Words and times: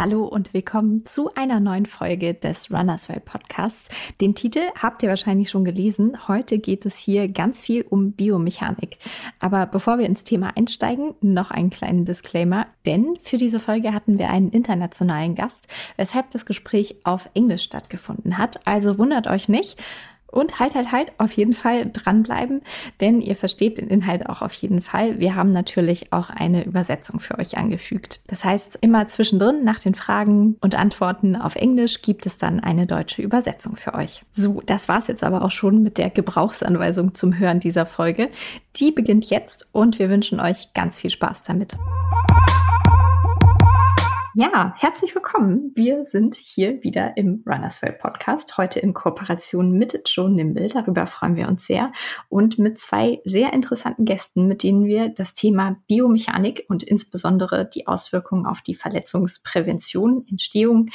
Hallo 0.00 0.24
und 0.24 0.54
willkommen 0.54 1.04
zu 1.04 1.34
einer 1.34 1.60
neuen 1.60 1.84
Folge 1.84 2.32
des 2.32 2.70
Runners 2.70 3.10
World 3.10 3.26
Podcasts. 3.26 3.90
Den 4.18 4.34
Titel 4.34 4.60
habt 4.80 5.02
ihr 5.02 5.10
wahrscheinlich 5.10 5.50
schon 5.50 5.62
gelesen. 5.62 6.26
Heute 6.26 6.58
geht 6.58 6.86
es 6.86 6.96
hier 6.96 7.28
ganz 7.28 7.60
viel 7.60 7.84
um 7.86 8.12
Biomechanik. 8.12 8.96
Aber 9.40 9.66
bevor 9.66 9.98
wir 9.98 10.06
ins 10.06 10.24
Thema 10.24 10.56
einsteigen, 10.56 11.16
noch 11.20 11.50
einen 11.50 11.68
kleinen 11.68 12.06
Disclaimer. 12.06 12.66
Denn 12.86 13.18
für 13.20 13.36
diese 13.36 13.60
Folge 13.60 13.92
hatten 13.92 14.18
wir 14.18 14.30
einen 14.30 14.48
internationalen 14.48 15.34
Gast, 15.34 15.68
weshalb 15.98 16.30
das 16.30 16.46
Gespräch 16.46 16.96
auf 17.04 17.28
Englisch 17.34 17.64
stattgefunden 17.64 18.38
hat. 18.38 18.66
Also 18.66 18.96
wundert 18.96 19.26
euch 19.26 19.50
nicht. 19.50 19.76
Und 20.30 20.60
halt, 20.60 20.74
halt, 20.74 20.92
halt, 20.92 21.12
auf 21.18 21.32
jeden 21.32 21.54
Fall 21.54 21.90
dranbleiben, 21.92 22.62
denn 23.00 23.20
ihr 23.20 23.36
versteht 23.36 23.78
den 23.78 23.88
Inhalt 23.88 24.28
auch 24.28 24.42
auf 24.42 24.52
jeden 24.52 24.80
Fall. 24.80 25.18
Wir 25.18 25.34
haben 25.34 25.52
natürlich 25.52 26.12
auch 26.12 26.30
eine 26.30 26.64
Übersetzung 26.64 27.20
für 27.20 27.38
euch 27.38 27.58
angefügt. 27.58 28.22
Das 28.28 28.44
heißt, 28.44 28.78
immer 28.80 29.08
zwischendrin 29.08 29.64
nach 29.64 29.80
den 29.80 29.94
Fragen 29.94 30.56
und 30.60 30.74
Antworten 30.74 31.36
auf 31.36 31.56
Englisch 31.56 32.02
gibt 32.02 32.26
es 32.26 32.38
dann 32.38 32.60
eine 32.60 32.86
deutsche 32.86 33.22
Übersetzung 33.22 33.76
für 33.76 33.94
euch. 33.94 34.22
So, 34.32 34.62
das 34.64 34.88
war's 34.88 35.08
jetzt 35.08 35.24
aber 35.24 35.42
auch 35.42 35.50
schon 35.50 35.82
mit 35.82 35.98
der 35.98 36.10
Gebrauchsanweisung 36.10 37.14
zum 37.14 37.38
Hören 37.38 37.60
dieser 37.60 37.86
Folge. 37.86 38.28
Die 38.76 38.92
beginnt 38.92 39.30
jetzt 39.30 39.66
und 39.72 39.98
wir 39.98 40.10
wünschen 40.10 40.40
euch 40.40 40.72
ganz 40.74 40.98
viel 40.98 41.10
Spaß 41.10 41.42
damit. 41.42 41.76
Ja, 44.34 44.74
herzlich 44.78 45.12
willkommen. 45.16 45.72
Wir 45.74 46.06
sind 46.06 46.36
hier 46.36 46.84
wieder 46.84 47.16
im 47.16 47.42
Runners 47.44 47.82
World 47.82 47.98
Podcast, 47.98 48.56
heute 48.58 48.78
in 48.78 48.94
Kooperation 48.94 49.72
mit 49.72 50.00
Joe 50.06 50.30
Nimble. 50.30 50.68
Darüber 50.68 51.08
freuen 51.08 51.34
wir 51.34 51.48
uns 51.48 51.66
sehr. 51.66 51.92
Und 52.28 52.56
mit 52.56 52.78
zwei 52.78 53.20
sehr 53.24 53.52
interessanten 53.52 54.04
Gästen, 54.04 54.46
mit 54.46 54.62
denen 54.62 54.84
wir 54.84 55.08
das 55.08 55.34
Thema 55.34 55.78
Biomechanik 55.88 56.64
und 56.68 56.84
insbesondere 56.84 57.68
die 57.68 57.88
Auswirkungen 57.88 58.46
auf 58.46 58.60
die 58.60 58.76
Verletzungsprävention, 58.76 60.24
Entstehung 60.30 60.90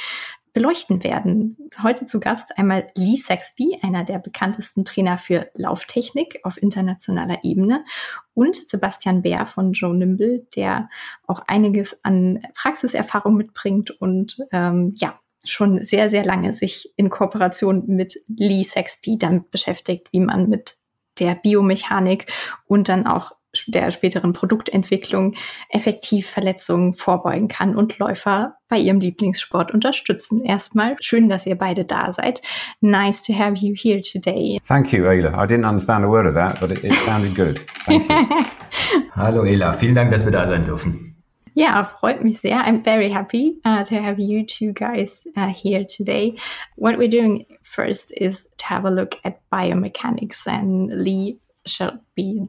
beleuchten 0.56 1.04
werden. 1.04 1.58
Heute 1.82 2.06
zu 2.06 2.18
Gast 2.18 2.56
einmal 2.56 2.86
Lee 2.96 3.16
Saxby, 3.16 3.78
einer 3.82 4.04
der 4.04 4.18
bekanntesten 4.18 4.86
Trainer 4.86 5.18
für 5.18 5.50
Lauftechnik 5.52 6.40
auf 6.44 6.56
internationaler 6.56 7.40
Ebene 7.42 7.84
und 8.32 8.56
Sebastian 8.56 9.20
Bär 9.20 9.44
von 9.44 9.74
Joe 9.74 9.94
Nimble, 9.94 10.46
der 10.56 10.88
auch 11.26 11.42
einiges 11.46 12.02
an 12.04 12.40
Praxiserfahrung 12.54 13.36
mitbringt 13.36 13.90
und 13.90 14.38
ähm, 14.50 14.94
ja, 14.96 15.20
schon 15.44 15.84
sehr, 15.84 16.08
sehr 16.08 16.24
lange 16.24 16.54
sich 16.54 16.90
in 16.96 17.10
Kooperation 17.10 17.84
mit 17.86 18.18
Lee 18.26 18.62
Saxby 18.62 19.18
damit 19.18 19.50
beschäftigt, 19.50 20.08
wie 20.12 20.20
man 20.20 20.48
mit 20.48 20.78
der 21.18 21.34
Biomechanik 21.34 22.32
und 22.64 22.88
dann 22.88 23.06
auch 23.06 23.32
der 23.66 23.90
späteren 23.90 24.32
Produktentwicklung 24.32 25.34
effektiv 25.70 26.28
Verletzungen 26.28 26.94
vorbeugen 26.94 27.48
kann 27.48 27.76
und 27.76 27.98
Läufer 27.98 28.56
bei 28.68 28.78
ihrem 28.78 29.00
Lieblingssport 29.00 29.72
unterstützen. 29.72 30.44
Erstmal 30.44 30.96
schön, 31.00 31.28
dass 31.28 31.46
ihr 31.46 31.56
beide 31.56 31.84
da 31.84 32.12
seid. 32.12 32.42
Nice 32.80 33.22
to 33.22 33.32
have 33.32 33.54
you 33.56 33.74
here 33.76 34.02
today. 34.02 34.58
Thank 34.66 34.92
you, 34.92 35.04
Ayla. 35.04 35.32
I 35.34 35.46
didn't 35.46 35.68
understand 35.68 36.04
a 36.04 36.08
word 36.08 36.26
of 36.26 36.34
that, 36.34 36.60
but 36.60 36.70
it, 36.70 36.84
it 36.84 36.94
sounded 37.04 37.34
good. 37.34 37.60
Thank 37.84 38.08
you. 38.08 38.44
Hallo 39.16 39.42
Ayla, 39.42 39.72
vielen 39.74 39.94
Dank, 39.94 40.10
dass 40.10 40.24
wir 40.24 40.32
da 40.32 40.46
sein 40.46 40.64
dürfen. 40.64 41.16
Ja, 41.58 41.84
freut 41.84 42.22
mich 42.22 42.40
sehr. 42.40 42.66
I'm 42.66 42.84
very 42.84 43.08
happy 43.08 43.58
uh, 43.64 43.82
to 43.84 43.94
have 43.94 44.18
you 44.18 44.44
two 44.44 44.74
guys 44.74 45.26
uh, 45.38 45.48
here 45.48 45.86
today. 45.86 46.36
What 46.76 46.98
we're 46.98 47.08
doing 47.08 47.46
first 47.62 48.12
is 48.14 48.46
to 48.58 48.66
have 48.66 48.84
a 48.84 48.90
look 48.90 49.16
at 49.24 49.40
biomechanics, 49.50 50.46
and 50.46 50.92
Lee 50.92 51.38
shall 51.64 51.98
be 52.14 52.46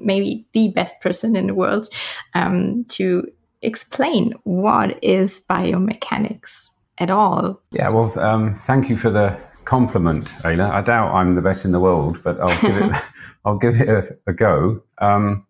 maybe 0.00 0.46
the 0.52 0.68
best 0.68 1.00
person 1.00 1.36
in 1.36 1.46
the 1.46 1.54
world 1.54 1.88
um, 2.34 2.84
to 2.88 3.26
explain 3.62 4.32
what 4.44 5.02
is 5.02 5.44
biomechanics 5.48 6.70
at 6.98 7.10
all. 7.10 7.60
Yeah, 7.72 7.88
well, 7.88 8.18
um, 8.18 8.58
thank 8.64 8.88
you 8.88 8.96
for 8.96 9.10
the 9.10 9.36
compliment, 9.64 10.32
Ela. 10.44 10.70
I 10.70 10.80
doubt 10.80 11.14
I'm 11.14 11.32
the 11.32 11.42
best 11.42 11.64
in 11.64 11.72
the 11.72 11.80
world, 11.80 12.20
but 12.22 12.40
I'll 12.40 12.60
give 12.60 12.76
it. 12.76 12.96
I'll 13.44 13.58
give 13.58 13.80
it 13.80 13.88
a, 13.88 14.16
a 14.26 14.32
go. 14.32 14.82
Um, 14.98 15.46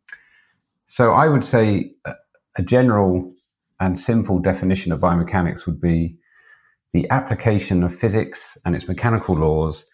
so 0.86 1.12
I 1.12 1.28
would 1.28 1.44
say 1.44 1.92
a, 2.04 2.14
a 2.56 2.62
general 2.62 3.34
and 3.80 3.98
simple 3.98 4.38
definition 4.38 4.92
of 4.92 5.00
biomechanics 5.00 5.66
would 5.66 5.80
be 5.80 6.16
the 6.92 7.08
application 7.10 7.82
of 7.82 7.94
physics 7.94 8.58
and 8.64 8.74
its 8.74 8.88
mechanical 8.88 9.34
laws 9.34 9.86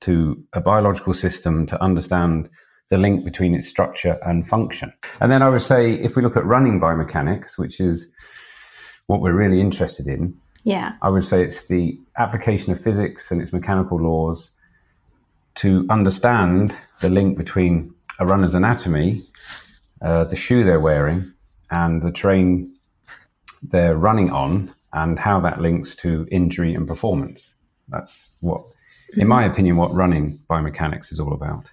to 0.00 0.42
a 0.52 0.60
biological 0.60 1.14
system 1.14 1.66
to 1.66 1.82
understand 1.82 2.48
the 2.92 2.98
link 2.98 3.24
between 3.24 3.54
its 3.54 3.66
structure 3.66 4.18
and 4.26 4.46
function. 4.46 4.92
And 5.18 5.32
then 5.32 5.40
I 5.40 5.48
would 5.48 5.62
say, 5.62 5.94
if 5.94 6.14
we 6.14 6.20
look 6.20 6.36
at 6.36 6.44
running 6.44 6.78
biomechanics, 6.78 7.56
which 7.56 7.80
is 7.80 8.12
what 9.06 9.22
we're 9.22 9.32
really 9.32 9.62
interested 9.62 10.06
in, 10.06 10.36
yeah, 10.64 10.92
I 11.00 11.08
would 11.08 11.24
say 11.24 11.42
it's 11.42 11.68
the 11.68 11.98
application 12.18 12.70
of 12.70 12.78
physics 12.78 13.30
and 13.30 13.40
its 13.40 13.50
mechanical 13.50 13.98
laws 13.98 14.50
to 15.54 15.86
understand 15.88 16.76
the 17.00 17.08
link 17.08 17.38
between 17.38 17.94
a 18.18 18.26
runner's 18.26 18.54
anatomy, 18.54 19.22
uh, 20.02 20.24
the 20.24 20.36
shoe 20.36 20.62
they're 20.62 20.78
wearing, 20.78 21.32
and 21.70 22.02
the 22.02 22.12
terrain 22.12 22.74
they're 23.62 23.96
running 23.96 24.30
on, 24.30 24.70
and 24.92 25.18
how 25.18 25.40
that 25.40 25.62
links 25.62 25.94
to 25.94 26.28
injury 26.30 26.74
and 26.74 26.86
performance. 26.86 27.54
That's 27.88 28.34
what, 28.40 28.62
in 29.16 29.28
my 29.28 29.46
opinion, 29.46 29.78
what 29.78 29.94
running 29.94 30.38
biomechanics 30.50 31.10
is 31.10 31.18
all 31.18 31.32
about. 31.32 31.72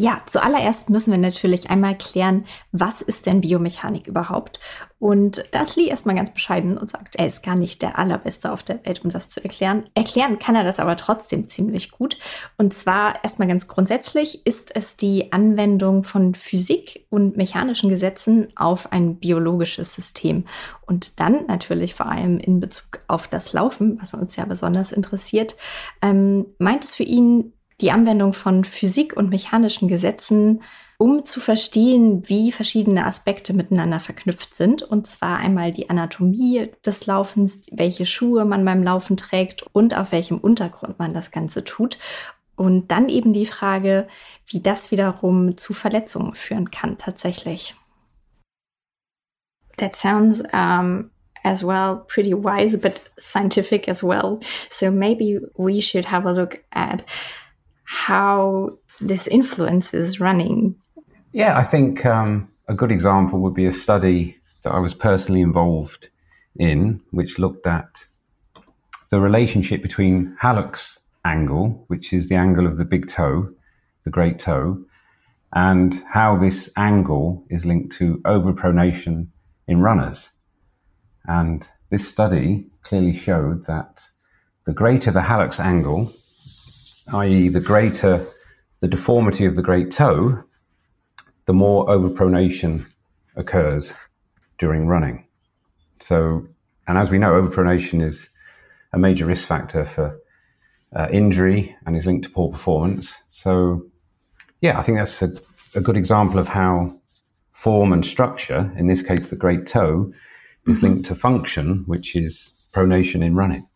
Ja, 0.00 0.22
zuallererst 0.26 0.90
müssen 0.90 1.10
wir 1.10 1.18
natürlich 1.18 1.70
einmal 1.70 1.98
klären, 1.98 2.44
was 2.70 3.02
ist 3.02 3.26
denn 3.26 3.40
Biomechanik 3.40 4.06
überhaupt? 4.06 4.60
Und 5.00 5.44
da 5.50 5.62
ist 5.62 5.74
Lee 5.74 5.88
erstmal 5.88 6.14
ganz 6.14 6.30
bescheiden 6.30 6.78
und 6.78 6.88
sagt, 6.88 7.16
er 7.16 7.26
ist 7.26 7.42
gar 7.42 7.56
nicht 7.56 7.82
der 7.82 7.98
Allerbeste 7.98 8.52
auf 8.52 8.62
der 8.62 8.78
Welt, 8.86 9.04
um 9.04 9.10
das 9.10 9.28
zu 9.28 9.42
erklären. 9.42 9.90
Erklären 9.96 10.38
kann 10.38 10.54
er 10.54 10.62
das 10.62 10.78
aber 10.78 10.96
trotzdem 10.96 11.48
ziemlich 11.48 11.90
gut. 11.90 12.16
Und 12.56 12.72
zwar 12.74 13.24
erstmal 13.24 13.48
ganz 13.48 13.66
grundsätzlich 13.66 14.46
ist 14.46 14.70
es 14.76 14.96
die 14.96 15.32
Anwendung 15.32 16.04
von 16.04 16.36
Physik 16.36 17.04
und 17.10 17.36
mechanischen 17.36 17.90
Gesetzen 17.90 18.52
auf 18.54 18.92
ein 18.92 19.16
biologisches 19.16 19.96
System. 19.96 20.44
Und 20.86 21.18
dann 21.18 21.44
natürlich 21.48 21.94
vor 21.94 22.06
allem 22.06 22.38
in 22.38 22.60
Bezug 22.60 23.00
auf 23.08 23.26
das 23.26 23.52
Laufen, 23.52 23.98
was 24.00 24.14
uns 24.14 24.36
ja 24.36 24.44
besonders 24.44 24.92
interessiert, 24.92 25.56
ähm, 26.02 26.46
meint 26.58 26.84
es 26.84 26.94
für 26.94 27.02
ihn 27.02 27.52
die 27.80 27.92
Anwendung 27.92 28.32
von 28.32 28.64
Physik 28.64 29.16
und 29.16 29.30
mechanischen 29.30 29.88
Gesetzen, 29.88 30.62
um 30.98 31.24
zu 31.24 31.38
verstehen, 31.38 32.28
wie 32.28 32.50
verschiedene 32.50 33.06
Aspekte 33.06 33.52
miteinander 33.52 34.00
verknüpft 34.00 34.52
sind. 34.52 34.82
Und 34.82 35.06
zwar 35.06 35.38
einmal 35.38 35.70
die 35.70 35.88
Anatomie 35.88 36.72
des 36.84 37.06
Laufens, 37.06 37.62
welche 37.70 38.04
Schuhe 38.04 38.44
man 38.44 38.64
beim 38.64 38.82
Laufen 38.82 39.16
trägt 39.16 39.62
und 39.72 39.96
auf 39.96 40.10
welchem 40.10 40.38
Untergrund 40.38 40.98
man 40.98 41.14
das 41.14 41.30
Ganze 41.30 41.62
tut. 41.62 41.98
Und 42.56 42.90
dann 42.90 43.08
eben 43.08 43.32
die 43.32 43.46
Frage, 43.46 44.08
wie 44.46 44.60
das 44.60 44.90
wiederum 44.90 45.56
zu 45.56 45.72
Verletzungen 45.72 46.34
führen 46.34 46.72
kann 46.72 46.98
tatsächlich. 46.98 47.76
That 49.76 49.94
sounds 49.94 50.42
um, 50.52 51.10
as 51.44 51.62
well 51.62 52.04
pretty 52.08 52.34
wise, 52.34 52.76
but 52.76 53.00
scientific 53.16 53.88
as 53.88 54.02
well. 54.02 54.40
So 54.70 54.90
maybe 54.90 55.40
we 55.56 55.80
should 55.80 56.10
have 56.10 56.26
a 56.26 56.32
look 56.32 56.58
at 56.70 57.04
how 57.88 58.76
this 59.00 59.26
influences 59.28 60.20
running? 60.20 60.74
Yeah, 61.32 61.56
I 61.56 61.64
think 61.64 62.04
um, 62.04 62.52
a 62.68 62.74
good 62.74 62.92
example 62.92 63.38
would 63.40 63.54
be 63.54 63.64
a 63.64 63.72
study 63.72 64.36
that 64.62 64.74
I 64.74 64.78
was 64.78 64.92
personally 64.92 65.40
involved 65.40 66.10
in, 66.58 67.00
which 67.12 67.38
looked 67.38 67.66
at 67.66 68.04
the 69.10 69.20
relationship 69.20 69.80
between 69.80 70.36
hallux 70.42 70.98
angle, 71.24 71.84
which 71.86 72.12
is 72.12 72.28
the 72.28 72.34
angle 72.34 72.66
of 72.66 72.76
the 72.76 72.84
big 72.84 73.08
toe, 73.08 73.54
the 74.04 74.10
great 74.10 74.38
toe, 74.38 74.84
and 75.54 76.02
how 76.12 76.36
this 76.36 76.70
angle 76.76 77.46
is 77.48 77.64
linked 77.64 77.96
to 77.96 78.18
overpronation 78.26 79.28
in 79.66 79.80
runners. 79.80 80.32
And 81.24 81.66
this 81.88 82.06
study 82.06 82.66
clearly 82.82 83.14
showed 83.14 83.64
that 83.64 84.02
the 84.66 84.74
greater 84.74 85.10
the 85.10 85.20
hallux 85.20 85.58
angle, 85.58 86.12
i.e., 87.14 87.48
the 87.48 87.60
greater 87.60 88.24
the 88.80 88.88
deformity 88.88 89.44
of 89.44 89.56
the 89.56 89.62
great 89.62 89.90
toe, 89.90 90.42
the 91.46 91.52
more 91.52 91.86
overpronation 91.86 92.86
occurs 93.36 93.94
during 94.58 94.86
running. 94.86 95.26
So, 96.00 96.46
and 96.86 96.96
as 96.98 97.10
we 97.10 97.18
know, 97.18 97.32
overpronation 97.32 98.02
is 98.02 98.30
a 98.92 98.98
major 98.98 99.26
risk 99.26 99.46
factor 99.46 99.84
for 99.84 100.18
uh, 100.94 101.08
injury 101.10 101.76
and 101.86 101.96
is 101.96 102.06
linked 102.06 102.24
to 102.26 102.30
poor 102.30 102.50
performance. 102.50 103.22
So, 103.28 103.86
yeah, 104.60 104.78
I 104.78 104.82
think 104.82 104.98
that's 104.98 105.22
a, 105.22 105.30
a, 105.74 105.80
good 105.80 105.96
example 105.96 106.38
of 106.38 106.48
how 106.48 106.92
form 107.52 107.92
and 107.92 108.06
structure, 108.06 108.72
in 108.76 108.86
this 108.86 109.02
case, 109.02 109.28
the 109.28 109.36
great 109.36 109.66
toe, 109.66 110.12
is 110.66 110.78
mm-hmm. 110.78 110.86
linked 110.86 111.06
to 111.06 111.14
function, 111.14 111.84
which 111.86 112.16
is 112.16 112.52
pronation 112.72 113.22
in 113.22 113.34
running. 113.34 113.66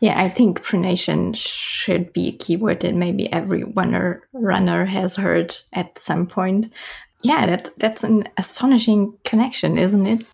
Yeah, 0.00 0.20
I 0.20 0.28
think 0.28 0.62
pronation 0.62 1.34
should 1.34 2.12
be 2.12 2.28
a 2.28 2.32
keyword 2.32 2.80
that 2.80 2.94
maybe 2.94 3.32
every 3.32 3.64
runner 3.64 4.22
runner 4.32 4.84
has 4.84 5.16
heard 5.16 5.54
at 5.72 5.98
some 5.98 6.26
point. 6.26 6.72
Yeah, 7.22 7.46
that 7.46 7.70
that's 7.78 8.04
an 8.04 8.28
astonishing 8.36 9.14
connection, 9.24 9.78
isn't 9.78 10.06
it? 10.06 10.26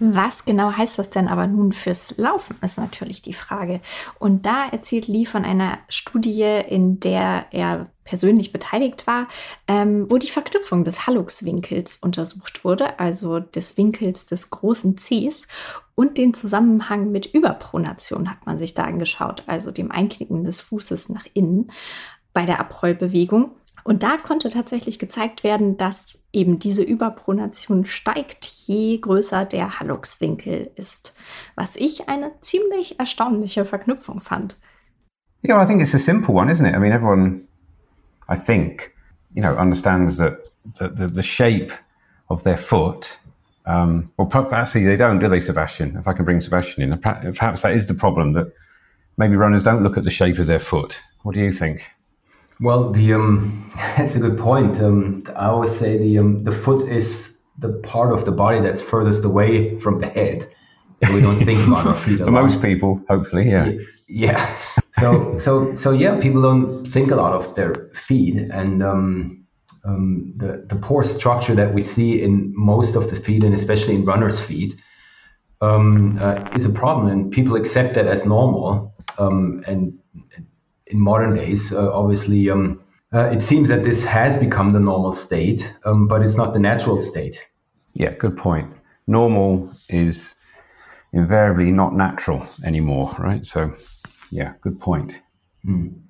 Was 0.00 0.44
genau 0.44 0.76
heißt 0.76 0.98
das 0.98 1.10
denn 1.10 1.26
aber 1.26 1.48
nun 1.48 1.72
fürs 1.72 2.16
Laufen, 2.18 2.56
ist 2.62 2.78
natürlich 2.78 3.20
die 3.20 3.32
Frage. 3.32 3.80
Und 4.20 4.46
da 4.46 4.68
erzählt 4.68 5.08
Lee 5.08 5.24
von 5.24 5.44
einer 5.44 5.78
Studie, 5.88 6.60
in 6.68 7.00
der 7.00 7.46
er 7.50 7.90
persönlich 8.04 8.52
beteiligt 8.52 9.08
war, 9.08 9.26
ähm, 9.66 10.06
wo 10.08 10.18
die 10.18 10.30
Verknüpfung 10.30 10.84
des 10.84 11.06
Hallux-Winkels 11.06 11.96
untersucht 11.96 12.64
wurde, 12.64 13.00
also 13.00 13.40
des 13.40 13.76
Winkels 13.76 14.24
des 14.24 14.50
großen 14.50 14.96
Cs 14.96 15.48
und 15.98 16.16
den 16.16 16.32
Zusammenhang 16.32 17.10
mit 17.10 17.26
Überpronation 17.26 18.30
hat 18.30 18.46
man 18.46 18.56
sich 18.56 18.72
da 18.72 18.84
angeschaut, 18.84 19.42
also 19.48 19.72
dem 19.72 19.90
Einknicken 19.90 20.44
des 20.44 20.60
Fußes 20.60 21.08
nach 21.08 21.26
innen 21.34 21.72
bei 22.32 22.46
der 22.46 22.60
Abrollbewegung. 22.60 23.50
Und 23.82 24.04
da 24.04 24.16
konnte 24.16 24.48
tatsächlich 24.48 25.00
gezeigt 25.00 25.42
werden, 25.42 25.76
dass 25.76 26.20
eben 26.32 26.60
diese 26.60 26.84
Überpronation 26.84 27.84
steigt, 27.84 28.44
je 28.44 28.98
größer 28.98 29.44
der 29.44 29.80
Hallux-Winkel 29.80 30.70
ist. 30.76 31.14
Was 31.56 31.74
ich 31.74 32.08
eine 32.08 32.30
ziemlich 32.42 33.00
erstaunliche 33.00 33.64
Verknüpfung 33.64 34.20
fand. 34.20 34.56
Yeah, 35.44 35.60
I 35.60 35.66
think 35.66 35.80
it's 35.80 35.96
a 35.96 35.98
simple 35.98 36.32
one, 36.32 36.48
isn't 36.48 36.64
it? 36.64 36.76
I 36.76 36.78
mean, 36.78 36.92
everyone, 36.92 37.48
I 38.28 38.36
think, 38.36 38.92
you 39.34 39.42
know, 39.42 39.56
understands 39.56 40.16
that 40.18 40.44
the, 40.78 40.90
the, 40.94 41.12
the 41.12 41.24
shape 41.24 41.72
of 42.28 42.44
their 42.44 42.56
foot. 42.56 43.18
Um, 43.68 44.10
well, 44.16 44.48
actually, 44.52 44.84
they 44.84 44.96
don't, 44.96 45.18
do 45.18 45.28
they, 45.28 45.40
Sebastian? 45.40 45.96
If 45.96 46.08
I 46.08 46.14
can 46.14 46.24
bring 46.24 46.40
Sebastian 46.40 46.82
in, 46.82 46.98
perhaps 46.98 47.62
that 47.62 47.74
is 47.74 47.86
the 47.86 47.94
problem 47.94 48.32
that 48.32 48.50
maybe 49.18 49.36
runners 49.36 49.62
don't 49.62 49.82
look 49.82 49.98
at 49.98 50.04
the 50.04 50.10
shape 50.10 50.38
of 50.38 50.46
their 50.46 50.58
foot. 50.58 51.00
What 51.22 51.34
do 51.34 51.40
you 51.42 51.52
think? 51.52 51.90
Well, 52.60 52.90
the 52.90 53.12
um, 53.12 53.70
that's 53.96 54.16
a 54.16 54.20
good 54.20 54.38
point. 54.38 54.80
Um, 54.80 55.22
I 55.36 55.46
always 55.46 55.76
say 55.76 55.98
the 55.98 56.18
um, 56.18 56.44
the 56.44 56.52
foot 56.52 56.88
is 56.88 57.36
the 57.58 57.74
part 57.82 58.12
of 58.12 58.24
the 58.24 58.32
body 58.32 58.60
that's 58.60 58.80
furthest 58.80 59.24
away 59.24 59.78
from 59.80 60.00
the 60.00 60.08
head. 60.08 60.50
We 61.12 61.20
don't 61.20 61.44
think 61.44 61.66
about 61.66 61.86
our 61.86 61.96
feet. 62.04 62.18
For 62.18 62.30
most 62.30 62.62
people, 62.62 63.00
hopefully, 63.08 63.50
yeah. 63.50 63.72
Yeah. 64.08 64.58
So 64.92 65.38
so 65.38 65.76
so 65.76 65.92
yeah, 65.92 66.18
people 66.18 66.42
don't 66.42 66.84
think 66.84 67.12
a 67.12 67.14
lot 67.14 67.32
of 67.32 67.54
their 67.54 67.88
feet, 67.94 68.36
and 68.36 68.82
um, 69.84 70.34
the 70.36 70.66
the 70.68 70.76
poor 70.76 71.02
structure 71.04 71.54
that 71.54 71.74
we 71.74 71.82
see 71.82 72.22
in 72.22 72.52
most 72.54 72.96
of 72.96 73.10
the 73.10 73.16
feet, 73.16 73.44
and 73.44 73.54
especially 73.54 73.94
in 73.94 74.04
runners' 74.04 74.40
feet, 74.40 74.80
um, 75.60 76.18
uh, 76.20 76.48
is 76.54 76.64
a 76.64 76.70
problem, 76.70 77.08
and 77.08 77.30
people 77.30 77.56
accept 77.56 77.94
that 77.94 78.06
as 78.06 78.24
normal. 78.24 78.94
Um, 79.18 79.64
and 79.66 79.98
in 80.86 81.00
modern 81.00 81.34
days, 81.34 81.72
uh, 81.72 81.92
obviously, 81.92 82.50
um, 82.50 82.80
uh, 83.12 83.30
it 83.32 83.42
seems 83.42 83.68
that 83.68 83.84
this 83.84 84.04
has 84.04 84.36
become 84.36 84.72
the 84.72 84.80
normal 84.80 85.12
state, 85.12 85.74
um, 85.84 86.08
but 86.08 86.22
it's 86.22 86.36
not 86.36 86.52
the 86.52 86.58
natural 86.58 87.00
state. 87.00 87.42
Yeah, 87.94 88.12
good 88.12 88.36
point. 88.36 88.72
Normal 89.06 89.72
is 89.88 90.34
invariably 91.12 91.70
not 91.70 91.94
natural 91.94 92.46
anymore, 92.64 93.10
right? 93.18 93.44
So, 93.44 93.74
yeah, 94.30 94.54
good 94.60 94.78
point. 94.78 95.20
Mm. 95.66 96.00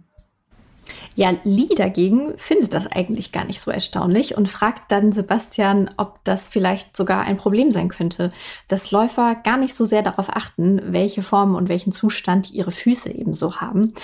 Ja, 1.19 1.35
Lee 1.43 1.75
dagegen 1.75 2.39
findet 2.39 2.75
das 2.75 2.87
eigentlich 2.87 3.33
gar 3.33 3.45
nicht 3.45 3.59
so 3.59 3.73
erstaunlich 3.73 4.37
und 4.37 4.49
fragt 4.49 4.93
dann 4.93 5.11
Sebastian, 5.11 5.91
ob 5.97 6.23
das 6.23 6.47
vielleicht 6.47 6.97
sogar 6.97 7.23
ein 7.23 7.37
Problem 7.37 7.73
sein 7.73 7.89
könnte, 7.89 8.33
dass 8.69 8.93
Läufer 8.93 9.35
gar 9.35 9.57
nicht 9.57 9.75
so 9.75 9.85
sehr 9.85 10.03
darauf 10.03 10.29
achten, 10.29 10.81
welche 10.93 11.23
Form 11.23 11.57
und 11.57 11.69
welchen 11.69 11.91
Zustand 11.91 12.53
ihre 12.53 12.71
Füße 12.71 13.11
ebenso 13.11 13.57
haben. 13.57 13.95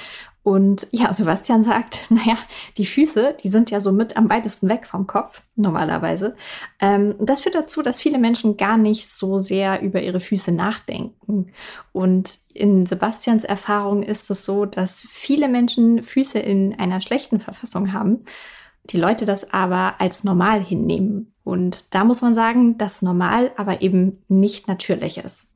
Und 0.44 0.86
ja, 0.90 1.12
Sebastian 1.12 1.64
sagt, 1.64 2.06
naja, 2.10 2.36
die 2.76 2.86
Füße, 2.86 3.34
die 3.42 3.48
sind 3.48 3.70
ja 3.70 3.80
so 3.80 3.90
mit 3.90 4.16
am 4.16 4.28
weitesten 4.28 4.68
weg 4.68 4.86
vom 4.86 5.06
Kopf, 5.06 5.42
normalerweise. 5.56 6.36
Ähm, 6.80 7.14
das 7.18 7.40
führt 7.40 7.54
dazu, 7.54 7.82
dass 7.82 7.98
viele 7.98 8.18
Menschen 8.18 8.58
gar 8.58 8.76
nicht 8.76 9.08
so 9.08 9.38
sehr 9.38 9.80
über 9.80 10.02
ihre 10.02 10.20
Füße 10.20 10.52
nachdenken. 10.52 11.50
Und 11.92 12.38
in 12.52 12.84
Sebastians 12.84 13.44
Erfahrung 13.44 14.02
ist 14.02 14.30
es 14.30 14.44
so, 14.44 14.66
dass 14.66 15.00
viele 15.08 15.48
Menschen 15.48 16.02
Füße 16.02 16.38
in 16.38 16.78
einer 16.78 17.00
schlechten 17.00 17.40
Verfassung 17.40 17.94
haben. 17.94 18.20
Die 18.90 18.98
Leute 18.98 19.24
das 19.24 19.50
aber 19.50 19.94
als 19.98 20.24
normal 20.24 20.62
hinnehmen. 20.62 21.32
Und 21.42 21.94
da 21.94 22.04
muss 22.04 22.20
man 22.20 22.34
sagen, 22.34 22.76
dass 22.76 23.00
normal 23.00 23.50
aber 23.56 23.80
eben 23.80 24.22
nicht 24.28 24.68
natürlich 24.68 25.16
ist 25.16 25.48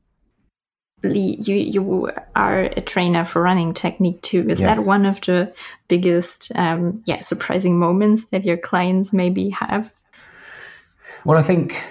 you 1.03 1.55
you 1.55 2.11
are 2.35 2.61
a 2.61 2.81
trainer 2.81 3.25
for 3.25 3.41
running 3.41 3.73
technique 3.73 4.21
too. 4.21 4.45
Is 4.49 4.59
yes. 4.59 4.77
that 4.77 4.87
one 4.87 5.05
of 5.05 5.21
the 5.21 5.53
biggest, 5.87 6.51
um, 6.55 7.01
yeah, 7.05 7.21
surprising 7.21 7.79
moments 7.79 8.25
that 8.25 8.43
your 8.43 8.57
clients 8.57 9.13
maybe 9.13 9.49
have? 9.49 9.93
Well, 11.25 11.37
I 11.37 11.41
think 11.41 11.81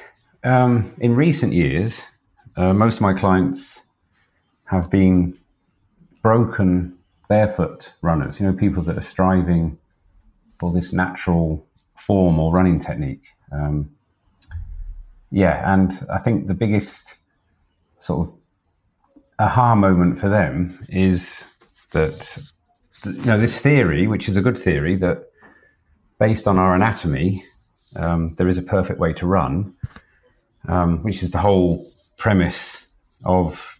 um, 0.44 0.94
in 0.98 1.14
recent 1.14 1.52
years, 1.52 2.06
uh, 2.56 2.72
most 2.72 2.96
of 2.96 3.00
my 3.02 3.14
clients 3.14 3.84
have 4.64 4.90
been 4.90 5.36
broken 6.22 6.98
barefoot 7.28 7.92
runners. 8.02 8.40
You 8.40 8.46
know, 8.46 8.52
people 8.52 8.82
that 8.84 8.96
are 8.96 9.02
striving 9.02 9.78
for 10.58 10.72
this 10.72 10.92
natural 10.92 11.66
form 11.96 12.38
or 12.38 12.52
running 12.52 12.78
technique. 12.78 13.28
Um, 13.52 13.90
yeah, 15.30 15.72
and 15.72 15.92
I 16.12 16.18
think 16.18 16.46
the 16.46 16.54
biggest 16.54 17.18
sort 17.98 18.28
of 18.28 18.34
aha 19.38 19.74
moment 19.74 20.18
for 20.18 20.28
them 20.28 20.84
is 20.88 21.46
that 21.92 22.38
you 23.04 23.24
know 23.24 23.38
this 23.38 23.60
theory, 23.60 24.06
which 24.06 24.28
is 24.28 24.36
a 24.36 24.42
good 24.42 24.58
theory, 24.58 24.96
that 24.96 25.30
based 26.18 26.48
on 26.48 26.58
our 26.58 26.74
anatomy, 26.74 27.42
um, 27.96 28.34
there 28.36 28.48
is 28.48 28.58
a 28.58 28.62
perfect 28.62 28.98
way 28.98 29.12
to 29.14 29.26
run, 29.26 29.74
um, 30.68 31.02
which 31.02 31.22
is 31.22 31.30
the 31.30 31.38
whole 31.38 31.84
premise 32.16 32.92
of 33.24 33.78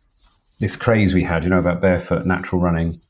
this 0.60 0.76
craze 0.76 1.14
we 1.14 1.24
had, 1.24 1.44
you 1.44 1.50
know, 1.50 1.58
about 1.58 1.80
barefoot 1.80 2.26
natural 2.26 2.60
running, 2.60 3.00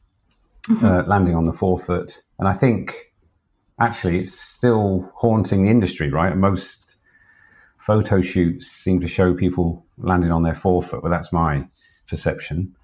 mm-hmm. 0.69 0.85
uh, 0.85 1.03
landing 1.05 1.35
on 1.35 1.45
the 1.45 1.53
forefoot, 1.53 2.23
and 2.39 2.49
I 2.49 2.55
think 2.55 3.13
actually 3.81 4.19
it's 4.19 4.39
still 4.39 5.11
haunting 5.15 5.65
the 5.65 5.71
industry, 5.71 6.11
right? 6.11 6.37
Most 6.37 6.97
photo 7.79 8.21
shoots 8.21 8.67
seem 8.67 9.01
to 9.01 9.09
show 9.09 9.35
people 9.35 9.87
landing 9.99 10.33
on 10.33 10.43
their 10.43 10.55
forefoot, 10.55 11.03
but 11.03 11.11
that's 11.11 11.33
my 11.33 11.67
perception. 12.09 12.75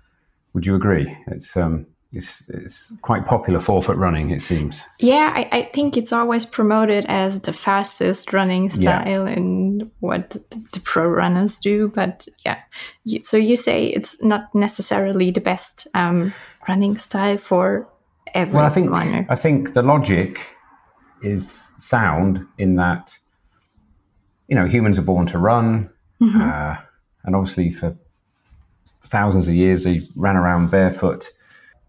Would 0.53 0.67
you 0.67 0.75
agree? 0.75 1.17
It's 1.27 1.57
um, 1.57 1.87
it's 2.17 2.49
it's 2.49 2.93
quite 3.03 3.27
popular 3.27 3.61
forefoot 3.61 3.97
running. 3.97 4.31
It 4.31 4.43
seems. 4.43 4.85
Yeah, 5.01 5.33
I, 5.35 5.49
I 5.51 5.71
think 5.75 5.97
it's 5.97 6.13
always 6.13 6.47
promoted 6.47 7.05
as 7.09 7.41
the 7.41 7.53
fastest 7.53 8.33
running 8.33 8.71
style 8.71 9.27
yeah. 9.27 9.35
and 9.35 9.91
what 10.01 10.31
the, 10.31 10.45
the, 10.73 10.81
pro 10.81 11.09
runners 11.09 11.59
do. 11.59 11.89
But 11.89 12.27
yeah, 12.45 12.61
you, 13.05 13.23
so 13.23 13.37
you 13.37 13.57
say 13.57 13.87
it's 13.87 14.17
not 14.23 14.55
necessarily 14.55 15.31
the 15.31 15.41
best 15.41 15.87
um, 15.95 16.33
running 16.69 16.97
style 16.97 17.39
for 17.39 17.89
every 18.35 18.55
well, 18.55 18.67
I 18.67 18.71
think, 18.71 18.91
runner. 18.91 19.27
I 19.29 19.37
think 19.37 19.75
the 19.75 19.83
logic 19.83 20.41
is 21.23 21.73
sound 21.79 22.47
in 22.59 22.77
that 22.77 23.19
you 24.49 24.55
know 24.55 24.67
humans 24.67 24.99
are 24.99 25.03
born 25.03 25.27
to 25.29 25.39
run, 25.39 25.91
mm-hmm. 26.21 26.41
uh, 26.41 26.77
and 27.25 27.35
obviously 27.35 27.71
for 27.71 27.97
thousands 29.07 29.49
of 29.49 29.55
years 29.55 29.85
they 29.85 30.01
ran 30.17 30.37
around 30.37 30.71
barefoot. 30.71 31.31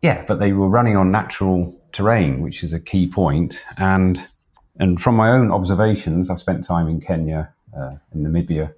Yeah, 0.02 0.24
but 0.28 0.40
they 0.40 0.52
were 0.54 0.68
running 0.68 0.98
on 0.98 1.12
natural 1.12 1.80
terrain, 1.92 2.42
which 2.42 2.64
is 2.64 2.74
a 2.74 2.80
key 2.80 3.08
point. 3.08 3.66
And 3.78 4.26
and 4.78 5.02
from 5.02 5.16
my 5.16 5.30
own 5.32 5.52
observations, 5.52 6.30
I 6.30 6.36
spent 6.36 6.66
time 6.66 6.88
in 6.88 7.00
Kenya, 7.00 7.54
uh, 7.76 7.96
in 8.14 8.24
Namibia, 8.24 8.74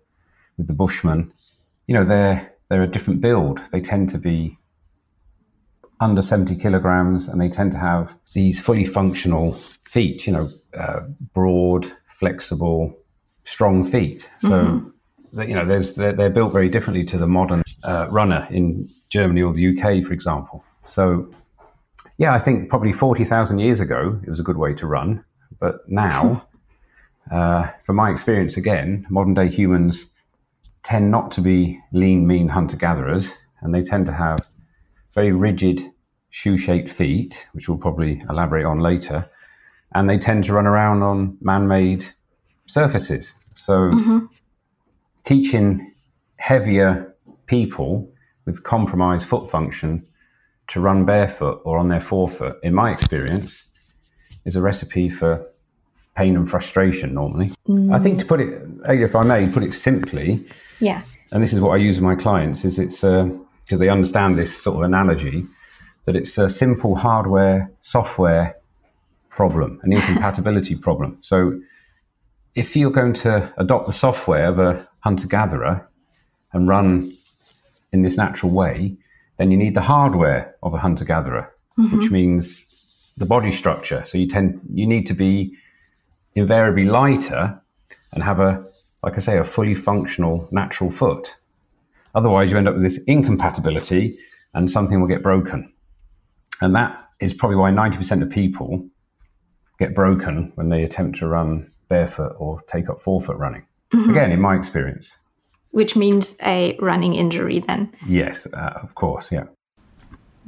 with 0.57 0.67
the 0.67 0.73
Bushmen. 0.73 1.31
You 1.87 1.95
know, 1.95 2.05
they're 2.05 2.53
they're 2.69 2.83
a 2.83 2.87
different 2.87 3.21
build. 3.21 3.59
They 3.71 3.81
tend 3.81 4.09
to 4.11 4.17
be 4.17 4.57
under 5.99 6.21
70 6.21 6.55
kilograms, 6.55 7.27
and 7.27 7.41
they 7.41 7.49
tend 7.49 7.71
to 7.71 7.79
have 7.79 8.15
these 8.33 8.59
fully 8.59 8.85
functional 8.85 9.53
feet. 9.53 10.27
You 10.27 10.33
know, 10.33 10.49
uh, 10.77 11.01
broad, 11.33 11.91
flexible, 12.07 12.97
strong 13.43 13.83
feet. 13.83 14.29
So. 14.39 14.49
Mm-hmm 14.49 14.89
you 15.33 15.53
know, 15.53 15.65
there's 15.65 15.95
they're, 15.95 16.13
they're, 16.13 16.29
built 16.29 16.53
very 16.53 16.69
differently 16.69 17.03
to 17.05 17.17
the 17.17 17.27
modern 17.27 17.63
uh, 17.83 18.07
runner 18.09 18.47
in 18.49 18.89
Germany 19.09 19.41
or 19.41 19.53
the 19.53 19.77
UK, 19.77 20.05
for 20.05 20.13
example. 20.13 20.63
So, 20.85 21.29
yeah, 22.17 22.33
I 22.33 22.39
think 22.39 22.69
probably 22.69 22.93
forty 22.93 23.25
thousand 23.25 23.59
years 23.59 23.79
ago 23.79 24.19
it 24.23 24.29
was 24.29 24.39
a 24.39 24.43
good 24.43 24.57
way 24.57 24.73
to 24.75 24.87
run, 24.87 25.23
but 25.59 25.87
now, 25.89 26.47
uh, 27.31 27.67
from 27.83 27.97
my 27.97 28.09
experience, 28.09 28.57
again, 28.57 29.05
modern 29.09 29.33
day 29.33 29.49
humans 29.49 30.11
tend 30.83 31.11
not 31.11 31.31
to 31.31 31.41
be 31.41 31.79
lean, 31.91 32.25
mean 32.25 32.49
hunter 32.49 32.77
gatherers, 32.77 33.33
and 33.61 33.73
they 33.73 33.83
tend 33.83 34.05
to 34.05 34.13
have 34.13 34.47
very 35.13 35.31
rigid 35.31 35.91
shoe-shaped 36.29 36.89
feet, 36.89 37.47
which 37.53 37.67
we'll 37.67 37.77
probably 37.77 38.23
elaborate 38.29 38.65
on 38.65 38.79
later, 38.79 39.29
and 39.93 40.09
they 40.09 40.17
tend 40.17 40.43
to 40.45 40.53
run 40.53 40.67
around 40.67 41.03
on 41.03 41.37
man-made 41.41 42.05
surfaces. 42.65 43.33
So. 43.55 43.73
Mm-hmm 43.91 44.25
teaching 45.27 45.93
heavier 46.37 47.13
people 47.47 48.09
with 48.45 48.63
compromised 48.63 49.27
foot 49.27 49.51
function 49.51 50.07
to 50.69 50.79
run 50.79 51.03
barefoot 51.03 51.61
or 51.65 51.77
on 51.77 51.89
their 51.89 51.99
forefoot, 51.99 52.57
in 52.63 52.73
my 52.73 52.91
experience, 52.91 53.65
is 54.45 54.55
a 54.55 54.61
recipe 54.61 55.09
for 55.09 55.45
pain 56.15 56.37
and 56.37 56.49
frustration 56.49 57.13
normally. 57.13 57.51
Mm. 57.67 57.93
I 57.93 57.99
think 57.99 58.19
to 58.19 58.25
put 58.25 58.39
it, 58.39 58.63
if 58.87 59.17
I 59.17 59.23
may, 59.23 59.49
put 59.49 59.63
it 59.63 59.73
simply, 59.73 60.45
yeah. 60.79 61.03
And 61.33 61.43
this 61.43 61.51
is 61.51 61.59
what 61.59 61.71
I 61.71 61.77
use 61.77 61.95
with 61.97 62.03
my 62.03 62.15
clients: 62.15 62.63
is 62.63 62.79
it's 62.79 63.01
because 63.01 63.41
uh, 63.73 63.77
they 63.77 63.89
understand 63.89 64.37
this 64.37 64.55
sort 64.55 64.77
of 64.77 64.83
analogy 64.83 65.45
that 66.05 66.15
it's 66.15 66.37
a 66.37 66.47
simple 66.47 66.95
hardware 66.95 67.69
software 67.81 68.55
problem, 69.29 69.81
an 69.83 69.91
incompatibility 69.91 70.75
problem. 70.87 71.17
So 71.19 71.59
if 72.55 72.77
you're 72.77 72.91
going 72.91 73.13
to 73.13 73.53
adopt 73.57 73.87
the 73.87 73.93
software 73.93 74.45
of 74.45 74.59
a 74.59 74.86
hunter 74.99 75.27
gatherer 75.27 75.89
and 76.53 76.67
run 76.67 77.13
in 77.91 78.01
this 78.01 78.17
natural 78.17 78.51
way, 78.51 78.97
then 79.37 79.51
you 79.51 79.57
need 79.57 79.75
the 79.75 79.81
hardware 79.81 80.55
of 80.63 80.73
a 80.73 80.79
hunter 80.79 81.05
gatherer, 81.05 81.53
mm-hmm. 81.77 81.97
which 81.97 82.11
means 82.11 82.73
the 83.17 83.25
body 83.25 83.51
structure. 83.51 84.03
So 84.05 84.17
you 84.17 84.27
tend 84.27 84.61
you 84.73 84.87
need 84.87 85.05
to 85.07 85.13
be 85.13 85.55
invariably 86.35 86.85
lighter 86.85 87.59
and 88.11 88.23
have 88.23 88.39
a 88.39 88.65
like 89.03 89.15
I 89.15 89.19
say 89.19 89.37
a 89.37 89.43
fully 89.43 89.75
functional 89.75 90.47
natural 90.51 90.91
foot. 90.91 91.35
Otherwise, 92.15 92.51
you 92.51 92.57
end 92.57 92.67
up 92.67 92.73
with 92.73 92.83
this 92.83 92.97
incompatibility 93.05 94.17
and 94.53 94.71
something 94.71 94.99
will 94.99 95.07
get 95.07 95.21
broken. 95.21 95.71
And 96.61 96.75
that 96.75 97.09
is 97.19 97.33
probably 97.33 97.57
why 97.57 97.69
90% 97.71 98.23
of 98.23 98.29
people 98.31 98.87
get 99.77 99.93
broken 99.93 100.51
when 100.55 100.69
they 100.69 100.83
attempt 100.83 101.19
to 101.19 101.27
run 101.27 101.71
barefoot 101.89 102.35
or 102.39 102.61
take 102.63 102.89
up 102.89 102.99
forefoot 102.99 103.37
running. 103.37 103.66
Mm-hmm. 103.93 104.09
Again, 104.09 104.31
in 104.31 104.41
my 104.41 104.55
experience. 104.55 105.17
Which 105.71 105.95
means 105.95 106.35
a 106.41 106.77
running 106.79 107.13
injury 107.13 107.59
then? 107.59 107.89
Yes, 108.07 108.47
uh, 108.53 108.79
of 108.83 108.95
course, 108.95 109.31
yeah. 109.31 109.47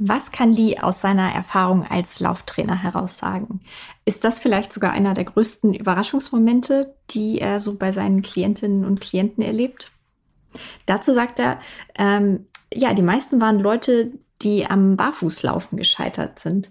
Was 0.02 0.32
kann 0.32 0.54
Lee 0.54 0.78
aus 0.78 1.02
seiner 1.02 1.30
Erfahrung 1.30 1.86
als 1.86 2.20
Lauftrainer 2.20 2.82
heraus 2.82 3.18
sagen? 3.18 3.60
Ist 4.06 4.24
das 4.24 4.38
vielleicht 4.38 4.72
sogar 4.72 4.92
einer 4.92 5.12
der 5.12 5.24
größten 5.24 5.74
Überraschungsmomente, 5.74 6.94
die 7.10 7.38
er 7.38 7.60
so 7.60 7.76
bei 7.76 7.92
seinen 7.92 8.22
Klientinnen 8.22 8.86
und 8.86 9.02
Klienten 9.02 9.44
erlebt? 9.44 9.92
Dazu 10.86 11.12
sagt 11.12 11.38
er, 11.38 11.60
ähm, 11.98 12.46
ja, 12.72 12.94
die 12.94 13.02
meisten 13.02 13.42
waren 13.42 13.60
Leute, 13.60 14.12
die 14.40 14.64
am 14.64 14.96
Barfußlaufen 14.96 15.76
gescheitert 15.76 16.38
sind. 16.38 16.70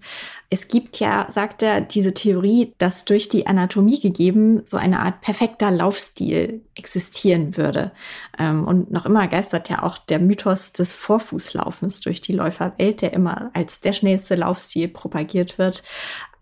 Es 0.52 0.68
gibt 0.68 1.00
ja, 1.00 1.28
sagt 1.30 1.62
er, 1.62 1.80
diese 1.80 2.16
Theorie, 2.16 2.74
dass 2.80 3.06
durch 3.06 3.30
die 3.30 3.46
Anatomie 3.46 4.00
gegeben 4.00 4.64
so 4.66 4.78
eine 4.78 5.00
Art 5.02 5.22
perfekter 5.22 5.70
Laufstil 5.70 6.66
existieren 6.74 7.56
würde. 7.56 7.92
Ähm, 8.40 8.66
und 8.66 8.92
noch 8.92 9.06
immer 9.06 9.28
geistert 9.28 9.70
ja 9.70 9.84
auch 9.84 10.00
der 10.00 10.18
Mythos 10.18 10.74
des 10.74 10.96
Vorfußlaufens 10.96 12.00
durch 12.00 12.22
die 12.22 12.34
Läuferwelt, 12.34 13.04
der 13.04 13.14
immer 13.14 13.52
als 13.54 13.80
der 13.80 13.94
schnellste 13.94 14.34
Laufstil 14.36 14.88
propagiert 14.88 15.60
wird. 15.60 15.84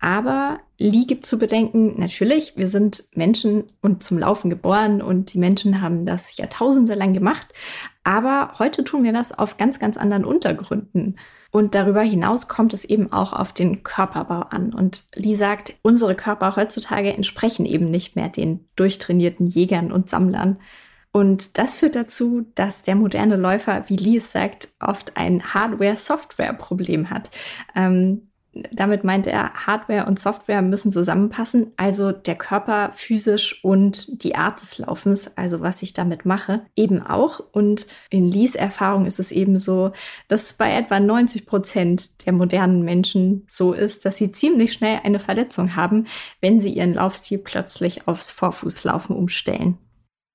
Aber 0.00 0.60
Lee 0.78 1.04
gibt 1.04 1.26
zu 1.26 1.38
bedenken, 1.38 2.00
natürlich, 2.00 2.56
wir 2.56 2.68
sind 2.68 3.04
Menschen 3.14 3.64
und 3.82 4.02
zum 4.02 4.18
Laufen 4.18 4.48
geboren 4.48 5.02
und 5.02 5.34
die 5.34 5.38
Menschen 5.38 5.82
haben 5.82 6.06
das 6.06 6.36
Jahrtausende 6.38 6.94
lang 6.94 7.12
gemacht. 7.12 7.48
Aber 8.04 8.54
heute 8.58 8.84
tun 8.84 9.04
wir 9.04 9.12
das 9.12 9.38
auf 9.38 9.58
ganz, 9.58 9.78
ganz 9.78 9.98
anderen 9.98 10.24
Untergründen. 10.24 11.16
Und 11.50 11.74
darüber 11.74 12.02
hinaus 12.02 12.46
kommt 12.46 12.74
es 12.74 12.84
eben 12.84 13.10
auch 13.10 13.32
auf 13.32 13.52
den 13.52 13.82
Körperbau 13.82 14.40
an. 14.50 14.74
Und 14.74 15.06
Lee 15.14 15.34
sagt, 15.34 15.74
unsere 15.82 16.14
Körper 16.14 16.56
heutzutage 16.56 17.12
entsprechen 17.12 17.64
eben 17.64 17.90
nicht 17.90 18.16
mehr 18.16 18.28
den 18.28 18.68
durchtrainierten 18.76 19.46
Jägern 19.46 19.90
und 19.90 20.10
Sammlern. 20.10 20.58
Und 21.10 21.56
das 21.56 21.74
führt 21.74 21.96
dazu, 21.96 22.46
dass 22.54 22.82
der 22.82 22.94
moderne 22.94 23.36
Läufer, 23.36 23.84
wie 23.88 23.96
Lee 23.96 24.18
es 24.18 24.30
sagt, 24.30 24.68
oft 24.78 25.16
ein 25.16 25.54
Hardware-Software-Problem 25.54 27.08
hat. 27.08 27.30
Ähm, 27.74 28.27
damit 28.72 29.04
meint 29.04 29.26
er, 29.26 29.52
Hardware 29.66 30.06
und 30.06 30.18
Software 30.18 30.62
müssen 30.62 30.92
zusammenpassen, 30.92 31.72
also 31.76 32.12
der 32.12 32.36
Körper 32.36 32.90
physisch 32.94 33.62
und 33.64 34.22
die 34.22 34.36
Art 34.36 34.60
des 34.60 34.78
Laufens, 34.78 35.36
also 35.36 35.60
was 35.60 35.82
ich 35.82 35.92
damit 35.92 36.24
mache, 36.24 36.66
eben 36.76 37.02
auch. 37.02 37.40
Und 37.52 37.86
in 38.10 38.30
Lees 38.30 38.54
Erfahrung 38.54 39.06
ist 39.06 39.18
es 39.18 39.32
eben 39.32 39.58
so, 39.58 39.92
dass 40.28 40.52
bei 40.52 40.72
etwa 40.72 41.00
90 41.00 41.46
Prozent 41.46 42.26
der 42.26 42.32
modernen 42.32 42.84
Menschen 42.84 43.44
so 43.48 43.72
ist, 43.72 44.04
dass 44.04 44.16
sie 44.16 44.32
ziemlich 44.32 44.72
schnell 44.72 45.00
eine 45.04 45.18
Verletzung 45.18 45.76
haben, 45.76 46.06
wenn 46.40 46.60
sie 46.60 46.72
ihren 46.72 46.94
Laufstil 46.94 47.38
plötzlich 47.38 48.06
aufs 48.08 48.30
Vorfußlaufen 48.30 49.14
umstellen. 49.14 49.78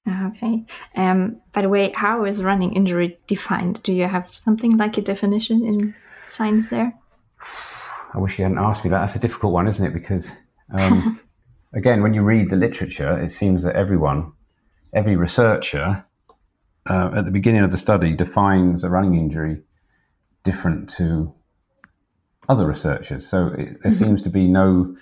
Ah, 0.05 0.27
okay. 0.27 0.65
Um, 0.95 1.37
by 1.53 1.61
the 1.61 1.69
way, 1.69 1.93
how 1.95 2.25
is 2.25 2.43
running 2.43 2.73
injury 2.73 3.17
defined? 3.27 3.81
Do 3.83 3.93
you 3.93 4.07
have 4.07 4.29
something 4.35 4.77
like 4.77 4.97
a 4.97 5.01
definition 5.01 5.63
in 5.63 5.95
science 6.27 6.67
there? 6.69 6.93
I 8.13 8.19
wish 8.19 8.37
you 8.37 8.43
hadn't 8.43 8.59
asked 8.59 8.83
me 8.83 8.91
that. 8.91 8.99
That's 8.99 9.15
a 9.15 9.19
difficult 9.19 9.53
one, 9.53 9.67
isn't 9.67 9.85
it? 9.85 9.93
Because 9.93 10.31
um, 10.71 11.19
again, 11.73 12.03
when 12.03 12.13
you 12.13 12.21
read 12.21 12.49
the 12.49 12.55
literature, 12.55 13.19
it 13.19 13.31
seems 13.31 13.63
that 13.63 13.75
everyone, 13.75 14.33
every 14.93 15.15
researcher, 15.15 16.05
uh, 16.89 17.11
at 17.15 17.25
the 17.25 17.31
beginning 17.31 17.63
of 17.63 17.71
the 17.71 17.77
study 17.77 18.15
defines 18.15 18.83
a 18.83 18.89
running 18.89 19.15
injury 19.15 19.61
different 20.43 20.89
to 20.89 21.33
other 22.49 22.67
researchers. 22.67 23.25
So 23.25 23.47
it, 23.47 23.55
there 23.55 23.65
mm-hmm. 23.65 23.91
seems 23.91 24.21
to 24.23 24.29
be 24.29 24.47
no 24.47 24.95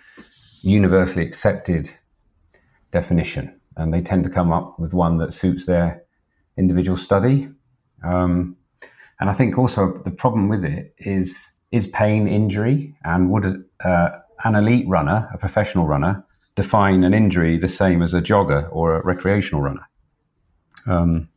universally 0.62 1.26
accepted 1.26 1.90
definition, 2.92 3.60
and 3.76 3.94
they 3.94 4.02
tend 4.02 4.24
to 4.26 4.30
come 4.30 4.52
up 4.52 4.80
with 4.80 4.94
one 4.94 5.18
that 5.18 5.34
suits 5.34 5.66
their 5.66 6.04
individual 6.58 6.98
study. 6.98 7.50
Um, 8.04 8.58
and 9.20 9.30
I 9.30 9.34
think 9.34 9.58
also 9.58 10.02
the 10.04 10.12
problem 10.12 10.50
with 10.50 10.64
it 10.64 10.94
is 10.98 11.54
is 11.72 11.88
pain 11.88 12.28
injury? 12.28 12.96
And 13.04 13.30
would 13.32 13.66
uh, 13.84 14.10
an 14.44 14.56
elite 14.56 14.88
runner, 14.88 15.30
a 15.34 15.38
professional 15.38 15.86
runner, 15.86 16.24
define 16.56 17.04
an 17.04 17.14
injury 17.14 17.58
the 17.58 17.68
same 17.68 18.02
as 18.02 18.14
a 18.14 18.22
jogger 18.22 18.68
or 18.72 18.96
a 18.96 19.04
recreational 19.04 19.62
runner? 19.62 19.88
Um, 20.88 21.30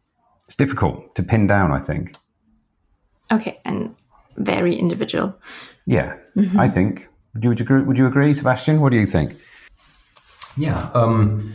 it's 0.46 0.56
difficult 0.56 1.14
to 1.14 1.22
pin 1.22 1.46
down, 1.46 1.72
I 1.72 1.80
think. 1.80 2.16
Okay, 3.32 3.60
and 3.64 3.94
very 4.36 4.74
individual. 4.74 5.34
Yeah, 5.86 6.16
mm-hmm. 6.36 6.58
I 6.58 6.68
think. 6.68 7.08
Would 7.34 7.44
you, 7.44 7.50
would 7.50 7.58
you, 7.60 7.64
agree, 7.64 7.82
would 7.82 7.98
you 7.98 8.06
agree, 8.06 8.34
Sebastian? 8.34 8.80
What 8.80 8.92
do 8.92 8.98
you 8.98 9.06
think? 9.06 9.36
Yeah, 10.56 10.90
um, 10.94 11.52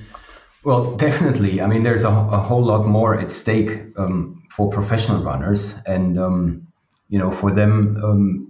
well, 0.64 0.96
definitely. 0.98 1.62
I 1.62 1.68
mean, 1.68 1.84
there's 1.84 2.04
a, 2.04 2.10
a 2.10 2.40
whole 2.40 2.64
lot 2.64 2.86
more 2.86 3.18
at 3.18 3.32
stake 3.32 3.82
um, 3.98 4.44
for 4.52 4.70
professional 4.70 5.24
runners, 5.24 5.74
and 5.86 6.20
um, 6.20 6.68
you 7.08 7.18
know, 7.18 7.32
for 7.32 7.52
them, 7.52 7.98
um, 8.04 8.49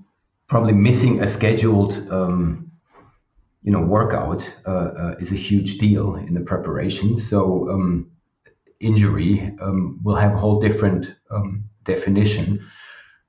probably 0.50 0.74
missing 0.74 1.22
a 1.22 1.28
scheduled 1.28 1.94
um, 2.12 2.72
you 3.64 3.72
know 3.72 3.82
workout 3.82 4.52
uh, 4.66 4.70
uh, 4.72 5.16
is 5.20 5.32
a 5.32 5.36
huge 5.36 5.78
deal 5.78 6.16
in 6.16 6.34
the 6.34 6.42
preparation. 6.42 7.18
So 7.18 7.70
um, 7.70 8.12
injury 8.80 9.56
um, 9.62 10.00
will 10.04 10.16
have 10.16 10.34
a 10.34 10.38
whole 10.38 10.60
different 10.60 11.16
um, 11.30 11.64
definition 11.84 12.66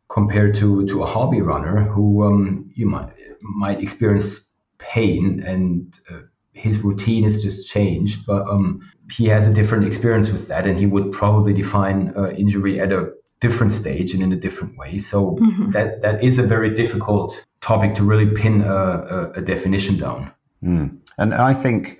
compared 0.08 0.54
to 0.56 0.86
to 0.86 1.02
a 1.02 1.06
hobby 1.06 1.40
runner 1.40 1.82
who 1.82 2.24
um, 2.24 2.70
you 2.74 2.86
might 2.86 3.12
might 3.40 3.80
experience 3.80 4.40
pain 4.78 5.42
and 5.46 5.98
uh, 6.10 6.20
his 6.52 6.78
routine 6.78 7.24
is 7.24 7.42
just 7.42 7.68
changed 7.68 8.26
but 8.26 8.46
um, 8.48 8.80
he 9.12 9.26
has 9.26 9.46
a 9.46 9.52
different 9.52 9.84
experience 9.86 10.30
with 10.30 10.48
that 10.48 10.66
and 10.66 10.78
he 10.78 10.86
would 10.86 11.12
probably 11.12 11.52
define 11.52 12.12
uh, 12.16 12.30
injury 12.30 12.80
at 12.80 12.92
a 12.92 13.12
different 13.40 13.72
stage 13.72 14.12
and 14.12 14.22
in 14.22 14.32
a 14.32 14.36
different 14.36 14.76
way. 14.76 14.98
So 14.98 15.36
mm-hmm. 15.36 15.70
that 15.70 16.02
that 16.02 16.22
is 16.22 16.38
a 16.38 16.42
very 16.42 16.74
difficult 16.74 17.44
topic 17.60 17.94
to 17.96 18.04
really 18.04 18.26
pin 18.26 18.62
a, 18.62 18.74
a, 18.74 19.30
a 19.36 19.40
definition 19.40 19.98
down. 19.98 20.32
Mm. 20.62 20.98
And 21.18 21.34
I 21.34 21.54
think, 21.54 21.98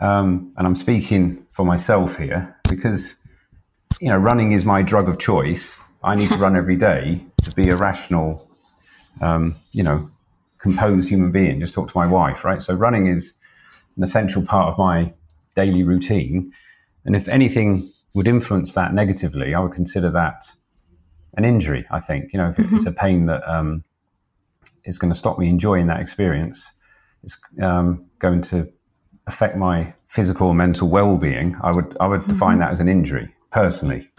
um, 0.00 0.52
and 0.56 0.66
I'm 0.66 0.76
speaking 0.76 1.46
for 1.50 1.64
myself 1.64 2.18
here 2.18 2.56
because 2.68 3.16
you 4.00 4.08
know 4.08 4.16
running 4.16 4.52
is 4.52 4.64
my 4.64 4.82
drug 4.82 5.08
of 5.08 5.18
choice. 5.18 5.80
I 6.02 6.14
need 6.14 6.28
to 6.30 6.36
run 6.36 6.56
every 6.56 6.76
day 6.76 7.24
to 7.42 7.50
be 7.52 7.70
a 7.70 7.76
rational, 7.76 8.48
um, 9.20 9.56
you 9.72 9.82
know, 9.82 10.08
composed 10.58 11.08
human 11.08 11.32
being. 11.32 11.60
Just 11.60 11.74
talk 11.74 11.88
to 11.90 11.98
my 11.98 12.06
wife, 12.06 12.44
right? 12.44 12.62
So 12.62 12.74
running 12.74 13.08
is 13.08 13.34
an 13.96 14.04
essential 14.04 14.44
part 14.44 14.68
of 14.68 14.78
my 14.78 15.12
daily 15.56 15.82
routine. 15.82 16.52
And 17.04 17.16
if 17.16 17.26
anything 17.28 17.90
would 18.18 18.28
influence 18.28 18.74
that 18.74 18.92
negatively, 18.92 19.54
I 19.54 19.60
would 19.60 19.72
consider 19.72 20.10
that 20.10 20.44
an 21.36 21.44
injury. 21.44 21.86
I 21.90 22.00
think 22.00 22.32
you 22.32 22.38
know 22.38 22.50
if 22.50 22.56
mm-hmm. 22.56 22.76
it's 22.76 22.86
a 22.86 22.92
pain 22.92 23.26
that 23.26 23.42
um, 23.48 23.84
is 24.84 24.98
going 24.98 25.12
to 25.12 25.18
stop 25.18 25.38
me 25.38 25.48
enjoying 25.48 25.86
that 25.86 26.00
experience, 26.00 26.74
it's 27.22 27.38
um, 27.62 28.04
going 28.18 28.42
to 28.42 28.68
affect 29.26 29.56
my 29.56 29.94
physical 30.08 30.48
and 30.50 30.58
mental 30.58 30.88
well-being. 30.88 31.56
I 31.62 31.70
would 31.70 31.96
I 32.00 32.06
would 32.06 32.26
define 32.28 32.56
mhm. 32.56 32.60
that 32.60 32.70
as 32.72 32.80
an 32.80 32.88
injury 32.88 33.34
personally. 33.50 34.10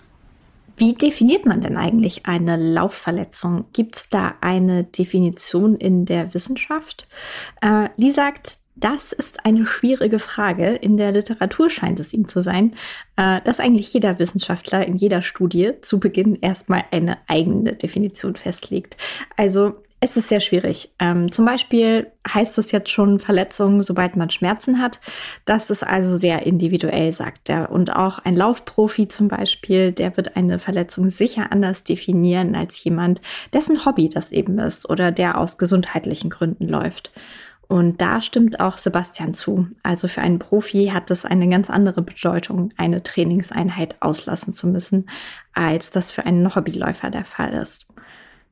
Wie 0.77 0.93
definiert 0.93 1.45
man 1.45 1.59
denn 1.59 1.75
eigentlich 1.75 2.25
eine 2.25 2.55
Laufverletzung? 2.55 3.65
Gibt 3.73 3.97
es 3.97 4.09
da 4.09 4.35
eine 4.39 4.85
Definition 4.85 5.75
in 5.75 6.05
der 6.05 6.33
Wissenschaft? 6.33 7.05
Äh, 7.61 7.89
Lee 7.97 8.11
sagt, 8.11 8.59
das 8.79 9.11
ist 9.11 9.45
eine 9.45 9.65
schwierige 9.65 10.19
Frage. 10.19 10.67
In 10.67 10.97
der 10.97 11.11
Literatur 11.11 11.69
scheint 11.69 11.99
es 11.99 12.13
ihm 12.13 12.27
zu 12.27 12.41
sein, 12.41 12.73
äh, 13.17 13.41
dass 13.43 13.59
eigentlich 13.59 13.93
jeder 13.93 14.19
Wissenschaftler 14.19 14.85
in 14.85 14.95
jeder 14.95 15.21
Studie 15.21 15.73
zu 15.81 15.99
Beginn 15.99 16.35
erstmal 16.35 16.85
eine 16.91 17.17
eigene 17.27 17.73
Definition 17.73 18.35
festlegt. 18.35 18.97
Also 19.37 19.75
Es 20.01 20.15
ist 20.15 20.29
sehr 20.29 20.39
schwierig. 20.39 20.93
Ähm, 20.99 21.29
zum 21.29 21.43
Beispiel 21.43 22.07
heißt 22.33 22.57
es 22.57 22.71
jetzt 22.71 22.89
schon 22.89 23.19
Verletzungen, 23.19 23.83
sobald 23.83 24.15
man 24.15 24.29
Schmerzen 24.29 24.81
hat. 24.81 25.01
Das 25.43 25.69
ist 25.69 25.85
also 25.85 26.15
sehr 26.15 26.45
individuell, 26.45 27.11
sagt 27.11 27.49
er. 27.49 27.69
Und 27.69 27.93
auch 27.93 28.19
ein 28.19 28.37
Laufprofi 28.37 29.09
zum 29.09 29.27
Beispiel, 29.27 29.91
der 29.91 30.15
wird 30.15 30.37
eine 30.37 30.57
Verletzung 30.57 31.09
sicher 31.09 31.51
anders 31.51 31.83
definieren 31.83 32.55
als 32.55 32.81
jemand, 32.81 33.19
dessen 33.51 33.83
Hobby 33.85 34.07
das 34.07 34.31
eben 34.31 34.57
ist 34.59 34.89
oder 34.89 35.11
der 35.11 35.37
aus 35.37 35.57
gesundheitlichen 35.57 36.29
Gründen 36.29 36.69
läuft. 36.69 37.11
Und 37.69 38.01
da 38.01 38.19
stimmt 38.19 38.59
auch 38.59 38.79
Sebastian 38.79 39.35
zu. 39.35 39.67
Also 39.83 40.07
für 40.07 40.21
einen 40.21 40.39
Profi 40.39 40.87
hat 40.91 41.11
es 41.11 41.23
eine 41.23 41.47
ganz 41.47 41.69
andere 41.69 42.01
Bedeutung, 42.01 42.73
eine 42.77 43.03
Trainingseinheit 43.03 43.95
auslassen 44.01 44.53
zu 44.53 44.65
müssen, 44.65 45.07
als 45.53 45.91
das 45.91 46.09
für 46.09 46.25
einen 46.25 46.55
Hobbyläufer 46.55 47.11
der 47.11 47.25
Fall 47.25 47.53
ist. 47.53 47.85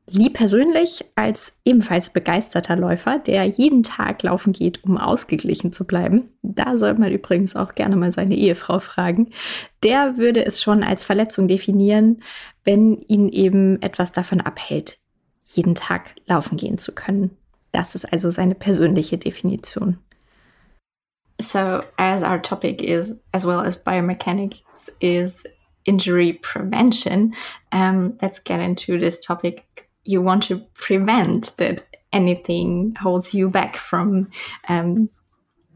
Lee 0.09 0.29
persönlich 0.29 1.03
als 1.15 1.59
ebenfalls 1.65 2.11
begeisterter 2.11 2.75
Läufer, 2.75 3.17
der 3.17 3.43
jeden 3.45 3.81
Tag 3.81 4.21
laufen 4.21 4.53
geht, 4.53 4.83
um 4.83 4.97
ausgeglichen 4.99 5.73
zu 5.73 5.85
bleiben, 5.85 6.31
da 6.43 6.77
soll 6.77 6.93
man 6.93 7.11
übrigens 7.11 7.55
auch 7.55 7.73
gerne 7.73 7.95
mal 7.95 8.11
seine 8.11 8.35
Ehefrau 8.35 8.79
fragen, 8.79 9.31
der 9.83 10.17
würde 10.17 10.45
es 10.45 10.61
schon 10.61 10.83
als 10.83 11.03
Verletzung 11.03 11.47
definieren, 11.47 12.21
wenn 12.63 13.01
ihn 13.01 13.29
eben 13.29 13.81
etwas 13.81 14.11
davon 14.11 14.41
abhält, 14.41 14.99
jeden 15.43 15.73
Tag 15.73 16.15
laufen 16.27 16.55
gehen 16.55 16.77
zu 16.77 16.93
können. 16.93 17.31
Das 17.71 17.95
ist 17.95 18.11
also 18.11 18.31
seine 18.31 18.55
persönliche 18.55 19.17
Definition. 19.17 19.97
So, 21.39 21.83
as 21.97 22.23
our 22.23 22.39
topic 22.39 22.81
is, 22.81 23.15
as 23.31 23.45
well 23.45 23.61
as 23.61 23.75
biomechanics, 23.75 24.89
is 24.99 25.45
injury 25.85 26.33
prevention, 26.33 27.33
um, 27.71 28.17
let's 28.21 28.39
get 28.39 28.59
into 28.59 28.97
this 28.97 29.19
topic. 29.19 29.87
You 30.03 30.21
want 30.21 30.43
to 30.43 30.61
prevent 30.73 31.55
that 31.57 31.83
anything 32.11 32.95
holds 32.99 33.33
you 33.33 33.49
back 33.49 33.75
from 33.75 34.29
um, 34.69 35.09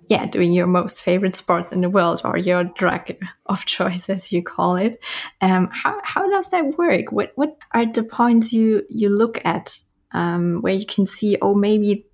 yeah 0.07 0.25
doing 0.25 0.51
your 0.51 0.67
most 0.67 1.01
favorite 1.01 1.35
sport 1.35 1.71
in 1.71 1.81
the 1.81 1.89
world 1.89 2.21
or 2.23 2.37
your 2.37 2.63
drug 2.63 3.11
of 3.45 3.65
choice 3.65 4.09
as 4.09 4.31
you 4.31 4.41
call 4.41 4.75
it. 4.75 4.99
Um, 5.41 5.69
how, 5.71 5.99
how 6.03 6.29
does 6.29 6.49
that 6.49 6.77
work? 6.77 7.11
What 7.11 7.31
what 7.35 7.57
are 7.73 7.85
the 7.85 8.03
points 8.03 8.51
you 8.51 8.83
you 8.89 9.09
look 9.09 9.41
at 9.45 9.79
um, 10.13 10.61
where 10.61 10.73
you 10.73 10.85
can 10.85 11.05
see 11.05 11.37
oh 11.41 11.53
maybe 11.53 12.05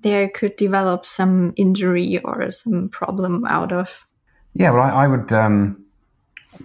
there 0.00 0.28
could 0.28 0.54
develop 0.56 1.04
some 1.04 1.52
injury 1.56 2.20
or 2.24 2.50
some 2.50 2.88
problem 2.88 3.44
out 3.46 3.72
of 3.72 4.06
yeah 4.54 4.70
well 4.70 4.82
i, 4.82 5.04
I 5.04 5.06
would 5.06 5.32
um, 5.32 5.84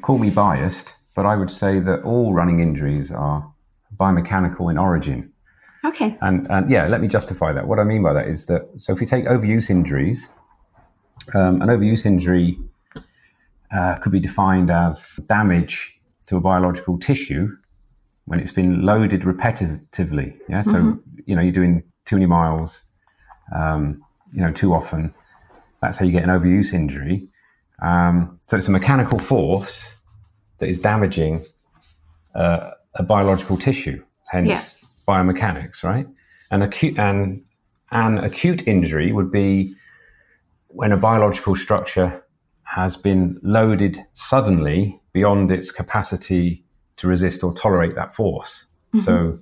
call 0.01 0.17
me 0.17 0.29
biased 0.29 0.95
but 1.15 1.25
i 1.25 1.35
would 1.35 1.51
say 1.51 1.79
that 1.79 2.03
all 2.03 2.33
running 2.33 2.59
injuries 2.59 3.11
are 3.11 3.51
biomechanical 4.01 4.71
in 4.71 4.77
origin. 4.77 5.31
Okay. 5.83 6.17
And, 6.21 6.47
and 6.49 6.69
yeah, 6.69 6.87
let 6.87 7.01
me 7.01 7.07
justify 7.07 7.53
that. 7.53 7.67
What 7.67 7.79
I 7.79 7.83
mean 7.83 8.03
by 8.03 8.13
that 8.13 8.27
is 8.27 8.45
that 8.47 8.69
so 8.77 8.93
if 8.93 9.01
you 9.01 9.07
take 9.07 9.25
overuse 9.25 9.69
injuries, 9.69 10.29
um, 11.33 11.61
an 11.61 11.69
overuse 11.69 12.05
injury 12.05 12.59
uh, 13.75 13.95
could 13.95 14.11
be 14.11 14.19
defined 14.19 14.69
as 14.69 15.19
damage 15.27 15.93
to 16.27 16.37
a 16.37 16.41
biological 16.41 16.99
tissue 16.99 17.55
when 18.31 18.39
it's 18.39 18.53
been 18.53 18.81
loaded 18.85 19.23
repetitively. 19.23 20.37
Yeah. 20.47 20.61
So 20.61 20.75
mm-hmm. 20.75 21.19
you 21.25 21.35
know 21.35 21.41
you're 21.41 21.51
doing 21.51 21.83
too 22.05 22.15
many 22.15 22.27
miles, 22.27 22.85
um, 23.53 24.01
you 24.31 24.39
know, 24.39 24.53
too 24.53 24.73
often. 24.73 25.13
That's 25.81 25.97
how 25.97 26.05
you 26.05 26.13
get 26.13 26.23
an 26.23 26.29
overuse 26.29 26.73
injury. 26.73 27.27
Um, 27.81 28.39
so 28.47 28.55
it's 28.55 28.69
a 28.69 28.71
mechanical 28.71 29.19
force 29.19 29.99
that 30.59 30.69
is 30.69 30.79
damaging 30.79 31.45
uh, 32.33 32.71
a 32.95 33.03
biological 33.03 33.57
tissue, 33.57 34.01
hence 34.27 34.47
yeah. 34.47 34.87
biomechanics, 35.05 35.83
right? 35.83 36.07
And 36.51 36.63
acute 36.63 36.97
and 36.97 37.43
an 37.91 38.17
acute 38.19 38.65
injury 38.65 39.11
would 39.11 39.29
be 39.29 39.75
when 40.67 40.93
a 40.93 40.97
biological 40.97 41.57
structure 41.57 42.23
has 42.63 42.95
been 42.95 43.41
loaded 43.43 44.05
suddenly 44.13 45.01
beyond 45.11 45.51
its 45.51 45.69
capacity 45.69 46.63
to 47.01 47.07
resist 47.07 47.43
or 47.43 47.53
tolerate 47.53 47.93
that 47.95 48.15
force. 48.15 48.79
Mm-hmm. 48.93 49.01
So, 49.01 49.39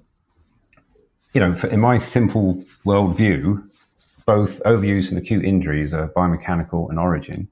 you 1.34 1.42
know, 1.42 1.56
in 1.70 1.80
my 1.80 1.98
simple 1.98 2.64
worldview, 2.86 3.64
both 4.26 4.62
overuse 4.64 5.10
and 5.10 5.18
acute 5.18 5.46
injuries 5.46 5.94
are 5.94 6.10
biomechanical 6.10 6.92
in 6.92 6.98
origin. 6.98 7.48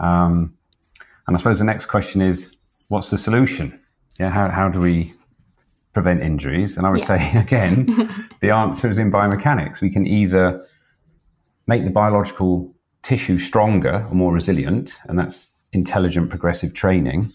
Um, 0.00 0.54
and 1.26 1.36
I 1.36 1.38
suppose 1.38 1.58
the 1.58 1.64
next 1.64 1.86
question 1.86 2.20
is, 2.20 2.56
what's 2.88 3.10
the 3.10 3.18
solution? 3.18 3.78
yeah, 4.18 4.30
how, 4.30 4.48
how 4.50 4.68
do 4.68 4.80
we 4.80 5.14
prevent 5.94 6.22
injuries? 6.22 6.76
And 6.76 6.86
I 6.86 6.90
would 6.90 7.00
yeah. 7.00 7.06
say, 7.06 7.38
again, 7.38 7.86
the 8.40 8.50
answer 8.50 8.90
is 8.90 8.98
in 8.98 9.10
biomechanics. 9.10 9.80
We 9.80 9.90
can 9.90 10.06
either 10.06 10.64
make 11.66 11.84
the 11.84 11.90
biological 11.90 12.74
tissue 13.02 13.38
stronger 13.38 14.06
or 14.08 14.14
more 14.14 14.32
resilient, 14.32 14.98
and 15.08 15.18
that's 15.18 15.54
intelligent 15.72 16.30
progressive 16.30 16.74
training, 16.74 17.32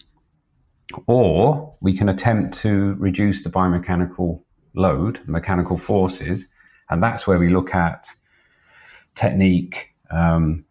or 1.06 1.74
we 1.80 1.96
can 1.96 2.08
attempt 2.08 2.58
to 2.58 2.94
reduce 2.98 3.42
the 3.42 3.50
biomechanical 3.50 4.42
load, 4.74 5.20
mechanical 5.26 5.78
forces, 5.78 6.46
and 6.90 7.02
that's 7.02 7.26
where 7.26 7.38
we 7.38 7.48
look 7.48 7.74
at 7.74 8.08
technique, 9.14 9.90
um, 10.10 10.64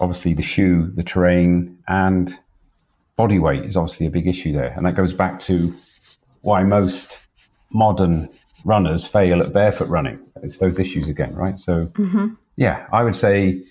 obviously 0.00 0.34
the 0.34 0.42
shoe, 0.42 0.90
the 0.94 1.02
terrain, 1.02 1.78
and 1.88 2.40
body 3.16 3.38
weight 3.38 3.64
is 3.64 3.76
obviously 3.76 4.06
a 4.06 4.10
big 4.10 4.26
issue 4.26 4.52
there. 4.52 4.72
And 4.76 4.84
that 4.86 4.94
goes 4.94 5.14
back 5.14 5.38
to 5.40 5.74
why 6.42 6.64
most 6.64 7.20
modern 7.72 8.28
runners 8.64 9.06
fail 9.06 9.40
at 9.40 9.52
barefoot 9.52 9.88
running. 9.88 10.24
It's 10.42 10.58
those 10.58 10.80
issues 10.80 11.08
again, 11.08 11.34
right? 11.34 11.58
So, 11.58 11.86
mm-hmm. 11.86 12.34
yeah, 12.56 12.86
I 12.92 13.02
would 13.02 13.16
say 13.16 13.62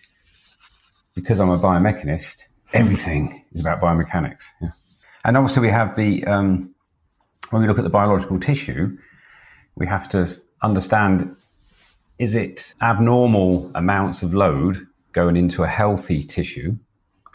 because 1.16 1.40
I'm 1.40 1.50
a 1.50 1.60
biomechanist, 1.60 2.44
everything 2.74 3.46
is 3.54 3.62
about 3.62 3.82
biomechanics. 3.82 4.46
Yeah. 4.62 4.70
And 5.26 5.38
obviously, 5.38 5.62
we 5.62 5.70
have 5.70 5.96
the, 5.96 6.24
um, 6.26 6.74
when 7.50 7.62
we 7.62 7.68
look 7.68 7.78
at 7.78 7.84
the 7.84 7.90
biological 7.90 8.40
tissue, 8.40 8.98
we 9.76 9.88
have 9.88 10.10
to 10.10 10.30
understand 10.62 11.36
is 12.20 12.36
it 12.36 12.74
abnormal 12.82 13.72
amounts 13.76 14.22
of 14.22 14.34
load 14.34 14.86
going 15.14 15.36
into 15.36 15.64
a 15.64 15.68
healthy 15.68 16.24
tissue, 16.24 16.78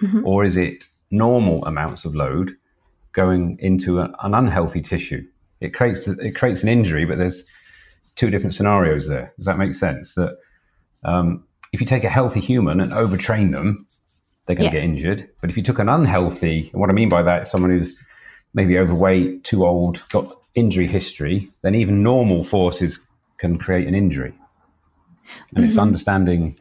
mm-hmm. 0.01 0.27
or 0.27 0.45
is 0.45 0.57
it 0.57 0.87
normal 1.11 1.65
amounts 1.65 2.05
of 2.05 2.15
load 2.15 2.57
going 3.19 3.57
into 3.59 3.99
an, 3.99 4.15
an 4.23 4.33
unhealthy 4.33 4.81
tissue. 4.81 5.27
It 5.61 5.75
creates 5.75 6.07
it 6.07 6.37
creates 6.37 6.63
an 6.63 6.69
injury, 6.69 7.05
but 7.05 7.19
there's 7.19 7.45
two 8.15 8.31
different 8.31 8.55
scenarios 8.55 9.09
there. 9.09 9.33
Does 9.37 9.47
that 9.47 9.59
make 9.59 9.75
sense? 9.75 10.15
That 10.15 10.37
um, 11.03 11.45
if 11.73 11.81
you 11.81 11.87
take 11.87 12.05
a 12.05 12.11
healthy 12.11 12.39
human 12.39 12.81
and 12.81 12.93
overtrain 12.93 13.51
them, 13.53 13.88
they're 14.49 14.57
going 14.57 14.71
to 14.71 14.77
yeah. 14.77 14.83
get 14.83 14.89
injured. 14.89 15.29
But 15.41 15.51
if 15.51 15.57
you 15.57 15.63
took 15.63 15.79
an 15.79 15.89
unhealthy, 15.89 16.71
and 16.73 16.81
what 16.81 16.91
I 16.91 16.93
mean 16.93 17.09
by 17.09 17.23
that 17.23 17.43
is 17.43 17.51
someone 17.51 17.71
who's 17.71 17.97
maybe 18.55 18.77
overweight, 18.77 19.45
too 19.45 19.65
old, 19.65 20.03
got 20.09 20.27
injury 20.55 20.89
history, 20.89 21.51
then 21.63 21.77
even 21.77 22.03
normal 22.03 22.43
forces 22.43 22.99
can 23.37 23.59
create 23.59 23.87
an 23.87 23.95
injury. 23.95 24.35
And 25.51 25.59
mm-hmm. 25.59 25.65
it's 25.65 25.79
understanding 25.79 26.59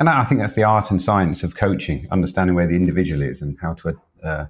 and 0.00 0.08
I 0.08 0.24
think 0.24 0.40
that's 0.40 0.54
the 0.54 0.64
art 0.64 0.90
and 0.90 1.00
science 1.00 1.44
of 1.44 1.54
coaching, 1.56 2.08
understanding 2.10 2.56
where 2.56 2.66
the 2.66 2.74
individual 2.74 3.20
is 3.20 3.42
and 3.42 3.58
how 3.60 3.74
to 3.74 4.00
uh, 4.24 4.46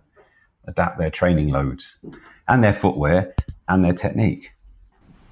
adapt 0.69 0.99
their 0.99 1.11
training 1.11 1.49
loads 1.49 1.99
and 2.47 2.63
their 2.63 2.73
footwear 2.73 3.35
and 3.69 3.85
their 3.85 3.93
technique. 3.93 4.53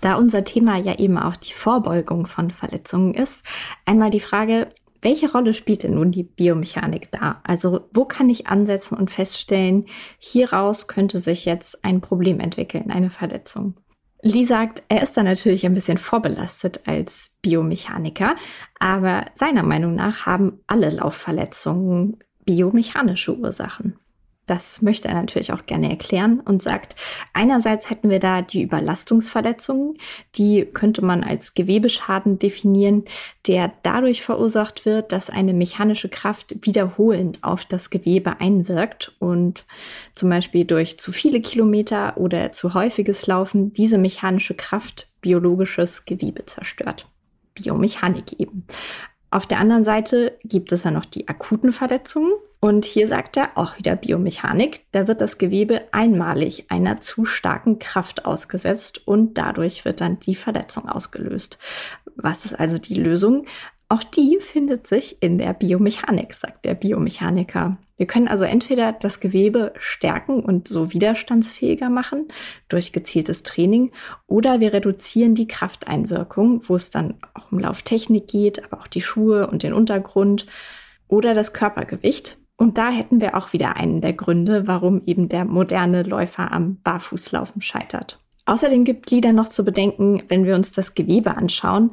Da 0.01 0.16
unser 0.16 0.44
Thema 0.44 0.77
ja 0.77 0.94
eben 0.99 1.18
auch 1.18 1.37
die 1.37 1.53
Vorbeugung 1.53 2.27
von 2.27 2.51
Verletzungen 2.51 3.14
ist, 3.14 3.44
einmal 3.85 4.11
die 4.11 4.21
Frage, 4.21 4.71
welche 5.03 5.31
Rolle 5.31 5.55
spielt 5.55 5.83
denn 5.83 5.95
nun 5.95 6.11
die 6.11 6.25
Biomechanik 6.25 7.11
da? 7.11 7.41
Also 7.45 7.89
wo 7.93 8.05
kann 8.05 8.29
ich 8.29 8.47
ansetzen 8.47 8.97
und 8.97 9.11
feststellen, 9.11 9.85
hieraus 10.19 10.89
könnte 10.89 11.19
sich 11.19 11.45
jetzt 11.45 11.85
ein 11.85 12.01
Problem 12.01 12.41
entwickeln, 12.41 12.91
eine 12.91 13.11
Verletzung? 13.11 13.75
Lee 14.23 14.45
sagt, 14.45 14.83
er 14.89 15.03
ist 15.03 15.17
da 15.17 15.23
natürlich 15.23 15.65
ein 15.65 15.75
bisschen 15.75 15.99
vorbelastet 15.99 16.81
als 16.87 17.37
Biomechaniker, 17.41 18.35
aber 18.81 19.27
seiner 19.37 19.63
Meinung 19.63 19.95
nach 19.95 20.27
haben 20.27 20.61
alle 20.67 20.91
Laufverletzungen 20.91 22.19
biomechanische 22.45 23.37
Ursachen. 23.37 23.99
Das 24.49 24.81
möchte 24.81 25.09
er 25.09 25.15
natürlich 25.15 25.53
auch 25.53 25.67
gerne 25.67 25.91
erklären 25.91 26.41
und 26.41 26.63
sagt, 26.63 26.97
einerseits 27.35 27.91
hätten 27.91 28.09
wir 28.09 28.19
da 28.19 28.41
die 28.41 28.63
Überlastungsverletzungen, 28.63 29.99
die 30.37 30.65
könnte 30.65 31.05
man 31.05 31.23
als 31.23 31.53
Gewebeschaden 31.53 32.39
definieren, 32.39 33.05
der 33.47 33.73
dadurch 33.83 34.23
verursacht 34.23 34.87
wird, 34.87 35.13
dass 35.13 35.29
eine 35.29 35.53
mechanische 35.53 36.09
Kraft 36.09 36.57
wiederholend 36.63 37.45
auf 37.45 37.67
das 37.67 37.91
Gewebe 37.91 38.41
einwirkt 38.41 39.15
und 39.19 39.67
zum 40.15 40.31
Beispiel 40.31 40.65
durch 40.65 40.99
zu 40.99 41.13
viele 41.13 41.43
Kilometer 41.43 42.17
oder 42.17 42.51
zu 42.51 42.73
häufiges 42.73 43.27
Laufen 43.27 43.75
diese 43.75 43.99
mechanische 43.99 44.55
Kraft 44.55 45.13
biologisches 45.21 46.07
Gewebe 46.07 46.47
zerstört. 46.47 47.07
Biomechanik 47.55 48.41
eben. 48.41 48.65
Auf 49.31 49.47
der 49.47 49.59
anderen 49.59 49.85
Seite 49.85 50.38
gibt 50.43 50.73
es 50.73 50.85
ja 50.85 50.91
noch 50.91 51.05
die 51.05 51.29
akuten 51.29 51.73
Verletzungen. 51.73 52.33
Und 52.61 52.85
hier 52.85 53.07
sagt 53.07 53.37
er 53.37 53.51
auch 53.57 53.79
wieder 53.79 53.95
Biomechanik, 53.95 54.81
da 54.91 55.07
wird 55.07 55.21
das 55.21 55.38
Gewebe 55.38 55.83
einmalig 55.93 56.71
einer 56.71 57.01
zu 57.01 57.25
starken 57.25 57.79
Kraft 57.79 58.25
ausgesetzt 58.25 59.07
und 59.07 59.38
dadurch 59.38 59.85
wird 59.85 60.01
dann 60.01 60.19
die 60.19 60.35
Verletzung 60.35 60.88
ausgelöst. 60.88 61.59
Was 62.17 62.45
ist 62.45 62.59
also 62.59 62.79
die 62.79 62.95
Lösung? 62.95 63.47
Auch 63.90 64.05
die 64.05 64.38
findet 64.40 64.87
sich 64.87 65.16
in 65.22 65.38
der 65.38 65.55
Biomechanik, 65.55 66.35
sagt 66.35 66.66
der 66.66 66.74
Biomechaniker. 66.74 67.79
Wir 67.96 68.07
können 68.07 68.29
also 68.29 68.44
entweder 68.44 68.92
das 68.92 69.18
Gewebe 69.18 69.72
stärken 69.79 70.40
und 70.40 70.68
so 70.68 70.92
widerstandsfähiger 70.92 71.88
machen 71.88 72.29
durch 72.68 72.92
gezieltes 72.92 73.44
Training 73.44 73.90
oder 74.27 74.61
wir 74.61 74.74
reduzieren 74.74 75.35
die 75.35 75.48
Krafteinwirkung, 75.48 76.68
wo 76.68 76.77
es 76.77 76.90
dann 76.90 77.14
auch 77.33 77.51
um 77.51 77.59
Lauftechnik 77.59 78.29
geht, 78.29 78.62
aber 78.64 78.83
auch 78.83 78.87
die 78.88 79.01
Schuhe 79.01 79.48
und 79.48 79.62
den 79.62 79.72
Untergrund 79.72 80.46
oder 81.09 81.33
das 81.33 81.55
Körpergewicht. 81.55 82.37
Und 82.57 82.77
da 82.77 82.90
hätten 82.90 83.22
wir 83.22 83.37
auch 83.37 83.55
wieder 83.55 83.77
einen 83.77 84.03
der 84.03 84.12
Gründe, 84.12 84.66
warum 84.66 85.03
eben 85.07 85.29
der 85.31 85.44
moderne 85.44 86.03
Läufer 86.03 86.53
am 86.53 86.77
Barfußlaufen 86.83 87.62
scheitert. 87.62 88.20
Außerdem 88.49 88.85
gibt 88.85 89.07
Glieder 89.07 89.35
noch 89.35 89.49
zu 89.49 89.63
bedenken, 89.63 90.23
wenn 90.29 90.47
wir 90.47 90.55
uns 90.55 90.73
das 90.73 90.95
Gewebe 90.95 91.37
anschauen, 91.37 91.91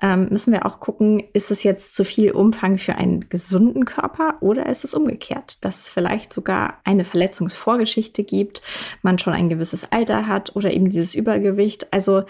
ähm, 0.00 0.28
müssen 0.30 0.54
wir 0.54 0.64
auch 0.64 0.80
gucken, 0.80 1.22
ist 1.34 1.50
es 1.50 1.64
jetzt 1.64 1.94
zu 1.94 2.02
viel 2.02 2.30
Umfang 2.30 2.78
für 2.78 2.94
einen 2.94 3.28
gesunden 3.28 3.84
Körper 3.84 4.38
oder 4.40 4.64
ist 4.66 4.84
es 4.84 4.94
umgekehrt, 4.94 5.62
dass 5.66 5.80
es 5.80 5.90
vielleicht 5.90 6.32
sogar 6.32 6.78
eine 6.84 7.04
Verletzungsvorgeschichte 7.04 8.24
gibt, 8.24 8.62
man 9.02 9.18
schon 9.18 9.34
ein 9.34 9.50
gewisses 9.50 9.92
Alter 9.92 10.26
hat 10.26 10.56
oder 10.56 10.72
eben 10.72 10.88
dieses 10.88 11.14
Übergewicht. 11.14 11.92
Also 11.92 12.22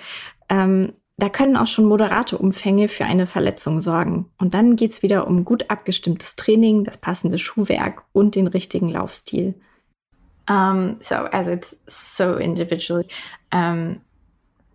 ähm, 0.48 0.94
da 1.16 1.28
können 1.28 1.56
auch 1.56 1.68
schon 1.68 1.84
moderate 1.84 2.36
Umfänge 2.36 2.88
für 2.88 3.04
eine 3.04 3.28
Verletzung 3.28 3.80
sorgen. 3.80 4.26
Und 4.38 4.54
dann 4.54 4.74
geht 4.74 4.90
es 4.90 5.02
wieder 5.04 5.28
um 5.28 5.44
gut 5.44 5.70
abgestimmtes 5.70 6.34
Training, 6.34 6.82
das 6.82 6.96
passende 6.96 7.38
Schuhwerk 7.38 8.02
und 8.12 8.34
den 8.34 8.48
richtigen 8.48 8.88
Laufstil. 8.88 9.54
Um, 10.48 10.98
so 11.00 11.28
as 11.32 11.46
it's 11.46 11.74
so 11.88 12.38
individual, 12.38 13.04
um, 13.52 14.00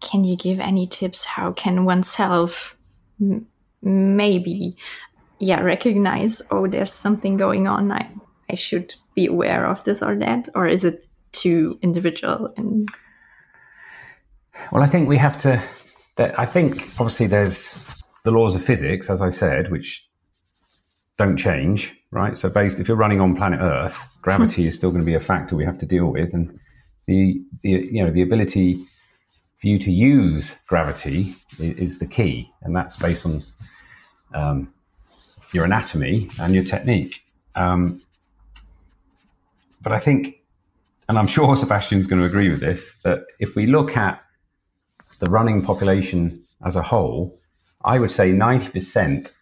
can 0.01 0.23
you 0.23 0.35
give 0.35 0.59
any 0.59 0.87
tips? 0.87 1.25
How 1.25 1.51
can 1.51 1.85
oneself 1.85 2.75
maybe, 3.81 4.75
yeah, 5.39 5.61
recognize, 5.61 6.41
oh, 6.51 6.67
there's 6.67 6.93
something 6.93 7.37
going 7.37 7.67
on. 7.67 7.91
I, 7.91 8.09
I 8.49 8.55
should 8.55 8.95
be 9.15 9.27
aware 9.27 9.65
of 9.65 9.83
this 9.83 10.01
or 10.01 10.15
that, 10.17 10.49
or 10.55 10.67
is 10.67 10.83
it 10.83 11.07
too 11.31 11.79
individual? 11.81 12.53
And 12.57 12.89
well, 14.71 14.83
I 14.83 14.87
think 14.87 15.07
we 15.09 15.17
have 15.17 15.37
to. 15.39 15.61
I 16.17 16.45
think 16.45 16.83
obviously 16.99 17.25
there's 17.25 17.73
the 18.23 18.31
laws 18.31 18.55
of 18.55 18.63
physics, 18.63 19.09
as 19.09 19.21
I 19.21 19.31
said, 19.31 19.71
which 19.71 20.07
don't 21.17 21.37
change, 21.37 21.95
right? 22.13 22.37
So 22.37 22.49
based, 22.49 22.79
if 22.79 22.87
you're 22.87 22.97
running 22.97 23.19
on 23.19 23.35
planet 23.35 23.59
Earth, 23.61 24.07
gravity 24.21 24.67
is 24.67 24.75
still 24.75 24.91
going 24.91 25.01
to 25.01 25.05
be 25.05 25.15
a 25.15 25.19
factor 25.19 25.55
we 25.55 25.65
have 25.65 25.79
to 25.79 25.85
deal 25.85 26.07
with, 26.07 26.33
and 26.33 26.59
the 27.07 27.41
the 27.61 27.69
you 27.69 28.03
know 28.03 28.11
the 28.11 28.21
ability 28.21 28.75
for 29.57 29.67
you 29.67 29.79
to 29.79 29.91
use 29.91 30.59
gravity 30.67 31.35
is, 31.59 31.77
is 31.77 31.99
the 31.99 32.05
key, 32.05 32.51
and 32.61 32.75
that's 32.75 32.95
based 32.97 33.25
on 33.25 33.41
um, 34.33 34.73
your 35.53 35.65
anatomy 35.65 36.29
and 36.39 36.53
your 36.53 36.63
technique. 36.63 37.21
Um, 37.55 38.01
but 39.81 39.91
I 39.91 39.99
think, 39.99 40.41
and 41.07 41.17
I'm 41.19 41.27
sure 41.27 41.55
Sebastian's 41.55 42.07
going 42.07 42.21
to 42.21 42.27
agree 42.27 42.49
with 42.49 42.59
this, 42.59 42.97
that 42.99 43.25
if 43.39 43.55
we 43.55 43.65
look 43.65 43.95
at 43.95 44.21
the 45.19 45.29
running 45.29 45.61
population 45.61 46.43
as 46.65 46.75
a 46.75 46.81
whole, 46.81 47.37
I 47.85 47.99
would 47.99 48.11
say 48.11 48.31
90% 48.31 49.33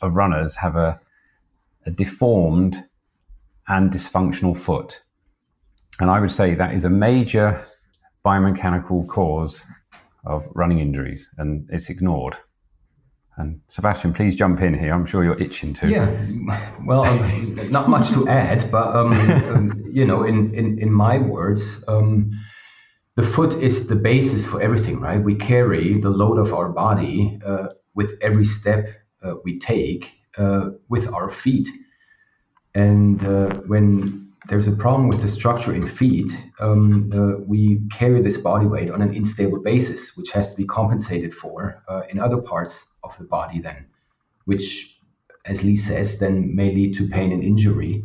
of 0.00 0.14
runners 0.14 0.56
have 0.56 0.76
a, 0.76 1.00
a 1.88 1.90
deformed 1.90 2.84
and 3.66 3.90
dysfunctional 3.90 4.56
foot. 4.56 5.00
And 6.00 6.10
I 6.10 6.20
would 6.20 6.30
say 6.30 6.54
that 6.54 6.74
is 6.74 6.84
a 6.84 6.90
major 6.90 7.66
biomechanical 8.24 9.08
cause 9.08 9.64
of 10.24 10.46
running 10.54 10.80
injuries, 10.80 11.30
and 11.38 11.66
it's 11.72 11.88
ignored. 11.88 12.36
And 13.38 13.60
Sebastian, 13.68 14.12
please 14.12 14.36
jump 14.36 14.60
in 14.60 14.74
here. 14.78 14.92
I'm 14.92 15.06
sure 15.06 15.24
you're 15.24 15.40
itching 15.40 15.72
to. 15.74 15.88
Yeah, 15.88 16.10
well, 16.84 17.04
not 17.70 17.88
much 17.88 18.10
to 18.10 18.28
add, 18.28 18.70
but 18.70 18.94
um, 18.94 19.12
um, 19.12 19.84
you 19.90 20.04
know, 20.04 20.24
in 20.24 20.54
in 20.54 20.78
in 20.78 20.92
my 20.92 21.18
words, 21.18 21.82
um, 21.88 22.32
the 23.14 23.22
foot 23.22 23.54
is 23.62 23.86
the 23.86 23.96
basis 23.96 24.44
for 24.44 24.60
everything, 24.60 25.00
right? 25.00 25.22
We 25.22 25.36
carry 25.36 26.00
the 26.00 26.10
load 26.10 26.38
of 26.38 26.52
our 26.52 26.68
body 26.68 27.40
uh, 27.46 27.68
with 27.94 28.18
every 28.20 28.44
step 28.44 28.88
uh, 29.22 29.34
we 29.44 29.58
take 29.58 30.17
uh, 30.38 30.70
with 30.88 31.08
our 31.08 31.30
feet. 31.30 31.68
And 32.74 33.24
uh, 33.24 33.60
when 33.66 34.28
there's 34.48 34.68
a 34.68 34.72
problem 34.72 35.08
with 35.08 35.20
the 35.20 35.28
structure 35.28 35.74
in 35.74 35.86
feet, 35.86 36.32
um, 36.60 37.10
uh, 37.12 37.42
we 37.44 37.80
carry 37.90 38.22
this 38.22 38.38
body 38.38 38.66
weight 38.66 38.90
on 38.90 39.02
an 39.02 39.14
unstable 39.14 39.60
basis, 39.60 40.16
which 40.16 40.30
has 40.30 40.50
to 40.50 40.56
be 40.56 40.64
compensated 40.64 41.34
for 41.34 41.82
uh, 41.88 42.02
in 42.08 42.18
other 42.18 42.38
parts 42.38 42.86
of 43.02 43.16
the 43.18 43.24
body, 43.24 43.60
then, 43.60 43.86
which, 44.44 45.00
as 45.44 45.64
Lee 45.64 45.76
says, 45.76 46.18
then 46.18 46.54
may 46.54 46.74
lead 46.74 46.94
to 46.94 47.08
pain 47.08 47.32
and 47.32 47.42
injury. 47.42 48.04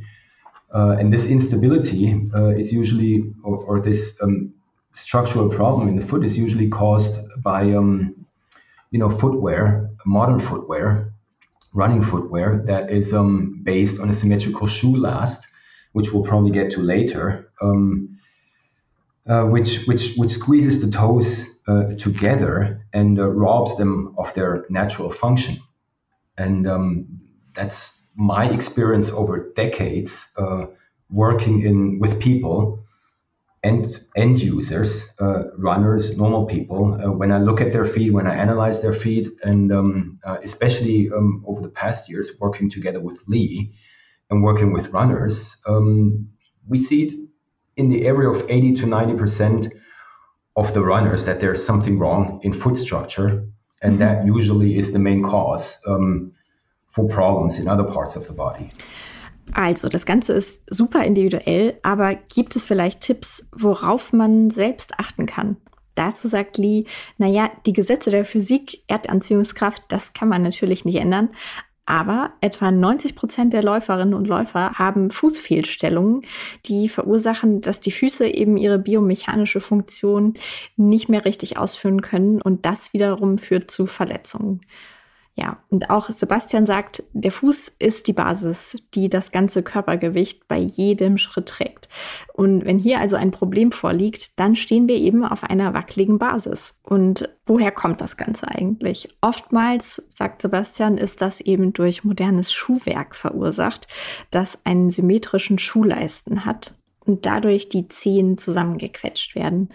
Uh, 0.74 0.96
and 1.00 1.14
this 1.14 1.28
instability 1.28 2.20
uh, 2.36 2.48
is 2.48 2.74
usually, 2.74 3.32
or, 3.44 3.58
or 3.66 3.80
this 3.80 4.18
um, 4.22 4.54
structural 4.94 5.50
problem 5.50 5.88
in 5.88 5.96
the 5.96 6.06
foot 6.06 6.26
is 6.26 6.38
usually 6.38 6.68
caused 6.68 7.20
by, 7.44 7.62
um, 7.74 8.26
you 8.92 9.00
know, 9.00 9.10
footwear, 9.10 9.90
modern 10.06 10.40
footwear, 10.40 11.13
running 11.74 12.04
footwear 12.04 12.64
that 12.66 12.92
is 12.92 13.14
um, 13.14 13.60
based 13.64 14.00
on 14.00 14.10
a 14.10 14.14
symmetrical 14.14 14.68
shoe 14.68 14.96
last, 14.96 15.48
which 15.94 16.12
we'll 16.12 16.24
probably 16.24 16.52
get 16.52 16.72
to 16.72 16.82
later, 16.82 17.52
um, 17.62 18.18
uh, 19.28 19.44
which 19.44 19.86
which 19.86 20.16
which 20.16 20.32
squeezes 20.32 20.82
the 20.82 20.92
toes 20.92 21.48
uh, 21.68 21.96
together 21.98 22.86
and 22.94 23.20
uh, 23.20 23.30
robs 23.30 23.76
them 23.78 24.14
of 24.18 24.34
their 24.34 24.66
natural 24.70 25.10
function, 25.10 25.58
and 26.38 26.68
um, 26.68 27.08
that's 27.54 27.92
my 28.16 28.50
experience 28.50 29.10
over 29.10 29.52
decades 29.56 30.28
uh, 30.38 30.66
working 31.10 31.62
in 31.62 32.00
with 32.00 32.20
people 32.20 32.83
end 33.64 34.04
end 34.16 34.40
users, 34.40 35.08
uh, 35.20 35.44
runners, 35.58 36.18
normal 36.18 36.46
people, 36.46 37.00
uh, 37.02 37.12
when 37.12 37.32
I 37.32 37.40
look 37.40 37.62
at 37.62 37.72
their 37.72 37.86
feed, 37.86 38.12
when 38.12 38.28
I 38.28 38.36
analyze 38.36 38.82
their 38.82 38.94
feed, 38.94 39.32
and 39.44 39.72
um, 39.72 40.20
uh, 40.26 40.38
especially 40.44 41.10
um, 41.12 41.44
over 41.48 41.62
the 41.62 41.70
past 41.70 42.10
years, 42.10 42.32
working 42.40 42.70
together 42.70 43.00
with 43.00 43.24
Lee 43.28 43.74
and 44.30 44.44
working 44.44 44.74
with 44.74 44.90
runners, 44.90 45.56
um, 45.66 46.30
we 46.68 46.78
see 46.78 47.04
it 47.04 47.14
in 47.78 47.90
the 47.90 48.06
area 48.06 48.30
of 48.30 48.50
80 48.50 48.74
to 48.76 48.86
90 48.86 49.14
percent 49.16 49.68
of 50.56 50.74
the 50.74 50.84
runners 50.84 51.26
that 51.26 51.40
there's 51.40 51.66
something 51.66 51.98
wrong 51.98 52.40
in 52.44 52.54
foot 52.54 52.78
structure, 52.78 53.48
and 53.82 53.94
mm-hmm. 53.94 54.00
that 54.00 54.26
usually 54.26 54.78
is 54.78 54.92
the 54.92 55.00
main 55.00 55.24
cause 55.24 55.80
um, 55.88 56.34
for 56.90 57.08
problems 57.08 57.60
in 57.60 57.68
other 57.68 57.86
parts 57.86 58.16
of 58.16 58.28
the 58.28 58.34
body. 58.34 58.70
Also, 59.52 59.90
das 59.90 60.06
Ganze 60.06 60.34
ist 60.34 60.64
super 60.70 61.04
individuell, 61.04 61.78
aber 61.84 62.16
gibt 62.16 62.56
es 62.56 62.66
vielleicht 62.66 63.02
Tipps, 63.02 63.48
worauf 63.52 64.14
man 64.14 64.50
selbst 64.50 65.00
achten 65.00 65.26
kann? 65.26 65.58
Dazu 65.96 66.28
sagt 66.28 66.58
Lee, 66.58 66.86
naja, 67.18 67.52
die 67.66 67.74
Gesetze 67.74 68.10
der 68.10 68.26
Physik, 68.26 68.84
Erdanziehungskraft, 68.88 69.84
das 69.90 70.14
kann 70.14 70.28
man 70.28 70.42
natürlich 70.42 70.86
nicht 70.86 70.98
ändern. 70.98 71.30
Aber 71.86 72.32
etwa 72.40 72.72
90 72.72 73.14
Prozent 73.14 73.52
der 73.52 73.62
Läuferinnen 73.62 74.14
und 74.14 74.26
Läufer 74.26 74.80
haben 74.80 75.12
Fußfehlstellungen, 75.12 76.22
die 76.66 76.88
verursachen, 76.88 77.60
dass 77.60 77.82
die 77.82 77.92
Füße 77.92 78.26
eben 78.26 78.56
ihre 78.56 78.80
biomechanische 78.80 79.60
Funktion 79.60 80.36
nicht 80.78 81.10
mehr 81.10 81.26
richtig 81.26 81.58
ausführen 81.58 82.02
können 82.02 82.42
und 82.42 82.66
das 82.66 82.94
wiederum 82.94 83.38
führt 83.38 83.70
zu 83.70 83.86
Verletzungen. 83.86 84.62
Ja, 85.36 85.58
und 85.70 85.90
auch 85.90 86.10
Sebastian 86.10 86.68
sagt, 86.68 87.04
der 87.14 87.32
Fuß 87.32 87.76
ist 87.80 88.08
die 88.08 88.14
Basis, 88.14 88.78
die 88.94 89.10
das 89.10 89.32
ganze 89.32 89.64
Körpergewicht 89.64 90.48
bei 90.48 90.60
jedem 90.60 91.18
Schritt 91.18 91.48
trägt. 91.48 91.90
Und 92.34 92.66
wenn 92.66 92.78
hier 92.78 93.00
also 93.00 93.16
ein 93.16 93.32
Problem 93.32 93.72
vorliegt, 93.72 94.40
dann 94.40 94.56
stehen 94.56 94.88
wir 94.88 94.96
eben 94.96 95.26
auf 95.26 95.44
einer 95.44 95.74
wackeligen 95.74 96.20
Basis. 96.20 96.76
Und 96.84 97.30
woher 97.48 97.72
kommt 97.72 98.00
das 98.02 98.16
Ganze 98.16 98.48
eigentlich? 98.48 99.10
Oftmals, 99.22 100.04
sagt 100.08 100.44
Sebastian, 100.44 101.00
ist 101.00 101.20
das 101.24 101.42
eben 101.42 101.74
durch 101.74 102.04
modernes 102.04 102.54
Schuhwerk 102.54 103.16
verursacht, 103.16 103.88
das 104.30 104.60
einen 104.66 104.92
symmetrischen 104.92 105.58
Schuhleisten 105.58 106.46
hat 106.46 106.76
und 107.06 107.26
dadurch 107.26 107.70
die 107.70 107.88
Zehen 107.88 108.38
zusammengequetscht 108.38 109.36
werden. 109.36 109.70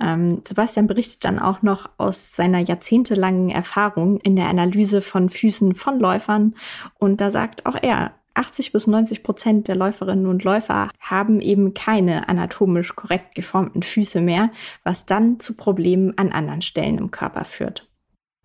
Ähm, 0.00 0.42
Sebastian 0.46 0.86
berichtet 0.86 1.24
dann 1.24 1.38
auch 1.38 1.62
noch 1.62 1.90
aus 1.98 2.34
seiner 2.34 2.60
jahrzehntelangen 2.60 3.50
Erfahrung 3.50 4.20
in 4.20 4.36
der 4.36 4.48
Analyse 4.48 5.00
von 5.00 5.30
Füßen 5.30 5.74
von 5.74 5.98
Läufern 5.98 6.54
und 6.98 7.20
da 7.20 7.30
sagt 7.30 7.66
auch 7.66 7.76
er, 7.80 8.12
80 8.34 8.72
bis 8.72 8.86
90 8.86 9.24
Prozent 9.24 9.66
der 9.66 9.74
Läuferinnen 9.74 10.26
und 10.26 10.44
Läufer 10.44 10.90
haben 11.00 11.40
eben 11.40 11.74
keine 11.74 12.28
anatomisch 12.28 12.94
korrekt 12.94 13.34
geformten 13.34 13.82
Füße 13.82 14.20
mehr, 14.20 14.50
was 14.84 15.06
dann 15.06 15.40
zu 15.40 15.54
Problemen 15.54 16.16
an 16.16 16.30
anderen 16.30 16.62
Stellen 16.62 16.98
im 16.98 17.10
Körper 17.10 17.44
führt. 17.44 17.88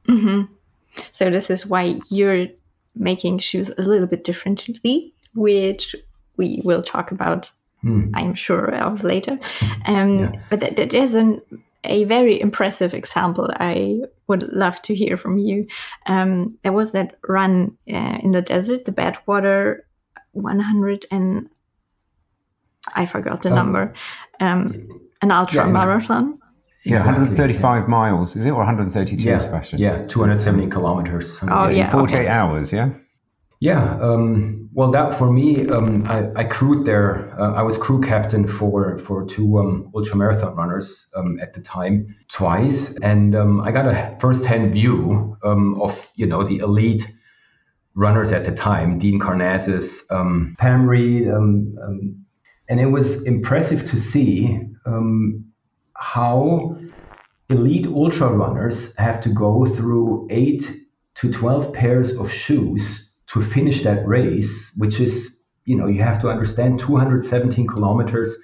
-hmm. 0.07 0.47
So 1.11 1.29
this 1.29 1.49
is 1.49 1.69
why 1.69 1.99
you're 2.09 2.49
making 2.95 3.39
shoes 3.39 3.71
a 3.77 3.81
little 3.81 4.07
bit 4.07 4.23
differently, 4.23 5.13
which 5.33 5.95
we 6.37 6.61
will 6.63 6.81
talk 6.81 7.11
about, 7.11 7.51
mm. 7.83 8.11
I'm 8.13 8.35
sure, 8.35 8.73
of 8.73 9.03
later. 9.03 9.39
Um, 9.85 10.19
yeah. 10.19 10.31
But 10.49 10.61
th- 10.61 10.75
th- 10.75 10.91
there's 10.91 11.13
an, 11.13 11.41
a 11.83 12.05
very 12.05 12.39
impressive 12.39 12.93
example 12.93 13.49
I 13.59 13.99
would 14.27 14.43
love 14.43 14.81
to 14.83 14.95
hear 14.95 15.17
from 15.17 15.37
you. 15.37 15.67
Um, 16.05 16.57
there 16.63 16.71
was 16.71 16.93
that 16.93 17.17
run 17.27 17.77
uh, 17.91 18.19
in 18.23 18.31
the 18.31 18.41
desert, 18.41 18.85
the 18.85 18.93
Badwater 18.93 19.79
100 20.31 21.05
and 21.11 21.49
I 22.87 23.05
forgot 23.05 23.41
the 23.41 23.49
um, 23.49 23.55
number, 23.55 23.93
um, 24.39 25.01
an 25.21 25.31
ultra 25.31 25.65
yeah, 25.65 25.71
marathon. 25.71 26.39
Yeah, 26.85 26.95
exactly. 26.95 27.23
135 27.23 27.87
miles, 27.87 28.35
is 28.35 28.45
it, 28.45 28.49
or 28.49 28.57
132, 28.57 29.23
yeah, 29.23 29.39
Sebastian? 29.39 29.79
Yeah, 29.79 30.05
270 30.07 30.69
kilometers. 30.69 31.37
Oh, 31.43 31.69
yeah. 31.69 31.89
48 31.89 32.15
okay. 32.15 32.27
hours, 32.27 32.73
yeah? 32.73 32.89
Yeah, 33.63 33.97
um, 34.01 34.69
well, 34.73 34.91
that 34.91 35.15
for 35.15 35.31
me, 35.31 35.69
um, 35.69 36.03
I, 36.07 36.29
I, 36.35 36.43
crewed 36.43 36.83
there. 36.83 37.33
Uh, 37.39 37.53
I 37.53 37.61
was 37.61 37.77
crew 37.77 38.01
captain 38.01 38.45
for 38.45 38.97
for 38.97 39.23
two 39.25 39.57
um, 39.57 39.89
ultra 39.95 40.17
marathon 40.17 40.53
runners 40.57 41.07
um, 41.15 41.39
at 41.39 41.53
the 41.53 41.61
time, 41.61 42.13
twice, 42.27 42.93
and 43.01 43.33
um, 43.33 43.61
I 43.61 43.71
got 43.71 43.85
a 43.85 44.17
first-hand 44.19 44.73
view 44.73 45.37
um, 45.45 45.81
of 45.81 46.11
you 46.15 46.25
know 46.25 46.43
the 46.43 46.57
elite 46.57 47.09
runners 47.95 48.33
at 48.33 48.43
the 48.43 48.51
time, 48.51 48.99
Dean 48.99 49.17
Karnazes, 49.17 50.05
Pam 50.57 50.85
Reed, 50.85 51.27
and 51.29 52.79
it 52.81 52.91
was 52.91 53.23
impressive 53.23 53.85
to 53.91 53.97
see 53.97 54.59
how 55.95 56.77
elite 57.47 57.87
ultra 57.87 58.27
runners 58.27 58.93
have 58.97 59.21
to 59.21 59.29
go 59.29 59.65
through 59.65 60.27
eight 60.31 60.69
to 61.15 61.31
12 61.31 61.71
pairs 61.71 62.11
of 62.11 62.29
shoes 62.29 63.02
to 63.33 63.41
finish 63.41 63.81
that 63.81 64.07
race, 64.07 64.71
which 64.77 64.99
is, 64.99 65.37
you 65.65 65.75
know, 65.75 65.87
you 65.87 66.03
have 66.03 66.21
to 66.21 66.29
understand 66.29 66.79
217 66.79 67.65
kilometers 67.65 68.35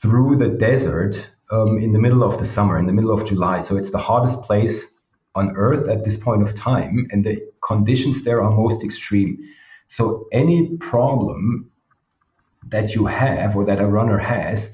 through 0.00 0.36
the 0.36 0.48
desert 0.48 1.30
um, 1.50 1.78
in 1.78 1.92
the 1.92 1.98
middle 1.98 2.24
of 2.24 2.38
the 2.38 2.46
summer, 2.46 2.78
in 2.78 2.86
the 2.86 2.94
middle 2.94 3.12
of 3.12 3.26
July. 3.26 3.58
So 3.58 3.76
it's 3.76 3.90
the 3.90 3.98
hottest 3.98 4.42
place 4.42 4.86
on 5.34 5.54
earth 5.56 5.86
at 5.88 6.02
this 6.04 6.16
point 6.16 6.42
of 6.42 6.54
time, 6.54 7.06
and 7.10 7.22
the 7.24 7.46
conditions 7.60 8.22
there 8.22 8.42
are 8.42 8.50
most 8.50 8.82
extreme. 8.82 9.38
So 9.88 10.26
any 10.32 10.78
problem 10.78 11.70
that 12.68 12.94
you 12.94 13.04
have 13.06 13.54
or 13.54 13.66
that 13.66 13.80
a 13.80 13.86
runner 13.86 14.18
has 14.18 14.70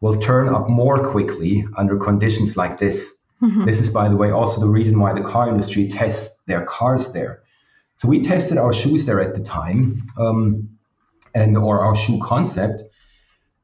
will 0.00 0.18
turn 0.20 0.48
up 0.48 0.70
more 0.70 1.10
quickly 1.10 1.66
under 1.76 1.96
conditions 1.96 2.56
like 2.56 2.78
this. 2.78 3.12
Mm-hmm. 3.42 3.64
This 3.64 3.80
is, 3.80 3.88
by 3.88 4.08
the 4.08 4.16
way, 4.16 4.30
also 4.30 4.60
the 4.60 4.68
reason 4.68 5.00
why 5.00 5.12
the 5.12 5.26
car 5.28 5.48
industry 5.48 5.88
tests 5.88 6.38
their 6.46 6.64
cars 6.64 7.12
there 7.12 7.42
so 7.98 8.08
we 8.08 8.22
tested 8.22 8.58
our 8.58 8.72
shoes 8.72 9.06
there 9.06 9.20
at 9.20 9.34
the 9.34 9.40
time, 9.42 10.06
um, 10.18 10.68
and 11.34 11.56
or 11.56 11.80
our 11.80 11.96
shoe 11.96 12.18
concept, 12.22 12.82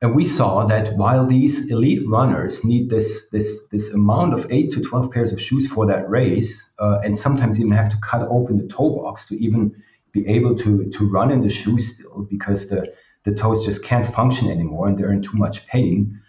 and 0.01 0.15
we 0.15 0.25
saw 0.25 0.65
that 0.67 0.97
while 0.97 1.27
these 1.27 1.71
elite 1.71 2.03
runners 2.09 2.65
need 2.65 2.91
this 2.91 3.29
this 3.31 3.67
this 3.69 3.91
amount 3.91 4.35
of 4.35 4.47
eight 4.51 4.71
to 4.73 4.81
twelve 4.81 5.11
pairs 5.11 5.33
of 5.33 5.41
shoes 5.41 5.67
for 5.67 5.87
that 5.87 6.09
race, 6.09 6.69
uh, 6.79 6.99
and 7.05 7.17
sometimes 7.17 7.61
even 7.61 7.73
have 7.73 7.91
to 7.91 7.97
cut 7.99 8.27
open 8.29 8.59
the 8.59 8.67
toe 8.67 8.97
box 8.97 9.29
to 9.29 9.37
even 9.37 9.75
be 10.13 10.27
able 10.27 10.55
to 10.57 10.91
to 10.91 11.11
run 11.11 11.31
in 11.31 11.41
the 11.43 11.51
shoes 11.51 11.95
still 11.95 12.27
because 12.31 12.69
the 12.69 12.93
the 13.25 13.35
toes 13.35 13.65
just 13.65 13.85
can't 13.85 14.13
function 14.15 14.51
anymore 14.51 14.89
and 14.89 14.99
they're 14.99 15.13
in 15.13 15.23
too 15.23 15.37
much 15.37 15.67
pain. 15.67 16.21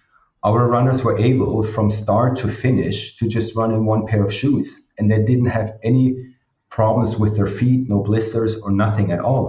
Our 0.43 0.67
runners 0.67 1.03
were 1.03 1.17
able 1.17 1.63
from 1.63 1.89
start 1.89 2.35
to 2.37 2.49
finish 2.49 3.15
to 3.15 3.27
just 3.27 3.55
run 3.55 3.71
in 3.73 3.85
one 3.85 4.05
pair 4.05 4.23
of 4.23 4.33
shoes, 4.33 4.87
and 4.97 5.09
they 5.09 5.23
didn't 5.23 5.47
have 5.47 5.77
any 5.83 6.32
problems 6.73 7.17
with 7.17 7.35
their 7.35 7.51
feet, 7.59 7.87
no 7.87 7.99
blisters 8.01 8.51
or 8.63 8.71
nothing 8.71 9.11
at 9.11 9.19
all. 9.19 9.45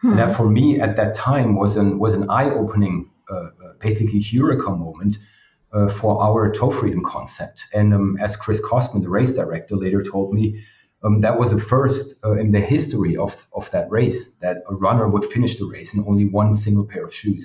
Hmm. 0.00 0.10
And 0.10 0.18
that 0.20 0.36
for 0.36 0.48
me 0.48 0.80
at 0.80 0.94
that 0.96 1.12
time 1.12 1.56
was 1.56 1.76
an 1.76 1.98
was 1.98 2.12
an 2.18 2.24
eye 2.30 2.50
opening, 2.62 3.10
uh, 3.30 3.34
uh, 3.34 3.72
basically 3.80 4.20
eureka 4.20 4.70
moment 4.70 5.18
uh, 5.72 5.88
for 5.88 6.22
our 6.26 6.40
toe 6.58 6.70
freedom 6.70 7.02
concept. 7.02 7.64
And 7.78 7.92
um, 7.92 8.16
as 8.20 8.36
Chris 8.36 8.60
Kostman, 8.60 9.02
the 9.02 9.14
race 9.18 9.32
director, 9.32 9.74
later 9.76 10.02
told 10.04 10.32
me, 10.32 10.44
um, 11.02 11.20
that 11.24 11.36
was 11.40 11.50
the 11.50 11.60
first 11.74 12.04
uh, 12.24 12.36
in 12.42 12.52
the 12.52 12.64
history 12.74 13.16
of 13.16 13.32
of 13.52 13.64
that 13.72 13.86
race 13.90 14.20
that 14.42 14.56
a 14.72 14.74
runner 14.86 15.06
would 15.08 15.26
finish 15.32 15.58
the 15.58 15.66
race 15.74 15.94
in 15.94 16.04
only 16.10 16.26
one 16.40 16.54
single 16.54 16.86
pair 16.92 17.04
of 17.04 17.12
shoes. 17.20 17.44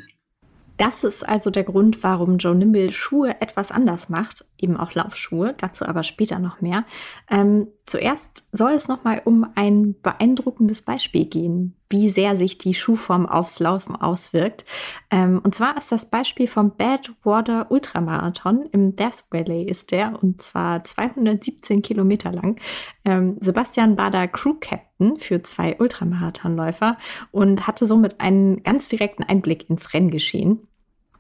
Das 0.78 1.04
ist 1.04 1.28
also 1.28 1.52
der 1.52 1.64
Grund, 1.64 2.04
warum 2.04 2.38
Joe 2.38 2.56
Nimble 2.56 2.92
Schuhe 2.92 3.40
etwas 3.42 3.72
anders 3.72 4.10
macht, 4.10 4.46
eben 4.60 4.76
auch 4.78 4.94
Laufschuhe, 4.94 5.54
dazu 5.58 5.86
aber 5.86 6.04
später 6.04 6.40
noch 6.40 6.62
mehr. 6.62 6.86
Ähm, 7.30 7.68
zuerst 7.86 8.48
soll 8.52 8.72
es 8.72 8.88
nochmal 8.88 9.22
um 9.26 9.46
ein 9.56 9.96
beeindruckendes 10.02 10.82
Beispiel 10.82 11.26
gehen, 11.26 11.76
wie 11.94 12.10
sehr 12.10 12.36
sich 12.36 12.58
die 12.58 12.74
Schuhform 12.74 13.28
aufs 13.28 13.60
Laufen 13.60 13.96
auswirkt. 13.96 14.66
Ähm, 15.12 15.40
und 15.44 15.54
zwar 15.54 15.78
ist 15.78 15.92
das 15.92 16.10
Beispiel 16.10 16.48
vom 16.48 16.76
Badwater 16.76 17.68
Ultramarathon 17.70 18.66
im 18.72 18.96
Death 18.96 19.26
Valley 19.30 19.64
ist 19.64 19.92
der 19.92 20.22
und 20.22 20.42
zwar 20.42 20.84
217 20.84 21.84
Kilometer 21.84 22.32
lang. 22.32 22.60
Ähm, 23.06 23.38
Sebastian 23.40 23.96
war 23.98 24.10
da 24.10 24.26
Crew 24.26 24.56
Captain 24.60 25.18
für 25.18 25.44
zwei 25.44 25.78
Ultramarathonläufer 25.78 26.98
und 27.32 27.68
hatte 27.68 27.86
somit 27.86 28.20
einen 28.20 28.64
ganz 28.64 28.90
direkten 28.90 29.24
Einblick 29.24 29.70
ins 29.70 29.94
Renngeschehen. 29.94 30.68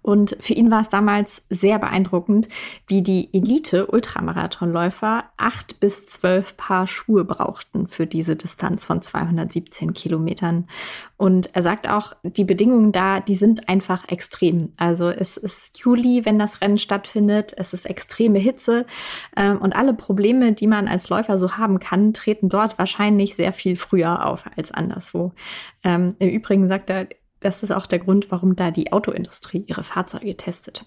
Und 0.03 0.37
für 0.41 0.53
ihn 0.53 0.69
war 0.69 0.81
es 0.81 0.89
damals 0.89 1.45
sehr 1.49 1.79
beeindruckend, 1.79 2.49
wie 2.87 3.01
die 3.01 3.29
Elite-Ultramarathonläufer 3.33 5.23
acht 5.37 5.79
bis 5.79 6.05
zwölf 6.05 6.55
Paar 6.57 6.87
Schuhe 6.87 7.23
brauchten 7.23 7.87
für 7.87 8.05
diese 8.05 8.35
Distanz 8.35 8.85
von 8.85 9.01
217 9.01 9.93
Kilometern. 9.93 10.67
Und 11.15 11.55
er 11.55 11.61
sagt 11.61 11.89
auch, 11.89 12.13
die 12.23 12.43
Bedingungen 12.43 12.91
da, 12.91 13.21
die 13.21 13.35
sind 13.35 13.69
einfach 13.69 14.07
extrem. 14.09 14.73
Also 14.75 15.09
es 15.09 15.37
ist 15.37 15.79
Juli, 15.79 16.25
wenn 16.25 16.37
das 16.37 16.59
Rennen 16.59 16.77
stattfindet, 16.77 17.53
es 17.55 17.73
ist 17.73 17.85
extreme 17.85 18.39
Hitze 18.39 18.85
ähm, 19.37 19.59
und 19.59 19.73
alle 19.73 19.93
Probleme, 19.93 20.51
die 20.51 20.67
man 20.67 20.89
als 20.89 21.07
Läufer 21.07 21.39
so 21.39 21.57
haben 21.57 21.79
kann, 21.79 22.13
treten 22.13 22.49
dort 22.49 22.77
wahrscheinlich 22.77 23.35
sehr 23.35 23.53
viel 23.53 23.77
früher 23.77 24.25
auf 24.25 24.43
als 24.57 24.73
anderswo. 24.73 25.31
Ähm, 25.85 26.15
Im 26.19 26.29
Übrigen 26.29 26.67
sagt 26.67 26.89
er, 26.89 27.07
das 27.43 27.63
ist 27.63 27.71
auch 27.71 27.85
der 27.85 27.99
Grund, 27.99 28.31
warum 28.31 28.55
da 28.55 28.71
die 28.71 28.91
Autoindustrie 28.91 29.63
ihre 29.67 29.83
Fahrzeuge 29.83 30.35
testet. 30.35 30.85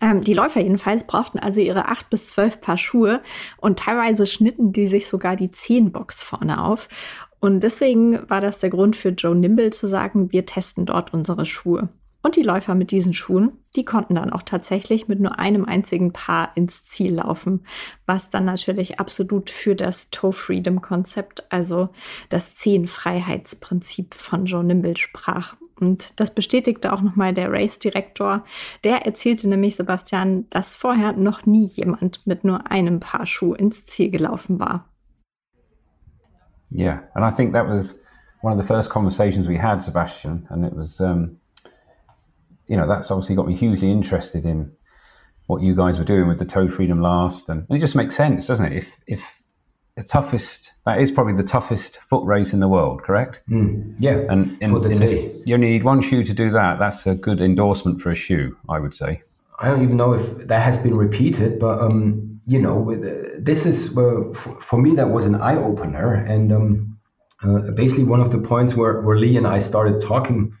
Ähm, 0.00 0.24
die 0.24 0.34
Läufer 0.34 0.60
jedenfalls 0.60 1.04
brauchten 1.04 1.38
also 1.38 1.60
ihre 1.60 1.88
acht 1.88 2.08
bis 2.08 2.28
zwölf 2.28 2.60
Paar 2.60 2.78
Schuhe 2.78 3.20
und 3.58 3.78
teilweise 3.78 4.26
schnitten 4.26 4.72
die 4.72 4.86
sich 4.86 5.06
sogar 5.08 5.36
die 5.36 5.50
Zehenbox 5.50 6.22
vorne 6.22 6.64
auf. 6.64 6.88
Und 7.38 7.60
deswegen 7.60 8.28
war 8.28 8.40
das 8.40 8.58
der 8.58 8.70
Grund 8.70 8.96
für 8.96 9.10
Joe 9.10 9.34
Nimble 9.34 9.70
zu 9.70 9.86
sagen, 9.86 10.32
wir 10.32 10.46
testen 10.46 10.86
dort 10.86 11.12
unsere 11.12 11.46
Schuhe. 11.46 11.88
Und 12.22 12.36
die 12.36 12.42
Läufer 12.42 12.74
mit 12.74 12.90
diesen 12.90 13.14
Schuhen, 13.14 13.52
die 13.76 13.84
konnten 13.86 14.14
dann 14.14 14.30
auch 14.30 14.42
tatsächlich 14.42 15.08
mit 15.08 15.20
nur 15.20 15.38
einem 15.38 15.64
einzigen 15.64 16.12
Paar 16.12 16.54
ins 16.54 16.84
Ziel 16.84 17.14
laufen, 17.14 17.64
was 18.04 18.28
dann 18.28 18.44
natürlich 18.44 19.00
absolut 19.00 19.48
für 19.48 19.74
das 19.74 20.10
Toe 20.10 20.32
Freedom 20.32 20.82
Konzept, 20.82 21.50
also 21.50 21.88
das 22.28 22.56
Zehenfreiheitsprinzip 22.56 24.14
von 24.14 24.44
Joe 24.44 24.62
Nimble 24.62 24.98
sprach. 24.98 25.56
Und 25.80 26.18
das 26.20 26.30
bestätigte 26.30 26.92
auch 26.92 27.00
nochmal 27.00 27.32
der 27.32 27.50
Race-Direktor. 27.50 28.44
Der 28.84 29.06
erzählte 29.06 29.48
nämlich 29.48 29.76
Sebastian, 29.76 30.46
dass 30.50 30.76
vorher 30.76 31.14
noch 31.14 31.46
nie 31.46 31.64
jemand 31.64 32.26
mit 32.26 32.44
nur 32.44 32.70
einem 32.70 33.00
Paar 33.00 33.26
Schuh 33.26 33.54
ins 33.54 33.86
Ziel 33.86 34.10
gelaufen 34.10 34.60
war. 34.60 34.86
Yeah, 36.70 37.00
and 37.14 37.24
I 37.24 37.34
think 37.34 37.52
that 37.54 37.66
was 37.66 38.00
one 38.42 38.52
of 38.54 38.60
the 38.60 38.66
first 38.66 38.90
conversations 38.90 39.48
we 39.48 39.58
had, 39.58 39.82
Sebastian, 39.82 40.46
and 40.50 40.64
it 40.64 40.72
was, 40.72 41.00
um, 41.00 41.40
you 42.68 42.76
know, 42.76 42.86
that's 42.86 43.10
obviously 43.10 43.34
got 43.34 43.48
me 43.48 43.54
hugely 43.54 43.90
interested 43.90 44.44
in 44.44 44.72
what 45.46 45.62
you 45.62 45.74
guys 45.74 45.98
were 45.98 46.04
doing 46.04 46.28
with 46.28 46.38
the 46.38 46.44
toe 46.44 46.68
freedom 46.68 47.00
last, 47.00 47.48
and, 47.48 47.66
and 47.68 47.76
it 47.76 47.80
just 47.80 47.96
makes 47.96 48.14
sense, 48.14 48.46
doesn't 48.46 48.66
it? 48.66 48.72
If 48.72 49.00
if 49.08 49.39
the 50.00 50.08
toughest. 50.08 50.72
That 50.86 51.00
is 51.00 51.10
probably 51.10 51.34
the 51.34 51.48
toughest 51.56 51.98
foot 51.98 52.24
race 52.24 52.52
in 52.54 52.60
the 52.60 52.68
world, 52.68 53.02
correct? 53.02 53.42
Mm, 53.48 53.96
yeah. 53.98 54.24
And, 54.30 54.56
in, 54.62 54.74
if 54.82 55.46
you 55.46 55.54
only 55.54 55.70
need 55.70 55.84
one 55.84 56.00
shoe 56.00 56.24
to 56.24 56.32
do 56.32 56.50
that, 56.50 56.78
that's 56.78 57.06
a 57.06 57.14
good 57.14 57.40
endorsement 57.40 58.00
for 58.00 58.10
a 58.10 58.14
shoe, 58.14 58.56
I 58.68 58.78
would 58.80 58.94
say. 58.94 59.22
I 59.58 59.68
don't 59.68 59.82
even 59.82 59.98
know 59.98 60.14
if 60.14 60.48
that 60.48 60.62
has 60.62 60.78
been 60.78 60.96
repeated, 60.96 61.58
but 61.58 61.80
um, 61.80 62.40
you 62.46 62.60
know, 62.60 62.76
with, 62.76 63.04
uh, 63.04 63.36
this 63.38 63.66
is 63.66 63.96
uh, 63.96 64.32
for, 64.32 64.58
for, 64.60 64.78
me 64.80 64.94
that 64.94 65.10
was 65.10 65.26
an 65.26 65.34
eye 65.34 65.56
opener, 65.56 66.14
and 66.14 66.50
um, 66.50 66.98
uh, 67.44 67.70
basically 67.72 68.04
one 68.04 68.20
of 68.20 68.30
the 68.30 68.38
points 68.38 68.74
where, 68.74 69.02
where 69.02 69.18
Lee 69.18 69.36
and 69.36 69.46
I 69.46 69.58
started 69.58 70.00
talking 70.00 70.56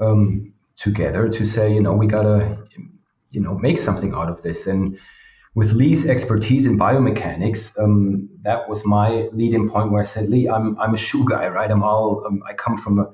um, 0.00 0.52
together 0.76 1.30
to 1.30 1.46
say, 1.46 1.72
you 1.72 1.80
know, 1.80 1.94
we 1.94 2.06
gotta, 2.06 2.58
you 3.30 3.40
know, 3.40 3.54
make 3.54 3.78
something 3.78 4.12
out 4.12 4.28
of 4.28 4.42
this, 4.42 4.66
and 4.66 4.98
with 5.56 5.72
Lee's 5.72 6.06
expertise 6.06 6.66
in 6.66 6.78
biomechanics, 6.78 7.76
um, 7.82 8.28
that 8.42 8.68
was 8.68 8.84
my 8.84 9.28
leading 9.32 9.68
point 9.68 9.90
where 9.90 10.02
I 10.02 10.04
said, 10.04 10.28
Lee, 10.28 10.48
I'm, 10.48 10.78
I'm 10.78 10.92
a 10.92 10.98
shoe 10.98 11.24
guy, 11.28 11.48
right? 11.48 11.70
I'm 11.70 11.82
all, 11.82 12.22
um, 12.26 12.42
I 12.46 12.52
come 12.52 12.76
from 12.76 13.00
a, 13.00 13.06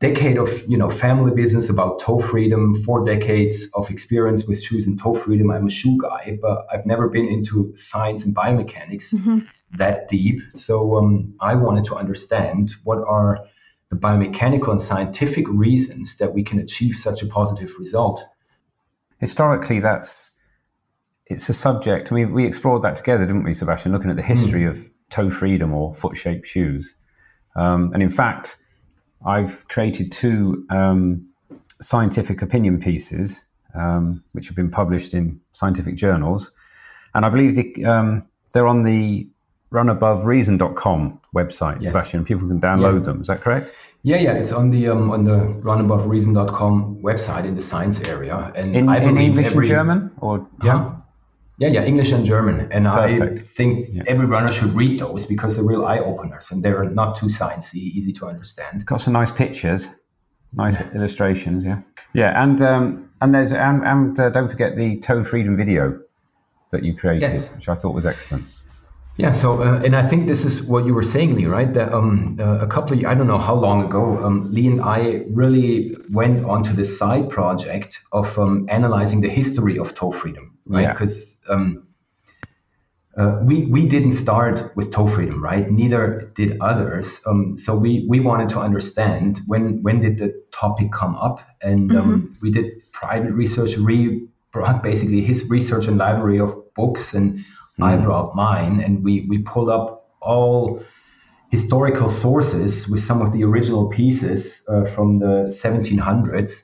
decade 0.00 0.36
of 0.36 0.50
you 0.68 0.76
know 0.76 0.90
family 0.90 1.32
business 1.32 1.70
about 1.70 1.98
toe 1.98 2.18
freedom, 2.20 2.74
four 2.82 3.04
decades 3.04 3.68
of 3.74 3.88
experience 3.90 4.44
with 4.44 4.62
shoes 4.62 4.86
and 4.86 5.00
toe 5.00 5.14
freedom. 5.14 5.50
I'm 5.50 5.66
a 5.66 5.70
shoe 5.70 5.96
guy, 5.98 6.38
but 6.42 6.66
I've 6.70 6.84
never 6.84 7.08
been 7.08 7.26
into 7.26 7.72
science 7.76 8.24
and 8.24 8.34
biomechanics 8.34 9.14
mm-hmm. 9.14 9.38
that 9.78 10.08
deep. 10.08 10.42
So 10.54 10.98
um, 10.98 11.34
I 11.40 11.54
wanted 11.54 11.84
to 11.86 11.94
understand 11.94 12.74
what 12.82 12.98
are 12.98 13.46
the 13.88 13.96
biomechanical 13.96 14.68
and 14.68 14.82
scientific 14.82 15.48
reasons 15.48 16.16
that 16.16 16.34
we 16.34 16.42
can 16.42 16.58
achieve 16.58 16.96
such 16.96 17.22
a 17.22 17.26
positive 17.26 17.72
result. 17.78 18.22
Historically, 19.18 19.80
that's 19.80 20.33
it's 21.26 21.48
a 21.48 21.54
subject. 21.54 22.12
I 22.12 22.14
mean, 22.14 22.32
we 22.32 22.46
explored 22.46 22.82
that 22.82 22.96
together, 22.96 23.26
didn't 23.26 23.44
we, 23.44 23.54
Sebastian? 23.54 23.92
Looking 23.92 24.10
at 24.10 24.16
the 24.16 24.22
history 24.22 24.62
mm. 24.62 24.70
of 24.70 24.86
toe 25.10 25.30
freedom 25.30 25.72
or 25.72 25.94
foot 25.94 26.16
shaped 26.16 26.46
shoes. 26.46 26.96
Um, 27.56 27.92
and 27.94 28.02
in 28.02 28.10
fact, 28.10 28.58
I've 29.24 29.66
created 29.68 30.12
two 30.12 30.66
um, 30.70 31.28
scientific 31.80 32.42
opinion 32.42 32.80
pieces, 32.80 33.44
um, 33.74 34.22
which 34.32 34.48
have 34.48 34.56
been 34.56 34.70
published 34.70 35.14
in 35.14 35.40
scientific 35.52 35.94
journals. 35.94 36.50
And 37.14 37.24
I 37.24 37.28
believe 37.28 37.54
the, 37.54 37.84
um, 37.84 38.26
they're 38.52 38.66
on 38.66 38.82
the 38.82 39.28
runabovereason.com 39.72 41.20
website, 41.34 41.76
yes. 41.80 41.88
Sebastian. 41.88 42.24
People 42.24 42.48
can 42.48 42.60
download 42.60 42.98
yeah. 42.98 43.04
them. 43.04 43.20
Is 43.20 43.28
that 43.28 43.40
correct? 43.40 43.72
Yeah, 44.02 44.18
yeah, 44.18 44.32
it's 44.34 44.52
on 44.52 44.70
the 44.70 44.88
um, 44.88 45.10
on 45.10 45.24
the 45.24 45.38
runabovereason.com 45.62 47.00
website 47.02 47.46
in 47.46 47.54
the 47.54 47.62
science 47.62 48.00
area, 48.00 48.52
and 48.54 48.76
in, 48.76 48.86
I 48.86 49.02
in 49.02 49.16
English 49.16 49.46
every, 49.46 49.64
and 49.64 49.68
German, 49.68 50.10
or 50.18 50.46
yeah, 50.62 50.78
huh? 50.78 50.93
Yeah, 51.58 51.68
yeah, 51.68 51.84
English 51.84 52.10
and 52.10 52.24
German. 52.24 52.72
And 52.72 52.86
Perfect. 52.86 53.38
I 53.38 53.42
think 53.42 53.88
yeah. 53.92 54.02
every 54.06 54.26
runner 54.26 54.50
should 54.50 54.74
read 54.74 54.98
those 54.98 55.24
because 55.24 55.54
they're 55.54 55.64
real 55.64 55.86
eye 55.86 56.00
openers 56.00 56.50
and 56.50 56.62
they're 56.62 56.84
not 56.90 57.16
too 57.16 57.26
sciencey, 57.26 57.76
easy 57.76 58.12
to 58.14 58.26
understand. 58.26 58.84
Got 58.86 59.00
some 59.00 59.12
nice 59.12 59.30
pictures, 59.30 59.88
nice 60.52 60.80
yeah. 60.80 60.90
illustrations. 60.94 61.64
Yeah, 61.64 61.82
yeah, 62.12 62.42
and 62.42 62.60
um, 62.60 63.10
and 63.20 63.34
there's 63.34 63.52
and, 63.52 63.84
and 63.84 64.18
uh, 64.18 64.30
don't 64.30 64.50
forget 64.50 64.76
the 64.76 64.98
toe 64.98 65.22
freedom 65.22 65.56
video 65.56 66.00
that 66.70 66.82
you 66.82 66.94
created, 66.94 67.32
yes. 67.32 67.48
which 67.48 67.68
I 67.68 67.76
thought 67.76 67.94
was 67.94 68.06
excellent. 68.06 68.46
Yeah. 69.16 69.30
So, 69.30 69.62
uh, 69.62 69.80
and 69.84 69.94
I 69.94 70.04
think 70.06 70.26
this 70.26 70.44
is 70.44 70.62
what 70.62 70.86
you 70.86 70.92
were 70.92 71.04
saying, 71.04 71.36
Lee, 71.36 71.46
right? 71.46 71.72
That 71.72 71.92
um, 71.92 72.36
uh, 72.40 72.58
a 72.58 72.66
couple 72.66 72.98
of, 72.98 73.04
I 73.04 73.14
don't 73.14 73.28
know 73.28 73.38
how 73.38 73.54
long 73.54 73.84
ago, 73.84 74.24
um, 74.24 74.52
Lee 74.52 74.66
and 74.66 74.80
I 74.80 75.22
really 75.28 75.96
went 76.10 76.44
onto 76.44 76.72
this 76.72 76.98
side 76.98 77.30
project 77.30 78.00
of 78.10 78.36
um, 78.38 78.66
analyzing 78.68 79.20
the 79.20 79.28
history 79.28 79.78
of 79.78 79.94
toe 79.94 80.10
freedom, 80.10 80.58
right? 80.66 80.88
Because 80.88 81.14
yeah. 81.16 81.33
Um, 81.48 81.86
uh, 83.16 83.38
we 83.42 83.66
we 83.66 83.86
didn't 83.86 84.14
start 84.14 84.74
with 84.76 84.90
toe 84.90 85.06
freedom, 85.06 85.42
right? 85.42 85.70
Neither 85.70 86.32
did 86.34 86.58
others. 86.60 87.20
Um, 87.26 87.56
so 87.58 87.76
we 87.76 88.06
we 88.08 88.18
wanted 88.18 88.48
to 88.50 88.60
understand 88.60 89.40
when 89.46 89.82
when 89.82 90.00
did 90.00 90.18
the 90.18 90.34
topic 90.52 90.90
come 90.92 91.14
up, 91.14 91.40
and 91.62 91.94
um, 91.94 92.22
mm-hmm. 92.22 92.34
we 92.40 92.50
did 92.50 92.72
private 92.92 93.32
research. 93.32 93.76
Lee 93.76 94.26
brought 94.50 94.82
basically 94.82 95.20
his 95.20 95.48
research 95.48 95.86
and 95.86 95.96
library 95.98 96.40
of 96.40 96.54
books 96.74 97.14
and 97.14 97.38
mm. 97.38 97.44
I 97.80 97.96
brought 97.96 98.34
mine, 98.34 98.80
and 98.80 99.04
we 99.04 99.26
we 99.28 99.38
pulled 99.38 99.68
up 99.68 100.10
all 100.20 100.82
historical 101.50 102.08
sources 102.08 102.88
with 102.88 103.02
some 103.02 103.22
of 103.22 103.32
the 103.32 103.44
original 103.44 103.88
pieces 103.88 104.64
uh, 104.68 104.86
from 104.86 105.20
the 105.20 105.54
1700s, 105.62 106.62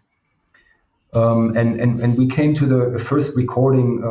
um, 1.15 1.57
and, 1.57 1.81
and 1.81 2.01
and 2.01 2.19
we 2.19 2.27
came 2.27 2.55
to 2.55 2.67
the 2.67 2.99
first 2.99 3.37
recording. 3.37 4.03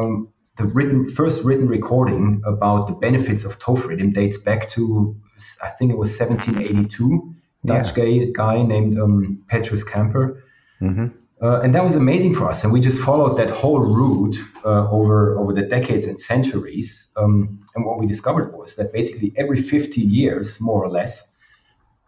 The 0.60 0.66
written 0.66 1.08
first 1.08 1.42
written 1.46 1.70
recording 1.70 2.44
about 2.46 2.88
the 2.88 2.94
benefits 2.94 3.46
of 3.46 3.58
toe 3.60 3.78
freedom 3.78 4.12
dates 4.12 4.38
back 4.38 4.68
to 4.72 5.16
I 5.64 5.70
think 5.70 5.90
it 5.90 5.98
was 5.98 6.20
1782. 6.20 7.34
Dutch 7.66 7.98
yeah. 7.98 8.04
guy, 8.04 8.26
guy 8.34 8.62
named 8.64 9.00
um, 9.00 9.42
Petrus 9.48 9.86
Camper. 9.86 10.44
Mm-hmm. 10.82 11.08
Uh, 11.42 11.62
and 11.62 11.74
that 11.74 11.86
was 11.86 11.96
amazing 11.96 12.36
for 12.36 12.50
us. 12.50 12.66
And 12.66 12.74
we 12.74 12.82
just 12.82 13.00
followed 13.00 13.38
that 13.38 13.50
whole 13.50 13.80
route 13.80 14.36
uh, 14.66 14.90
over, 14.92 15.40
over 15.40 15.54
the 15.54 15.62
decades 15.62 16.06
and 16.06 16.20
centuries. 16.20 17.08
Um, 17.16 17.66
and 17.74 17.86
what 17.86 17.98
we 17.98 18.06
discovered 18.06 18.54
was 18.54 18.76
that 18.76 18.92
basically 18.92 19.32
every 19.38 19.62
50 19.62 20.02
years, 20.02 20.60
more 20.60 20.84
or 20.84 20.90
less, 20.90 21.26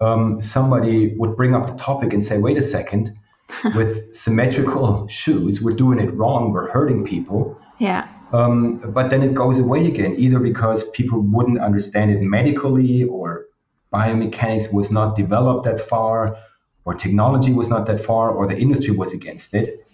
um, 0.01 0.41
somebody 0.41 1.15
would 1.15 1.37
bring 1.37 1.55
up 1.55 1.67
the 1.67 1.81
topic 1.81 2.11
and 2.11 2.21
say, 2.21 2.37
wait 2.37 2.57
a 2.57 2.63
second, 2.63 3.11
with 3.75 4.13
symmetrical 4.13 5.07
shoes, 5.07 5.61
we're 5.61 5.75
doing 5.75 5.99
it 5.99 6.13
wrong, 6.15 6.51
we're 6.51 6.69
hurting 6.69 7.05
people. 7.05 7.57
Yeah. 7.79 8.09
Um, 8.33 8.77
but 8.93 9.09
then 9.09 9.23
it 9.23 9.33
goes 9.33 9.59
away 9.59 9.87
again, 9.87 10.15
either 10.17 10.39
because 10.39 10.89
people 10.91 11.19
wouldn't 11.19 11.59
understand 11.59 12.11
it 12.11 12.21
medically 12.21 13.03
or 13.03 13.45
biomechanics 13.91 14.71
was 14.71 14.89
not 14.89 15.15
developed 15.15 15.65
that 15.65 15.81
far 15.81 16.37
or 16.85 16.95
technology 16.95 17.53
was 17.53 17.69
not 17.69 17.85
that 17.87 18.03
far, 18.03 18.31
or 18.31 18.47
the 18.47 18.57
industry 18.57 18.95
was 18.95 19.13
against 19.13 19.53
it 19.53 19.85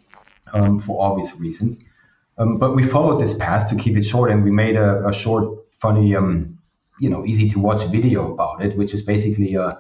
um, 0.54 0.80
for 0.80 1.02
obvious 1.02 1.36
reasons. 1.36 1.84
Um, 2.38 2.60
but 2.60 2.76
we 2.76 2.84
followed 2.84 3.20
this 3.20 3.34
path 3.34 3.70
to 3.70 3.76
keep 3.76 3.98
it 3.98 4.04
short, 4.04 4.32
and 4.32 4.44
we 4.44 4.52
made 4.52 4.76
a, 4.76 5.06
a 5.08 5.14
short, 5.14 5.66
funny, 5.82 6.16
um, 6.16 6.58
you 7.00 7.10
know, 7.10 7.26
easy 7.26 7.50
to 7.50 7.60
watch 7.60 7.84
video 7.88 8.32
about 8.34 8.64
it, 8.64 8.78
which 8.78 8.94
is 8.94 9.02
basically 9.02 9.56
a, 9.56 9.80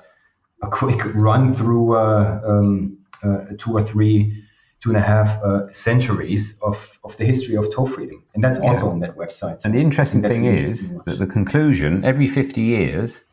a 0.61 0.67
quick 0.69 1.01
run 1.15 1.53
through 1.53 1.95
uh, 1.95 2.41
um, 2.45 2.97
uh, 3.23 3.45
two 3.57 3.73
or 3.73 3.81
three, 3.81 4.43
two 4.81 4.89
and 4.89 4.97
a 4.97 5.01
half 5.01 5.41
uh, 5.43 5.71
centuries 5.71 6.57
of, 6.61 6.99
of 7.03 7.17
the 7.17 7.25
history 7.25 7.55
of 7.55 7.73
toe 7.73 7.85
freedom, 7.85 8.23
and 8.35 8.43
that's 8.43 8.59
also 8.59 8.85
yeah. 8.85 8.91
on 8.91 8.99
that 8.99 9.15
website. 9.15 9.61
So 9.61 9.65
and 9.65 9.73
the 9.73 9.79
interesting 9.79 10.21
thing 10.21 10.45
is 10.45 10.97
that 11.05 11.17
the 11.17 11.25
conclusion 11.25 12.05
every 12.05 12.27
fifty 12.27 12.61
years, 12.61 13.25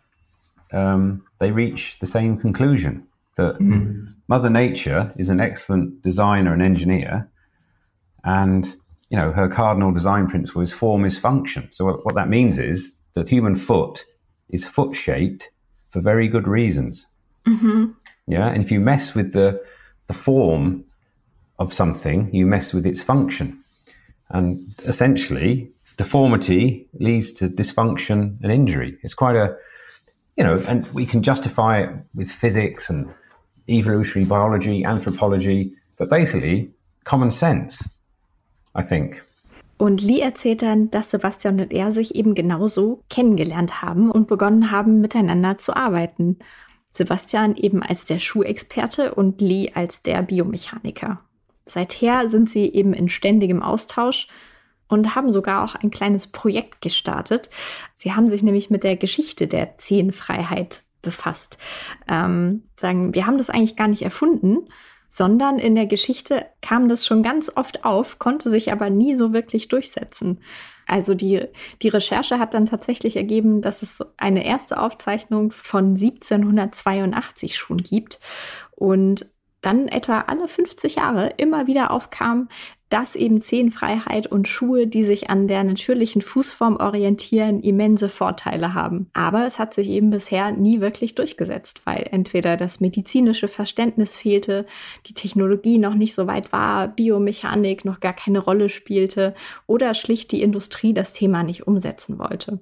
um, 0.73 1.25
they 1.41 1.51
reach 1.51 1.99
the 2.01 2.07
same 2.07 2.39
conclusion 2.39 3.07
that 3.37 3.59
mm. 3.59 4.15
Mother 4.29 4.49
Nature 4.49 5.13
is 5.17 5.29
an 5.29 5.41
excellent 5.41 6.03
designer 6.03 6.53
and 6.53 6.63
engineer, 6.63 7.29
and 8.25 8.75
you 9.11 9.19
know 9.19 9.33
her 9.33 9.49
cardinal 9.49 9.93
design 9.93 10.27
principle 10.29 10.63
is 10.63 10.73
form 10.73 11.05
is 11.05 11.19
function. 11.19 11.69
So 11.71 11.85
what, 11.85 12.07
what 12.07 12.15
that 12.15 12.29
means 12.29 12.59
is 12.59 12.95
that 13.15 13.29
human 13.29 13.55
foot 13.55 14.05
is 14.49 14.67
foot 14.67 14.97
shaped 14.97 15.51
for 15.91 16.01
very 16.01 16.27
good 16.27 16.49
reasons. 16.49 17.07
Mm-hmm. 17.47 17.93
Yeah, 18.27 18.49
and 18.49 18.65
if 18.65 18.71
you 18.71 18.81
mess 18.81 19.15
with 19.15 19.35
the 19.35 19.63
the 20.07 20.15
form 20.15 20.85
of 21.59 21.73
something, 21.73 22.35
you 22.35 22.47
mess 22.47 22.73
with 22.73 22.87
its 22.87 23.03
function, 23.03 23.59
and 24.31 24.61
essentially 24.85 25.71
deformity 25.97 26.87
leads 26.95 27.33
to 27.33 27.49
dysfunction 27.49 28.37
and 28.43 28.51
injury. 28.51 28.99
It's 29.03 29.14
quite 29.14 29.37
a 29.37 29.57
you 30.37 30.45
know, 30.45 30.61
and 30.69 30.87
we 30.93 31.07
can 31.07 31.23
justify 31.23 31.81
it 31.83 31.90
with 32.14 32.31
physics 32.31 32.90
and 32.90 33.09
evolutionary 33.69 34.27
biology, 34.27 34.85
anthropology, 34.85 35.73
but 35.97 36.11
basically 36.11 36.71
common 37.05 37.31
sense, 37.31 37.88
I 38.75 38.83
think. 38.83 39.23
Und 39.77 40.01
Lee 40.03 40.21
erzählt 40.21 40.62
dann, 40.62 40.90
dass 40.90 41.11
Sebastian 41.11 41.61
und 41.61 41.73
er 41.73 41.90
sich 41.90 42.14
eben 42.14 42.35
genauso 42.35 43.03
kennengelernt 43.11 43.83
haben 43.83 44.11
und 44.11 44.29
begonnen 44.29 44.71
haben, 44.71 45.01
miteinander 45.01 45.59
zu 45.59 45.75
arbeiten. 45.77 46.38
Sebastian 46.93 47.57
eben 47.57 47.83
als 47.83 48.05
der 48.05 48.21
Schuhexperte 48.21 49.14
und 49.14 49.40
Lee 49.40 49.73
als 49.75 50.03
der 50.03 50.23
Biomechaniker. 50.23 51.21
Seither 51.66 52.29
sind 52.29 52.50
sie 52.50 52.72
eben 52.72 52.92
in 52.92 53.09
ständigem 53.09 53.62
Austausch 53.62 54.29
und 54.88 55.14
haben 55.14 55.33
sogar 55.33 55.64
auch 55.64 55.74
ein 55.74 55.90
kleines 55.90 56.27
Projekt 56.27 56.81
gestartet. 56.81 57.50
Sie 57.94 58.12
haben 58.12 58.29
sich 58.29 58.42
nämlich 58.42 58.70
mit 58.70 58.85
der 58.85 58.96
Geschichte 58.96 59.46
der 59.46 59.79
Zehenfreiheit 59.79 60.83
befasst. 61.03 61.59
Ähm, 62.09 62.64
sagen, 62.77 63.14
wir 63.14 63.27
haben 63.27 63.38
das 63.38 63.50
eigentlich 63.50 63.77
gar 63.77 63.88
nicht 63.88 64.03
erfunden, 64.03 64.68
sondern 65.09 65.59
in 65.61 65.74
der 65.74 65.87
Geschichte 65.87 66.46
kam 66.61 66.88
das 66.88 67.07
schon 67.07 67.22
ganz 67.22 67.53
oft 67.55 67.85
auf, 67.85 68.18
konnte 68.18 68.50
sich 68.50 68.72
aber 68.72 68.90
nie 68.90 69.14
so 69.14 69.33
wirklich 69.33 69.68
durchsetzen. 69.68 70.40
Also 70.87 71.14
die, 71.14 71.46
die 71.83 71.88
Recherche 71.88 72.38
hat 72.38 72.53
dann 72.53 72.66
tatsächlich 72.66 73.16
ergeben, 73.16 73.62
dass 73.62 73.83
es 73.83 74.05
eine 74.16 74.44
erste 74.44 74.81
Aufzeichnung 74.81 75.53
von 75.53 75.90
1782 75.94 77.57
schon 77.57 77.79
gibt 77.79 78.18
und 78.72 79.27
dann 79.64 79.88
etwa 79.88 80.20
alle 80.20 80.48
50 80.48 80.96
Jahre 80.96 81.35
immer 81.37 81.66
wieder 81.66 81.90
aufkam, 81.90 82.48
dass 82.90 83.16
eben 83.16 83.42
Zehenfreiheit 83.42 84.29
und 84.29 84.46
Schuhe, 84.46 84.87
die 84.87 85.03
sich 85.03 85.29
an 85.29 85.48
der 85.48 85.64
natürlichen 85.64 86.22
Fußform 86.22 86.77
orientieren, 86.77 87.59
immense 87.61 88.09
Vorteile 88.09 88.72
haben. 88.72 89.09
Aber 89.14 89.46
es 89.46 89.59
hat 89.59 89.74
sich 89.74 89.88
eben 89.88 90.11
bisher 90.11 90.53
nie 90.53 90.81
wirklich 90.81 91.16
durchgesetzt, 91.16 91.81
weil 91.85 92.07
entweder 92.12 92.57
das 92.57 92.79
medizinische 92.79 93.48
Verständnis 93.48 94.14
fehlte, 94.14 94.64
die 95.07 95.14
Technologie 95.14 95.79
noch 95.79 95.94
nicht 95.94 96.14
so 96.14 96.29
weit 96.29 96.53
war, 96.53 96.87
Biomechanik 96.87 97.85
noch 97.85 97.98
gar 97.98 98.12
keine 98.12 98.38
Rolle 98.38 98.68
spielte 98.68 99.35
oder 99.66 99.94
schlicht 99.94 100.31
die 100.31 100.42
Industrie 100.42 100.94
das 100.94 101.12
Thema 101.12 101.42
nicht 101.42 101.66
umsetzen 101.66 102.20
wollte. 102.20 102.61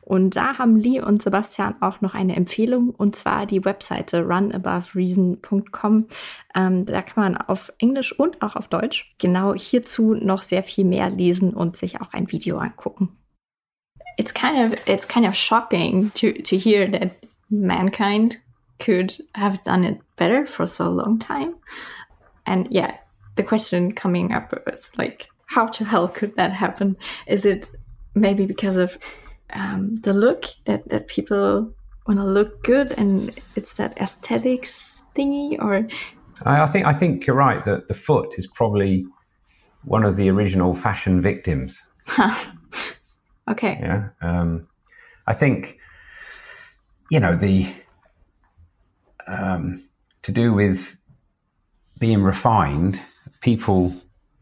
Und 0.00 0.36
da 0.36 0.58
haben 0.58 0.76
Lee 0.76 1.00
und 1.00 1.22
Sebastian 1.22 1.74
auch 1.80 2.00
noch 2.00 2.14
eine 2.14 2.36
Empfehlung, 2.36 2.90
und 2.90 3.16
zwar 3.16 3.46
die 3.46 3.64
Webseite 3.64 4.22
runabovereason.com. 4.22 6.06
Ähm, 6.54 6.86
da 6.86 7.02
kann 7.02 7.24
man 7.24 7.36
auf 7.36 7.72
Englisch 7.78 8.18
und 8.18 8.42
auch 8.42 8.56
auf 8.56 8.68
Deutsch 8.68 9.14
genau 9.18 9.54
hierzu 9.54 10.14
noch 10.14 10.42
sehr 10.42 10.62
viel 10.62 10.84
mehr 10.84 11.10
lesen 11.10 11.54
und 11.54 11.76
sich 11.76 12.00
auch 12.00 12.12
ein 12.12 12.30
Video 12.30 12.58
angucken. 12.58 13.16
It's 14.16 14.34
kind 14.34 14.58
of 14.58 14.78
it's 14.86 15.08
kind 15.08 15.26
of 15.26 15.34
shocking 15.34 16.12
to 16.14 16.32
to 16.42 16.56
hear 16.56 16.90
that 16.90 17.12
mankind 17.48 18.38
could 18.78 19.22
have 19.34 19.62
done 19.64 19.84
it 19.84 20.00
better 20.16 20.46
for 20.46 20.66
so 20.66 20.84
long 20.84 21.18
time. 21.18 21.54
And 22.46 22.66
yeah, 22.70 22.94
the 23.36 23.42
question 23.42 23.94
coming 23.94 24.32
up 24.32 24.52
is 24.66 24.92
like, 24.98 25.28
how 25.46 25.66
to 25.66 25.84
hell 25.84 26.08
could 26.08 26.36
that 26.36 26.52
happen? 26.52 26.96
Is 27.26 27.44
it 27.44 27.70
maybe 28.14 28.46
because 28.46 28.76
of 28.76 28.98
um, 29.52 29.96
the 29.96 30.12
look 30.12 30.46
that, 30.64 30.88
that 30.88 31.08
people 31.08 31.72
want 32.06 32.18
to 32.18 32.24
look 32.24 32.62
good 32.64 32.92
and 32.98 33.30
it's 33.56 33.74
that 33.74 33.96
aesthetics 34.00 35.02
thingy 35.14 35.60
or 35.60 35.86
I, 36.44 36.62
I 36.62 36.66
think 36.66 36.86
I 36.86 36.92
think 36.92 37.26
you're 37.26 37.36
right 37.36 37.64
that 37.64 37.88
the 37.88 37.94
foot 37.94 38.34
is 38.36 38.46
probably 38.46 39.04
one 39.84 40.04
of 40.04 40.16
the 40.16 40.30
original 40.30 40.74
fashion 40.74 41.20
victims. 41.20 41.82
okay. 43.50 43.78
Yeah. 43.80 44.08
Um, 44.22 44.66
I 45.26 45.34
think 45.34 45.78
you 47.10 47.20
know 47.20 47.36
the 47.36 47.72
um, 49.26 49.82
to 50.22 50.32
do 50.32 50.52
with 50.52 50.96
being 51.98 52.22
refined 52.22 53.00
people 53.40 53.94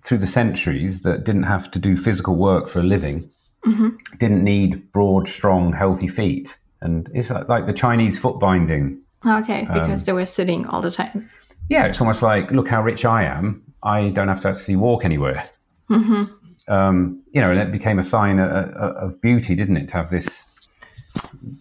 through 0.04 0.18
the 0.18 0.26
centuries 0.26 1.02
that 1.02 1.24
didn't 1.24 1.42
have 1.42 1.70
to 1.72 1.78
do 1.78 1.96
physical 1.96 2.36
work 2.36 2.68
for 2.68 2.80
a 2.80 2.82
living 2.84 3.30
mm-hmm. 3.66 3.88
didn't 4.18 4.44
need 4.44 4.90
broad 4.92 5.28
strong 5.28 5.72
healthy 5.72 6.08
feet 6.08 6.58
and 6.80 7.10
it's 7.14 7.30
like, 7.30 7.48
like 7.48 7.66
the 7.66 7.72
chinese 7.72 8.18
foot 8.18 8.38
binding 8.38 9.00
okay 9.26 9.66
because 9.72 10.00
um, 10.00 10.04
they 10.04 10.12
were 10.12 10.26
sitting 10.26 10.66
all 10.66 10.80
the 10.80 10.90
time 10.90 11.28
yeah 11.68 11.86
it's 11.86 12.00
almost 12.00 12.22
like 12.22 12.50
look 12.50 12.68
how 12.68 12.82
rich 12.82 13.04
i 13.04 13.24
am 13.24 13.62
i 13.82 14.08
don't 14.10 14.28
have 14.28 14.40
to 14.40 14.48
actually 14.48 14.76
walk 14.76 15.04
anywhere 15.04 15.48
mm-hmm. 15.90 16.72
um, 16.72 17.22
you 17.32 17.40
know 17.40 17.50
and 17.50 17.60
it 17.60 17.72
became 17.72 17.98
a 17.98 18.02
sign 18.02 18.38
of, 18.38 18.50
of 18.50 19.20
beauty 19.20 19.54
didn't 19.54 19.76
it 19.76 19.88
to 19.88 19.96
have 19.96 20.10
this 20.10 20.44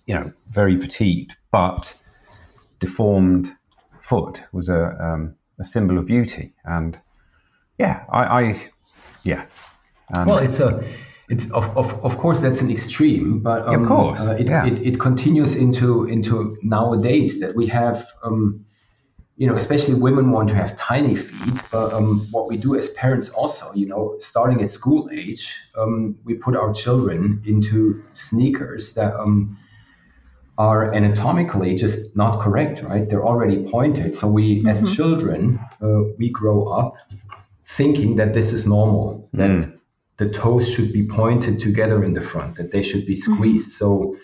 you 0.06 0.14
know 0.14 0.32
very 0.50 0.78
petite 0.78 1.36
but 1.52 1.96
deformed 2.80 3.56
foot 4.08 4.44
was 4.52 4.70
a, 4.70 4.96
um, 5.04 5.36
a 5.60 5.64
symbol 5.64 5.98
of 5.98 6.06
beauty. 6.06 6.54
And 6.64 7.00
yeah, 7.78 8.06
I, 8.10 8.24
I 8.24 8.70
yeah. 9.24 9.46
And 10.10 10.30
well, 10.30 10.38
it's 10.38 10.60
a, 10.60 10.84
it's 11.30 11.50
of, 11.52 11.76
of, 11.78 11.94
of 12.06 12.18
course 12.18 12.40
that's 12.40 12.62
an 12.62 12.72
extreme, 12.72 13.40
but 13.40 13.68
um, 13.68 13.82
of 13.82 13.88
course, 13.88 14.22
uh, 14.22 14.38
it, 14.40 14.48
yeah. 14.48 14.66
it, 14.66 14.86
it, 14.86 15.00
continues 15.00 15.56
into 15.56 16.06
into 16.06 16.58
nowadays 16.64 17.42
that 17.42 17.54
we 17.54 17.68
have, 17.68 18.08
um, 18.24 18.66
you 19.36 19.46
know, 19.46 19.56
especially 19.56 19.94
women 19.96 20.32
want 20.32 20.48
to 20.48 20.56
have 20.56 20.78
tiny 20.78 21.16
feet. 21.18 21.62
But 21.70 21.94
um, 21.94 22.26
what 22.32 22.48
we 22.48 22.56
do 22.56 22.78
as 22.78 22.90
parents 22.92 23.28
also, 23.28 23.74
you 23.74 23.88
know, 23.88 24.16
starting 24.20 24.62
at 24.62 24.72
school 24.72 25.10
age, 25.12 25.54
um, 25.78 26.18
we 26.24 26.36
put 26.36 26.56
our 26.56 26.74
children 26.74 27.42
into 27.46 28.02
sneakers 28.14 28.94
that 28.94 29.14
um, 29.16 29.58
are 30.58 30.94
anatomically 30.94 31.76
just 31.76 32.16
not 32.16 32.40
correct, 32.40 32.84
right? 32.84 33.10
They're 33.10 33.26
already 33.26 33.70
pointed. 33.70 34.16
So 34.16 34.28
we, 34.28 34.60
mm-hmm. 34.60 34.68
as 34.70 34.96
children, 34.96 35.60
uh, 35.82 36.04
we 36.18 36.30
grow 36.30 36.70
up 36.70 36.96
thinking 37.66 38.16
that 38.16 38.34
this 38.34 38.54
is 38.54 38.66
normal, 38.66 39.30
that 39.34 39.52
mm. 39.52 39.77
The 40.18 40.30
toes 40.30 40.70
should 40.70 40.92
be 40.92 41.06
pointed 41.06 41.60
together 41.60 42.04
in 42.04 42.14
the 42.14 42.22
front, 42.22 42.56
that 42.56 42.72
they 42.72 42.82
should 42.82 43.06
be 43.06 43.16
mm-hmm. 43.16 43.34
squeezed. 43.34 43.80
Mm-hmm. 43.80 43.86
So, 43.86 44.18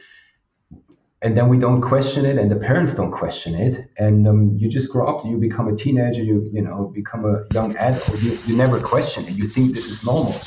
and 1.21 1.37
then 1.37 1.47
we 1.47 1.57
don't 1.57 1.81
question 1.81 2.25
it, 2.25 2.37
and 2.37 2.51
the 2.51 2.57
parents 2.57 2.93
don't 2.93 3.11
question 3.11 3.55
it, 3.55 3.89
and 3.97 4.27
um, 4.27 4.57
you 4.57 4.67
just 4.67 4.91
grow 4.91 5.07
up. 5.07 5.25
You 5.25 5.37
become 5.37 5.67
a 5.67 5.75
teenager. 5.75 6.21
You 6.21 6.49
you 6.51 6.61
know 6.61 6.91
become 6.93 7.25
a 7.25 7.45
young 7.53 7.75
adult. 7.77 8.21
You, 8.21 8.37
you 8.45 8.55
never 8.55 8.79
question 8.79 9.25
it. 9.27 9.33
You 9.33 9.47
think 9.47 9.73
this 9.73 9.87
is 9.87 10.03
normal, 10.03 10.39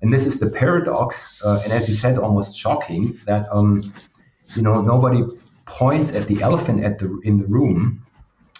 and 0.00 0.12
this 0.12 0.24
is 0.26 0.38
the 0.38 0.50
paradox. 0.50 1.42
Uh, 1.44 1.60
and 1.62 1.72
as 1.72 1.88
you 1.88 1.94
said, 1.94 2.18
almost 2.18 2.56
shocking 2.56 3.20
that. 3.26 3.46
Um, 3.52 3.92
you 4.54 4.62
know 4.62 4.80
nobody 4.80 5.22
points 5.66 6.12
at 6.12 6.26
the 6.28 6.40
elephant 6.42 6.82
at 6.84 6.98
the 6.98 7.20
in 7.24 7.38
the 7.38 7.46
room 7.46 8.04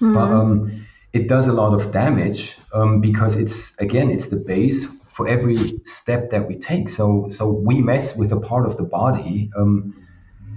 mm-hmm. 0.01 0.15
but 0.15 0.31
um, 0.31 0.87
it 1.13 1.29
does 1.29 1.49
a 1.49 1.53
lot 1.53 1.73
of 1.73 1.91
damage 1.93 2.57
um, 2.73 3.01
because 3.01 3.37
it's 3.37 3.75
again 3.79 4.11
it's 4.11 4.27
the 4.27 4.37
base 4.37 4.87
for 5.19 5.27
every 5.27 5.57
step 5.85 6.31
that 6.31 6.49
we 6.49 6.55
take 6.55 6.89
so 6.89 7.29
so 7.29 7.45
we 7.51 7.75
mess 7.83 8.17
with 8.17 8.33
a 8.33 8.41
part 8.41 8.65
of 8.65 8.77
the 8.77 8.85
body 8.85 9.51
um, 9.59 9.93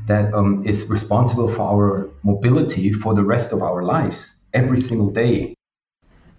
that 0.05 0.31
um, 0.35 0.63
is 0.67 0.87
responsible 0.87 1.47
for 1.47 1.63
our 1.63 2.09
mobility 2.21 2.93
for 2.93 3.15
the 3.15 3.23
rest 3.23 3.51
of 3.53 3.63
our 3.63 3.81
lives 3.81 4.31
every 4.53 4.79
single 4.79 5.11
day 5.11 5.55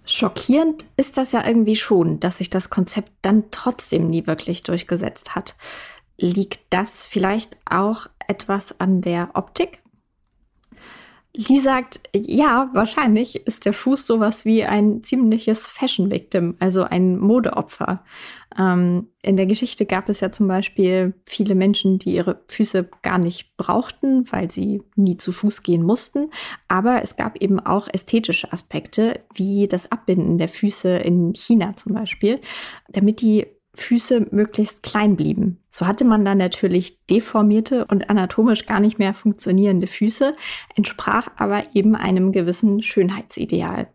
Schockierend 0.05 0.85
ist 0.97 1.15
das 1.15 1.31
ja 1.31 1.47
irgendwie 1.47 1.77
schon, 1.77 2.19
dass 2.19 2.39
sich 2.39 2.49
das 2.49 2.69
Konzept 2.69 3.09
dann 3.21 3.45
trotzdem 3.51 4.09
nie 4.09 4.27
wirklich 4.27 4.61
durchgesetzt 4.61 5.33
hat. 5.33 5.55
Liegt 6.17 6.59
das 6.71 7.07
vielleicht 7.07 7.57
auch 7.63 8.07
etwas 8.27 8.77
an 8.81 8.99
der 8.99 9.29
Optik? 9.33 9.82
Lee 11.35 11.57
sagt, 11.57 11.99
ja, 12.15 12.69
wahrscheinlich 12.73 13.47
ist 13.47 13.65
der 13.65 13.73
Fuß 13.73 14.05
sowas 14.05 14.45
wie 14.45 14.63
ein 14.65 15.01
ziemliches 15.01 15.67
Fashion-Victim, 15.67 16.57
also 16.59 16.83
ein 16.83 17.17
Modeopfer. 17.17 18.03
Ähm, 18.55 19.07
in 19.23 19.35
der 19.35 19.47
Geschichte 19.47 19.87
gab 19.87 20.09
es 20.09 20.19
ja 20.19 20.31
zum 20.31 20.47
Beispiel 20.47 21.15
viele 21.25 21.55
Menschen, 21.55 21.97
die 21.97 22.13
ihre 22.13 22.41
Füße 22.49 22.87
gar 23.01 23.17
nicht 23.17 23.57
brauchten, 23.57 24.31
weil 24.31 24.51
sie 24.51 24.83
nie 24.95 25.17
zu 25.17 25.31
Fuß 25.31 25.63
gehen 25.63 25.81
mussten. 25.81 26.29
Aber 26.67 27.01
es 27.01 27.15
gab 27.15 27.37
eben 27.37 27.59
auch 27.59 27.87
ästhetische 27.91 28.53
Aspekte, 28.53 29.21
wie 29.33 29.67
das 29.67 29.91
Abbinden 29.91 30.37
der 30.37 30.49
Füße 30.49 30.97
in 30.97 31.33
China 31.33 31.75
zum 31.75 31.95
Beispiel, 31.95 32.41
damit 32.89 33.21
die 33.21 33.47
Füße 33.73 34.27
möglichst 34.29 34.83
klein 34.83 35.15
blieben. 35.15 35.62
So 35.75 35.87
hatte 35.87 36.05
man 36.05 36.23
dann 36.23 36.37
natürlich 36.37 37.03
deformierte 37.07 37.85
und 37.85 38.11
anatomisch 38.11 38.67
gar 38.67 38.79
nicht 38.79 38.99
mehr 38.99 39.15
funktionierende 39.15 39.87
Füße, 39.87 40.35
entsprach 40.75 41.29
aber 41.35 41.63
eben 41.73 41.95
einem 41.95 42.31
gewissen 42.31 42.83
Schönheitsideal. 42.83 43.87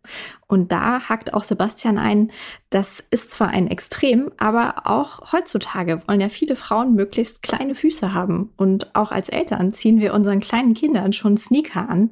Und 0.48 0.72
da 0.72 1.08
hakt 1.08 1.34
auch 1.34 1.44
Sebastian 1.44 1.98
ein, 1.98 2.32
das 2.70 3.04
ist 3.10 3.30
zwar 3.30 3.48
ein 3.48 3.68
Extrem, 3.68 4.32
aber 4.38 4.86
auch 4.86 5.30
heutzutage 5.32 6.00
wollen 6.08 6.22
ja 6.22 6.30
viele 6.30 6.56
Frauen 6.56 6.94
möglichst 6.94 7.42
kleine 7.42 7.74
Füße 7.74 8.14
haben. 8.14 8.50
Und 8.56 8.96
auch 8.96 9.12
als 9.12 9.28
Eltern 9.28 9.74
ziehen 9.74 10.00
wir 10.00 10.14
unseren 10.14 10.40
kleinen 10.40 10.72
Kindern 10.72 11.12
schon 11.12 11.36
Sneaker 11.36 11.88
an, 11.90 12.10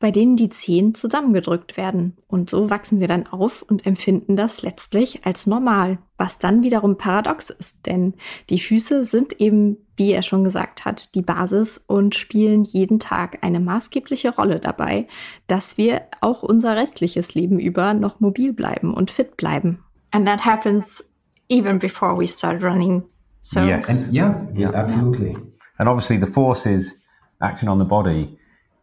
bei 0.00 0.10
denen 0.10 0.36
die 0.36 0.50
Zehen 0.50 0.94
zusammengedrückt 0.94 1.78
werden. 1.78 2.18
Und 2.26 2.50
so 2.50 2.68
wachsen 2.68 3.00
wir 3.00 3.08
dann 3.08 3.26
auf 3.26 3.62
und 3.62 3.86
empfinden 3.86 4.36
das 4.36 4.60
letztlich 4.60 5.24
als 5.24 5.46
normal, 5.46 5.98
was 6.18 6.38
dann 6.38 6.62
wiederum 6.62 6.98
paradox 6.98 7.48
ist, 7.48 7.86
denn 7.86 8.14
die 8.50 8.60
Füße 8.60 9.04
sind 9.10 9.40
eben, 9.40 9.76
wie 9.96 10.12
er 10.12 10.22
schon 10.22 10.44
gesagt 10.44 10.84
hat, 10.84 11.14
die 11.14 11.22
Basis 11.22 11.78
und 11.86 12.14
spielen 12.14 12.64
jeden 12.64 12.98
Tag 12.98 13.38
eine 13.42 13.60
maßgebliche 13.60 14.34
Rolle 14.34 14.60
dabei, 14.60 15.06
dass 15.46 15.78
wir 15.78 16.02
auch 16.20 16.42
unser 16.42 16.76
restliches 16.76 17.34
Leben 17.34 17.58
über 17.58 17.94
noch 17.94 18.20
mobil 18.20 18.52
bleiben 18.52 18.94
und 18.94 19.10
fit 19.10 19.36
bleiben. 19.36 19.84
And 20.10 20.26
that 20.26 20.44
happens 20.44 21.04
even 21.48 21.78
before 21.78 22.18
we 22.18 22.26
start 22.26 22.62
running. 22.62 23.02
So 23.42 23.60
yes. 23.60 23.88
And 23.88 24.12
yeah, 24.12 24.46
yeah, 24.54 24.70
absolutely. 24.70 25.36
And 25.78 25.88
obviously 25.88 26.18
the 26.18 26.26
forces 26.26 27.00
acting 27.40 27.68
on 27.68 27.78
the 27.78 27.84
body 27.84 28.38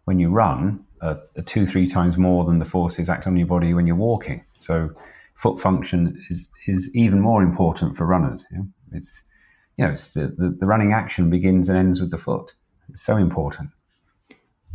when 0.05 0.19
you 0.19 0.29
run 0.29 0.79
are, 1.01 1.19
are 1.37 1.43
two, 1.43 1.65
three 1.65 1.87
times 1.87 2.17
more 2.17 2.45
than 2.45 2.59
the 2.59 2.65
forces 2.65 3.09
acting 3.09 3.33
on 3.33 3.37
your 3.37 3.47
body 3.47 3.73
when 3.73 3.87
you're 3.87 3.95
walking. 3.95 4.43
So 4.57 4.89
foot 5.35 5.59
function 5.59 6.17
is 6.29 6.49
is 6.67 6.89
even 6.95 7.19
more 7.19 7.43
important 7.43 7.95
for 7.95 8.05
runners. 8.05 8.45
You 8.51 8.57
know? 8.57 8.65
It's 8.93 9.23
you 9.77 9.85
know, 9.85 9.91
it's 9.91 10.13
the, 10.13 10.27
the, 10.27 10.55
the, 10.59 10.65
running 10.65 10.93
action 10.93 11.29
begins 11.29 11.69
and 11.69 11.77
ends 11.77 11.99
with 11.99 12.11
the 12.11 12.17
foot. 12.17 12.53
It's 12.89 13.01
so 13.01 13.17
important. 13.17 13.71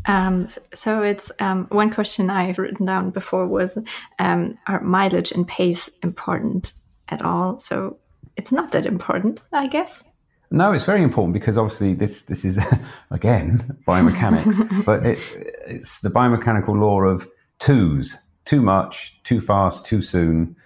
Um, 0.07 0.49
so 0.75 1.03
it's 1.03 1.31
um, 1.41 1.67
one 1.71 1.91
question 1.91 2.31
I've 2.31 2.59
written 2.59 2.87
down 2.87 3.11
before 3.11 3.47
was 3.47 3.79
um, 4.19 4.59
are 4.67 4.81
mileage 4.81 5.33
and 5.33 5.47
pace 5.47 5.91
important 6.03 6.73
at 7.09 7.23
all? 7.23 7.59
So 7.59 7.99
it's 8.37 8.53
not 8.53 8.73
that 8.73 8.87
important, 8.87 9.41
I 9.53 9.67
guess. 9.67 10.05
No, 10.51 10.73
it's 10.73 10.85
very 10.85 11.03
important 11.03 11.33
because 11.33 11.57
obviously 11.57 11.95
this 11.95 12.23
this 12.23 12.45
is 12.45 12.59
again 13.11 13.79
biomechanics, 13.87 14.85
but 14.85 15.07
it, 15.07 15.19
it's 15.67 16.01
the 16.01 16.09
biomechanical 16.09 16.79
law 16.79 17.03
of 17.03 17.29
twos: 17.59 18.19
too 18.47 18.61
much, 18.61 19.23
too 19.23 19.41
fast, 19.41 19.87
too 19.87 20.03
soon. 20.03 20.57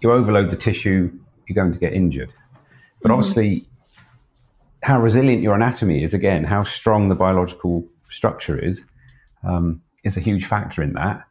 You 0.00 0.12
overload 0.12 0.50
the 0.50 0.56
tissue, 0.56 1.12
you're 1.46 1.54
going 1.54 1.72
to 1.72 1.78
get 1.78 1.92
injured. 1.92 2.32
But 3.04 3.10
mm-hmm. 3.10 3.18
obviously, 3.18 3.66
how 4.82 4.98
resilient 4.98 5.42
your 5.42 5.54
anatomy 5.54 6.02
is, 6.02 6.14
again, 6.14 6.42
how 6.42 6.62
strong 6.62 7.10
the 7.10 7.14
biological 7.14 7.86
structure 8.08 8.58
is, 8.58 8.82
um, 9.46 9.82
is 10.04 10.16
a 10.16 10.20
huge 10.20 10.46
factor 10.46 10.82
in 10.82 10.94
that. 10.94 11.22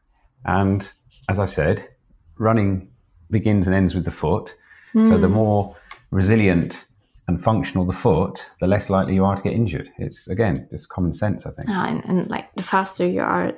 And 0.45 0.87
as 1.29 1.39
I 1.39 1.45
said, 1.45 1.89
running 2.37 2.91
begins 3.31 3.65
and 3.65 3.75
ends 3.75 3.95
with 3.95 4.05
the 4.05 4.11
foot. 4.11 4.53
Mm. 4.93 5.09
So 5.09 5.17
the 5.17 5.27
mm. 5.27 5.31
more 5.31 5.75
resilient 6.11 6.85
and 7.27 7.43
functional 7.43 7.85
the 7.85 7.93
foot, 7.93 8.45
the 8.59 8.67
less 8.67 8.91
likely 8.91 9.15
you 9.15 9.25
are 9.25 9.35
to 9.35 9.41
get 9.41 9.53
injured. 9.53 9.89
It's 9.97 10.27
again 10.27 10.67
just 10.69 10.89
common 10.89 11.13
sense, 11.13 11.47
I 11.47 11.51
think. 11.53 11.69
Uh, 11.69 11.85
and, 11.87 12.05
and, 12.05 12.29
like 12.29 12.53
the 12.53 12.61
faster 12.61 13.07
you 13.07 13.21
are, 13.21 13.53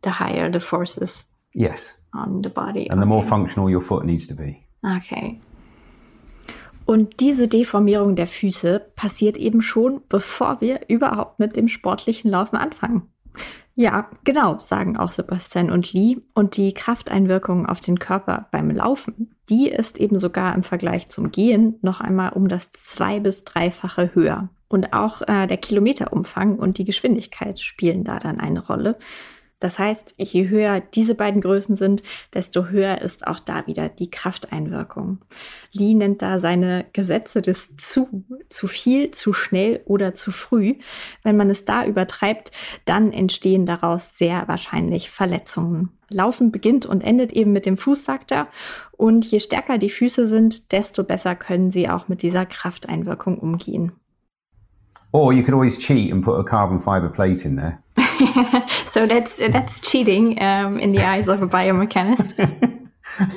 the 0.00 0.10
higher 0.10 0.50
the 0.50 0.58
forces. 0.58 1.26
Yes. 1.54 1.94
On 2.12 2.42
the 2.42 2.50
body. 2.50 2.88
And 2.88 2.98
okay. 2.98 3.00
the 3.00 3.06
more 3.06 3.22
functional 3.22 3.70
your 3.70 3.82
foot 3.82 4.04
needs 4.04 4.26
to 4.26 4.34
be. 4.34 4.66
Okay. 4.84 5.40
Und 6.84 7.20
diese 7.20 7.48
Deformierung 7.48 8.16
der 8.16 8.26
Füße 8.26 8.80
passiert 8.96 9.36
eben 9.36 9.62
schon, 9.62 10.02
bevor 10.08 10.60
wir 10.60 10.80
überhaupt 10.88 11.38
mit 11.38 11.56
dem 11.56 11.68
sportlichen 11.68 12.30
Laufen 12.30 12.56
anfangen. 12.56 13.08
Ja, 13.74 14.10
genau, 14.24 14.58
sagen 14.58 14.98
auch 14.98 15.12
Sebastian 15.12 15.70
und 15.70 15.92
Lee. 15.92 16.18
Und 16.34 16.56
die 16.56 16.74
Krafteinwirkung 16.74 17.66
auf 17.66 17.80
den 17.80 17.98
Körper 17.98 18.48
beim 18.52 18.70
Laufen, 18.70 19.34
die 19.48 19.68
ist 19.68 19.98
eben 19.98 20.18
sogar 20.18 20.54
im 20.54 20.62
Vergleich 20.62 21.08
zum 21.08 21.30
Gehen 21.32 21.78
noch 21.80 22.00
einmal 22.00 22.32
um 22.32 22.48
das 22.48 22.72
zwei- 22.72 23.20
bis 23.20 23.44
dreifache 23.44 24.14
höher. 24.14 24.50
Und 24.68 24.92
auch 24.92 25.22
äh, 25.22 25.46
der 25.46 25.58
Kilometerumfang 25.58 26.56
und 26.56 26.78
die 26.78 26.84
Geschwindigkeit 26.84 27.60
spielen 27.60 28.04
da 28.04 28.18
dann 28.18 28.40
eine 28.40 28.66
Rolle. 28.66 28.96
Das 29.62 29.78
heißt, 29.78 30.16
je 30.18 30.48
höher 30.48 30.80
diese 30.80 31.14
beiden 31.14 31.40
Größen 31.40 31.76
sind, 31.76 32.02
desto 32.34 32.66
höher 32.66 33.00
ist 33.00 33.28
auch 33.28 33.38
da 33.38 33.64
wieder 33.68 33.88
die 33.88 34.10
Krafteinwirkung. 34.10 35.18
Lee 35.70 35.94
nennt 35.94 36.20
da 36.20 36.40
seine 36.40 36.84
Gesetze 36.92 37.42
des 37.42 37.76
zu, 37.76 38.24
zu 38.48 38.66
viel, 38.66 39.12
zu 39.12 39.32
schnell 39.32 39.80
oder 39.84 40.16
zu 40.16 40.32
früh. 40.32 40.74
Wenn 41.22 41.36
man 41.36 41.48
es 41.48 41.64
da 41.64 41.86
übertreibt, 41.86 42.50
dann 42.86 43.12
entstehen 43.12 43.64
daraus 43.64 44.18
sehr 44.18 44.48
wahrscheinlich 44.48 45.10
Verletzungen. 45.10 45.90
Laufen 46.08 46.50
beginnt 46.50 46.84
und 46.84 47.04
endet 47.04 47.32
eben 47.32 47.52
mit 47.52 47.64
dem 47.64 47.76
Fuß, 47.76 48.04
sagt 48.04 48.32
er. 48.32 48.48
Und 48.90 49.30
je 49.30 49.38
stärker 49.38 49.78
die 49.78 49.90
Füße 49.90 50.26
sind, 50.26 50.72
desto 50.72 51.04
besser 51.04 51.36
können 51.36 51.70
sie 51.70 51.88
auch 51.88 52.08
mit 52.08 52.22
dieser 52.22 52.46
Krafteinwirkung 52.46 53.38
umgehen. 53.38 53.92
Or 55.12 55.32
you 55.32 55.44
could 55.44 55.54
always 55.54 55.78
cheat 55.78 56.10
and 56.12 56.24
put 56.24 56.40
a 56.40 56.42
carbon 56.42 56.80
fiber 56.80 57.08
plate 57.08 57.46
in 57.46 57.56
there. 57.56 57.81
so 58.86 59.06
that's 59.06 59.36
that's 59.36 59.80
cheating 59.80 60.40
um, 60.42 60.78
in 60.78 60.92
the 60.92 61.02
eyes 61.02 61.28
of 61.28 61.42
a 61.42 61.46
biomechanist. 61.46 62.34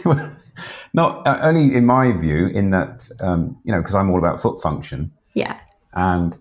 well, 0.06 0.36
not 0.93 1.26
uh, 1.28 1.39
only 1.41 1.76
in 1.76 1.86
my 1.86 2.12
view, 2.14 2.47
in 2.47 2.72
that 2.72 3.10
um, 3.20 3.58
you 3.64 3.72
know, 3.72 3.80
because 3.80 3.95
I'm 3.95 4.10
all 4.10 4.18
about 4.18 4.41
foot 4.41 4.62
function. 4.62 5.12
Yeah. 5.34 5.60
And 5.93 6.38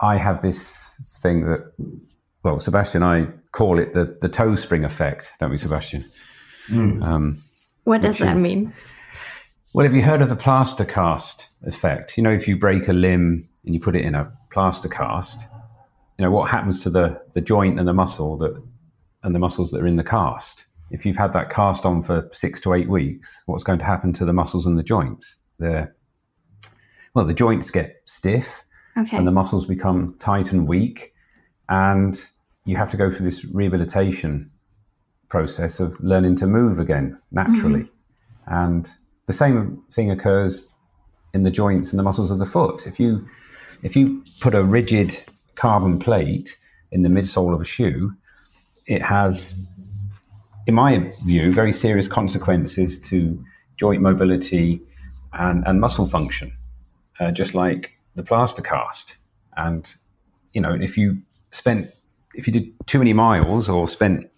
I 0.00 0.16
have 0.16 0.42
this 0.42 0.94
thing 1.22 1.46
that, 1.46 1.72
well, 2.42 2.60
Sebastian, 2.60 3.02
I 3.02 3.28
call 3.52 3.78
it 3.78 3.94
the 3.94 4.18
the 4.20 4.28
toe 4.28 4.56
spring 4.56 4.84
effect, 4.84 5.32
don't 5.40 5.50
we, 5.50 5.58
Sebastian? 5.58 6.04
Mm. 6.68 7.02
Um, 7.02 7.38
what 7.84 8.02
does 8.02 8.18
that 8.18 8.36
is, 8.36 8.42
mean? 8.42 8.74
Well, 9.72 9.84
have 9.84 9.94
you 9.94 10.02
heard 10.02 10.22
of 10.22 10.28
the 10.28 10.36
plaster 10.36 10.84
cast 10.84 11.48
effect? 11.62 12.16
You 12.16 12.22
know, 12.22 12.32
if 12.32 12.46
you 12.46 12.58
break 12.58 12.88
a 12.88 12.92
limb 12.92 13.48
and 13.64 13.74
you 13.74 13.80
put 13.80 13.96
it 13.96 14.04
in 14.04 14.14
a 14.14 14.32
plaster 14.50 14.88
cast, 14.88 15.46
you 16.18 16.24
know 16.24 16.30
what 16.30 16.50
happens 16.50 16.82
to 16.82 16.90
the 16.90 17.20
the 17.32 17.40
joint 17.40 17.78
and 17.78 17.86
the 17.86 17.94
muscle 17.94 18.36
that 18.38 18.60
and 19.22 19.34
the 19.34 19.38
muscles 19.38 19.70
that 19.70 19.82
are 19.82 19.86
in 19.86 19.96
the 19.96 20.04
cast. 20.04 20.66
If 20.90 21.04
you've 21.04 21.16
had 21.16 21.32
that 21.34 21.50
cast 21.50 21.84
on 21.84 22.00
for 22.02 22.28
six 22.32 22.60
to 22.62 22.72
eight 22.72 22.88
weeks, 22.88 23.42
what's 23.46 23.64
going 23.64 23.78
to 23.78 23.84
happen 23.84 24.12
to 24.14 24.24
the 24.24 24.32
muscles 24.32 24.66
and 24.66 24.78
the 24.78 24.82
joints? 24.82 25.40
They're 25.58 25.94
well, 27.14 27.24
the 27.24 27.34
joints 27.34 27.70
get 27.70 28.02
stiff, 28.04 28.64
okay. 28.96 29.16
and 29.16 29.26
the 29.26 29.32
muscles 29.32 29.66
become 29.66 30.16
tight 30.18 30.52
and 30.52 30.68
weak, 30.68 31.14
and 31.68 32.20
you 32.64 32.76
have 32.76 32.90
to 32.90 32.96
go 32.96 33.10
through 33.10 33.26
this 33.26 33.44
rehabilitation 33.44 34.50
process 35.28 35.80
of 35.80 35.98
learning 36.00 36.36
to 36.36 36.46
move 36.46 36.80
again 36.80 37.18
naturally. 37.30 37.82
Mm-hmm. 37.82 38.54
And 38.54 38.90
the 39.26 39.32
same 39.32 39.82
thing 39.92 40.10
occurs 40.10 40.72
in 41.34 41.42
the 41.42 41.50
joints 41.50 41.92
and 41.92 41.98
the 41.98 42.02
muscles 42.02 42.30
of 42.30 42.38
the 42.38 42.46
foot. 42.46 42.86
If 42.86 42.98
you 42.98 43.26
if 43.82 43.94
you 43.94 44.24
put 44.40 44.54
a 44.54 44.62
rigid 44.62 45.22
carbon 45.58 45.98
plate 45.98 46.56
in 46.92 47.02
the 47.02 47.08
midsole 47.08 47.52
of 47.52 47.60
a 47.60 47.64
shoe, 47.64 48.14
it 48.86 49.02
has, 49.02 49.60
in 50.66 50.74
my 50.74 51.12
view, 51.24 51.52
very 51.52 51.72
serious 51.72 52.08
consequences 52.08 52.98
to 53.10 53.44
joint 53.76 54.00
mobility 54.00 54.80
and, 55.32 55.66
and 55.66 55.80
muscle 55.80 56.06
function, 56.06 56.52
uh, 57.20 57.30
just 57.32 57.54
like 57.54 57.98
the 58.14 58.22
plaster 58.22 58.62
cast. 58.62 59.16
And, 59.56 59.94
you 60.52 60.60
know, 60.60 60.72
if 60.72 60.96
you 60.96 61.18
spent, 61.50 61.90
if 62.34 62.46
you 62.46 62.52
did 62.52 62.72
too 62.86 62.98
many 62.98 63.12
miles 63.12 63.68
or 63.68 63.88
spent 63.88 64.30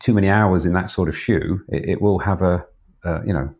too 0.00 0.14
many 0.14 0.28
hours 0.28 0.66
in 0.66 0.72
that 0.72 0.90
sort 0.90 1.08
of 1.08 1.16
shoe, 1.16 1.60
it, 1.68 1.88
it 1.90 2.02
will 2.02 2.18
have 2.18 2.42
a, 2.42 2.64
a, 3.04 3.20
you 3.26 3.32
know, 3.32 3.54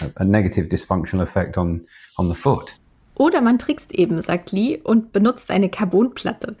a, 0.00 0.12
a 0.18 0.24
negative 0.24 0.66
dysfunctional 0.66 1.22
effect 1.22 1.58
on, 1.58 1.84
on 2.18 2.28
the 2.28 2.34
foot. 2.34 2.74
Oder 3.20 3.42
man 3.42 3.58
trickst 3.58 3.92
eben, 3.92 4.22
sagt 4.22 4.50
Lee, 4.50 4.80
und 4.82 5.12
benutzt 5.12 5.50
eine 5.50 5.68
Carbonplatte. 5.68 6.56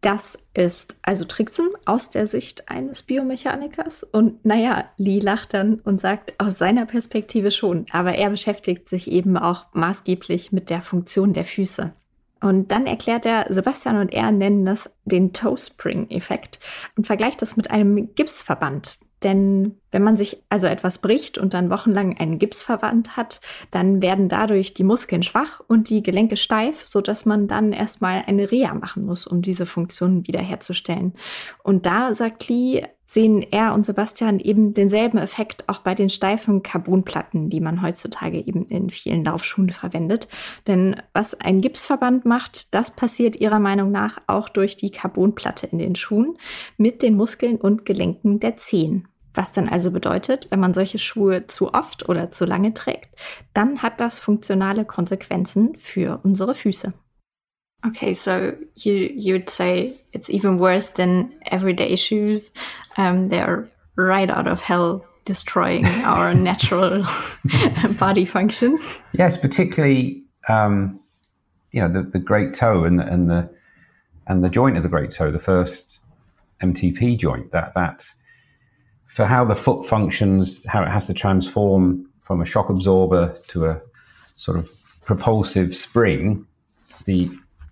Das 0.00 0.38
ist 0.54 0.96
also 1.02 1.26
Tricksen 1.26 1.68
aus 1.84 2.08
der 2.08 2.26
Sicht 2.26 2.70
eines 2.70 3.02
Biomechanikers. 3.02 4.02
Und 4.02 4.42
naja, 4.42 4.86
Lee 4.96 5.18
lacht 5.18 5.52
dann 5.52 5.80
und 5.80 6.00
sagt, 6.00 6.32
aus 6.38 6.56
seiner 6.56 6.86
Perspektive 6.86 7.50
schon. 7.50 7.84
Aber 7.90 8.14
er 8.14 8.30
beschäftigt 8.30 8.88
sich 8.88 9.10
eben 9.10 9.36
auch 9.36 9.66
maßgeblich 9.74 10.50
mit 10.50 10.70
der 10.70 10.80
Funktion 10.80 11.34
der 11.34 11.44
Füße. 11.44 11.92
Und 12.40 12.72
dann 12.72 12.86
erklärt 12.86 13.26
er, 13.26 13.44
Sebastian 13.52 13.98
und 13.98 14.14
er 14.14 14.32
nennen 14.32 14.64
das 14.64 14.90
den 15.04 15.34
Toe 15.34 15.58
Spring 15.58 16.08
Effekt 16.08 16.58
und 16.96 17.06
vergleicht 17.06 17.42
das 17.42 17.58
mit 17.58 17.70
einem 17.70 18.14
Gipsverband. 18.14 18.96
Denn 19.22 19.78
wenn 19.96 20.02
man 20.02 20.18
sich 20.18 20.42
also 20.50 20.66
etwas 20.66 20.98
bricht 20.98 21.38
und 21.38 21.54
dann 21.54 21.70
wochenlang 21.70 22.18
einen 22.18 22.38
Gipsverband 22.38 23.16
hat, 23.16 23.40
dann 23.70 24.02
werden 24.02 24.28
dadurch 24.28 24.74
die 24.74 24.84
Muskeln 24.84 25.22
schwach 25.22 25.62
und 25.68 25.88
die 25.88 26.02
Gelenke 26.02 26.36
steif, 26.36 26.86
sodass 26.86 27.24
man 27.24 27.48
dann 27.48 27.72
erstmal 27.72 28.22
eine 28.26 28.50
Reha 28.50 28.74
machen 28.74 29.06
muss, 29.06 29.26
um 29.26 29.40
diese 29.40 29.64
Funktionen 29.64 30.26
wiederherzustellen. 30.26 31.14
Und 31.62 31.86
da, 31.86 32.14
sagt 32.14 32.46
Lee, 32.46 32.82
sehen 33.06 33.40
er 33.50 33.72
und 33.72 33.86
Sebastian 33.86 34.38
eben 34.38 34.74
denselben 34.74 35.16
Effekt 35.16 35.66
auch 35.66 35.78
bei 35.78 35.94
den 35.94 36.10
steifen 36.10 36.62
Carbonplatten, 36.62 37.48
die 37.48 37.60
man 37.60 37.80
heutzutage 37.80 38.46
eben 38.46 38.66
in 38.66 38.90
vielen 38.90 39.24
Laufschuhen 39.24 39.70
verwendet. 39.70 40.28
Denn 40.66 41.00
was 41.14 41.40
ein 41.40 41.62
Gipsverband 41.62 42.26
macht, 42.26 42.74
das 42.74 42.90
passiert 42.90 43.36
ihrer 43.36 43.60
Meinung 43.60 43.90
nach 43.92 44.18
auch 44.26 44.50
durch 44.50 44.76
die 44.76 44.90
Carbonplatte 44.90 45.68
in 45.68 45.78
den 45.78 45.94
Schuhen 45.94 46.36
mit 46.76 47.00
den 47.00 47.16
Muskeln 47.16 47.56
und 47.56 47.86
Gelenken 47.86 48.40
der 48.40 48.58
Zehen. 48.58 49.08
Was 49.36 49.52
dann 49.52 49.68
also 49.68 49.90
bedeutet, 49.90 50.48
wenn 50.50 50.60
man 50.60 50.72
solche 50.72 50.98
Schuhe 50.98 51.46
zu 51.46 51.74
oft 51.74 52.08
oder 52.08 52.30
zu 52.30 52.46
lange 52.46 52.72
trägt, 52.72 53.14
dann 53.52 53.82
hat 53.82 54.00
das 54.00 54.18
funktionale 54.18 54.86
Konsequenzen 54.86 55.76
für 55.78 56.20
unsere 56.24 56.54
Füße. 56.54 56.94
Okay, 57.86 58.14
so 58.14 58.52
you 58.74 59.10
you'd 59.14 59.50
say 59.50 59.94
it's 60.12 60.30
even 60.30 60.58
worse 60.58 60.90
than 60.90 61.32
everyday 61.50 61.96
shoes. 61.96 62.50
Um, 62.96 63.28
they're 63.28 63.68
right 63.96 64.30
out 64.30 64.46
of 64.48 64.60
hell, 64.60 65.04
destroying 65.26 65.84
our 66.04 66.34
natural 66.34 67.04
body 67.98 68.24
function. 68.24 68.78
Yes, 69.12 69.36
particularly 69.36 70.24
um, 70.48 70.98
you 71.70 71.82
know 71.82 71.92
the, 71.92 72.02
the 72.02 72.18
great 72.18 72.54
toe 72.54 72.84
and 72.84 72.98
the, 72.98 73.04
and 73.04 73.28
the 73.28 73.50
and 74.26 74.42
the 74.42 74.48
joint 74.48 74.78
of 74.78 74.82
the 74.82 74.88
great 74.88 75.12
toe, 75.12 75.30
the 75.30 75.38
first 75.38 76.00
MTP 76.62 77.18
joint. 77.18 77.52
That 77.52 77.74
that 77.74 78.06
for 79.06 79.24
how 79.24 79.44
the 79.44 79.54
foot 79.54 79.86
functions, 79.86 80.64
how 80.66 80.82
it 80.82 80.88
has 80.88 81.06
to 81.06 81.14
transform 81.14 82.08
from 82.20 82.40
a 82.40 82.46
shock 82.46 82.68
absorber 82.68 83.34
to 83.48 83.66
a 83.66 83.80
sort 84.36 84.58
of 84.58 84.70
propulsive 85.04 85.74
spring, 85.74 86.46
the 87.04 87.30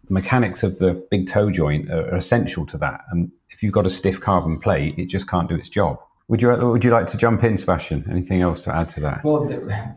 mechanics 0.09 0.63
of 0.63 0.79
the 0.79 0.95
big 1.11 1.29
toe 1.29 1.51
joint 1.51 1.91
are, 1.91 2.15
essential 2.15 2.65
to 2.67 2.79
that. 2.79 3.01
And 3.11 3.31
if 3.51 3.63
you've 3.63 3.73
got 3.73 3.87
a 3.87 3.91
stiff 3.91 4.21
carbon 4.21 4.59
plate, 4.59 4.99
it 4.99 5.07
just 5.07 5.29
can't 5.29 5.49
do 5.49 5.57
its 5.57 5.69
job. 5.69 5.99
Would 6.29 6.41
you 6.41 6.49
would 6.57 6.83
you 6.83 6.91
like 6.91 7.07
to 7.09 7.19
jump 7.19 7.45
in, 7.45 7.59
Sebastian? 7.59 8.07
Anything 8.11 8.41
else 8.41 8.63
to 8.63 8.75
add 8.75 8.89
to 8.91 9.01
that? 9.01 9.23
Well, 9.25 9.45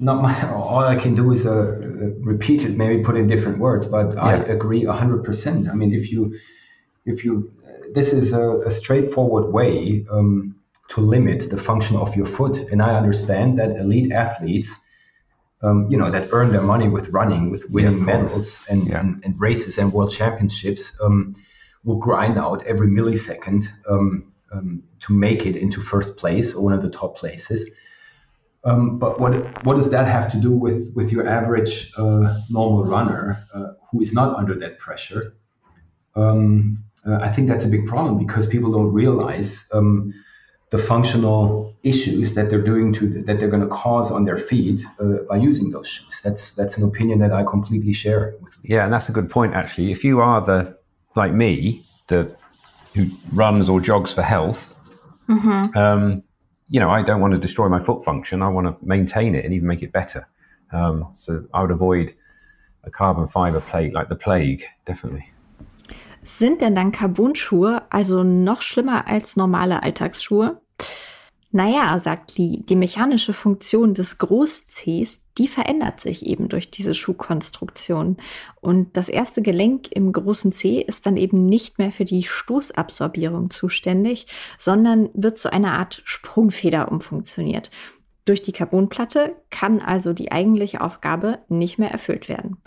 not 0.02 0.22
my. 0.22 0.52
All 0.52 0.80
I 0.80 0.98
can 0.98 1.16
do 1.16 1.32
is 1.32 1.46
uh, 1.46 1.78
repeat 2.20 2.64
it, 2.64 2.76
maybe 2.76 3.02
put 3.02 3.16
in 3.16 3.28
different 3.28 3.60
words, 3.60 3.88
but 3.88 4.14
yeah. 4.14 4.22
I 4.22 4.34
agree 4.36 4.84
hundred 4.84 5.24
percent. 5.24 5.70
I 5.70 5.74
mean, 5.74 5.94
if 5.94 6.12
you 6.12 6.38
if 7.06 7.24
you 7.24 7.50
this 7.94 8.12
is 8.12 8.34
a, 8.34 8.60
a 8.66 8.72
straightforward 8.72 9.54
way 9.54 10.06
um, 10.12 10.57
to 10.90 11.02
limit 11.02 11.50
the 11.50 11.58
function 11.58 11.96
of 11.98 12.16
your 12.16 12.26
foot. 12.26 12.58
And 12.72 12.82
I 12.82 12.98
understand 12.98 13.60
that 13.60 13.78
elite 13.78 14.12
athletes, 14.12 14.74
um, 15.62 15.88
you 15.90 15.98
know, 15.98 16.10
that 16.12 16.30
earn 16.32 16.52
their 16.52 16.62
money 16.62 16.88
with 16.88 17.10
running, 17.10 17.50
with 17.50 17.70
winning 17.70 18.00
yeah, 18.00 18.04
medals 18.04 18.62
and, 18.70 18.88
yeah. 18.88 19.00
and, 19.00 19.24
and, 19.26 19.40
races 19.40 19.78
and 19.78 19.92
world 19.92 20.12
championships, 20.12 20.98
um, 21.02 21.36
will 21.84 21.98
grind 21.98 22.38
out 22.38 22.66
every 22.66 22.88
millisecond 22.88 23.66
um, 23.90 24.32
um, 24.52 24.84
to 25.00 25.14
make 25.14 25.46
it 25.46 25.56
into 25.56 25.82
first 25.82 26.18
place 26.18 26.54
or 26.54 26.64
one 26.64 26.74
of 26.74 26.82
the 26.82 26.90
top 26.90 27.18
places. 27.18 27.70
Um, 28.64 28.98
but 28.98 29.20
what 29.20 29.34
what 29.66 29.76
does 29.78 29.90
that 29.92 30.08
have 30.08 30.32
to 30.32 30.38
do 30.38 30.52
with 30.52 30.92
with 30.94 31.12
your 31.12 31.28
average 31.28 31.92
uh, 31.98 32.38
normal 32.50 32.84
runner 32.84 33.42
uh, 33.54 33.74
who 33.92 34.02
is 34.02 34.12
not 34.14 34.36
under 34.36 34.56
that 34.56 34.80
pressure? 34.80 35.36
Um, 36.16 36.84
uh, 37.06 37.20
I 37.22 37.30
think 37.30 37.48
that's 37.48 37.64
a 37.64 37.70
big 37.70 37.86
problem 37.86 38.18
because 38.18 38.46
people 38.46 38.72
don't 38.72 38.92
realize 38.92 39.66
um, 39.72 40.14
the 40.70 40.78
functional 40.78 41.74
issues 41.84 42.34
that 42.34 42.50
they're 42.50 42.62
doing 42.62 42.92
to 42.92 43.24
that 43.24 43.40
they're 43.40 43.50
going 43.50 43.62
to 43.62 43.68
cause 43.68 44.12
on 44.12 44.26
their 44.26 44.38
feet 44.38 44.84
uh, 45.00 45.24
by 45.30 45.38
using 45.38 45.72
those 45.72 45.88
shoes. 45.88 46.22
That's 46.24 46.52
that's 46.54 46.78
an 46.78 46.84
opinion 46.84 47.20
that 47.20 47.32
I 47.32 47.44
completely 47.44 47.94
share 47.94 48.36
with. 48.42 48.58
Yeah, 48.64 48.84
and 48.84 48.94
that's 48.94 49.10
a 49.10 49.14
good 49.14 49.30
point 49.30 49.54
actually. 49.54 49.92
If 49.92 50.04
you 50.04 50.20
are 50.20 50.42
the 50.42 50.78
like 51.16 51.34
me, 51.34 51.84
the 52.08 52.36
who 52.94 53.08
runs 53.32 53.70
or 53.70 53.80
jogs 53.80 54.12
for 54.12 54.24
health, 54.24 54.78
mm-hmm. 55.30 55.78
um, 55.78 56.24
you 56.70 56.80
know, 56.80 56.90
I 56.90 57.02
don't 57.04 57.22
want 57.22 57.34
to 57.34 57.40
destroy 57.40 57.70
my 57.70 57.80
foot 57.80 58.04
function. 58.04 58.42
I 58.42 58.50
want 58.50 58.68
to 58.68 58.86
maintain 58.86 59.36
it 59.36 59.46
and 59.46 59.54
even 59.54 59.68
make 59.68 59.84
it 59.84 59.92
better. 59.92 60.28
Um, 60.74 61.08
so 61.16 61.46
I 61.54 61.62
would 61.62 61.72
avoid 61.72 62.14
a 62.84 62.90
carbon 62.90 63.28
fiber 63.28 63.62
plate 63.62 63.94
like 63.94 64.10
the 64.10 64.16
plague, 64.16 64.66
definitely. 64.86 65.32
Sind 66.28 66.60
denn 66.60 66.76
dann 66.76 66.92
Carbon-Schuhe 66.92 67.84
also 67.90 68.22
noch 68.22 68.62
schlimmer 68.62 69.08
als 69.08 69.38
normale 69.38 69.82
Alltagsschuhe? 69.82 70.60
Naja, 71.52 71.98
sagt 72.00 72.38
Lee, 72.38 72.60
die 72.68 72.76
mechanische 72.76 73.32
Funktion 73.32 73.94
des 73.94 74.18
Groß-Cs, 74.18 75.22
die 75.38 75.48
verändert 75.48 76.02
sich 76.02 76.26
eben 76.26 76.50
durch 76.50 76.70
diese 76.70 76.94
Schuhkonstruktion. 76.94 78.18
Und 78.60 78.98
das 78.98 79.08
erste 79.08 79.42
Gelenk 79.42 79.88
im 79.96 80.12
großen 80.12 80.52
C 80.52 80.82
ist 80.82 81.06
dann 81.06 81.16
eben 81.16 81.46
nicht 81.46 81.80
mehr 81.80 81.94
für 81.94 82.04
die 82.04 82.24
Stoßabsorbierung 82.24 83.50
zuständig, 83.50 84.28
sondern 84.60 85.10
wird 85.14 85.38
zu 85.38 85.52
einer 85.52 85.80
Art 85.80 86.02
Sprungfeder 86.04 86.92
umfunktioniert. 86.92 87.72
Durch 88.26 88.42
die 88.42 88.52
Carbonplatte 88.52 89.38
kann 89.50 89.80
also 89.80 90.12
die 90.12 90.34
eigentliche 90.34 90.82
Aufgabe 90.82 91.40
nicht 91.48 91.80
mehr 91.80 91.92
erfüllt 91.92 92.28
werden. 92.28 92.58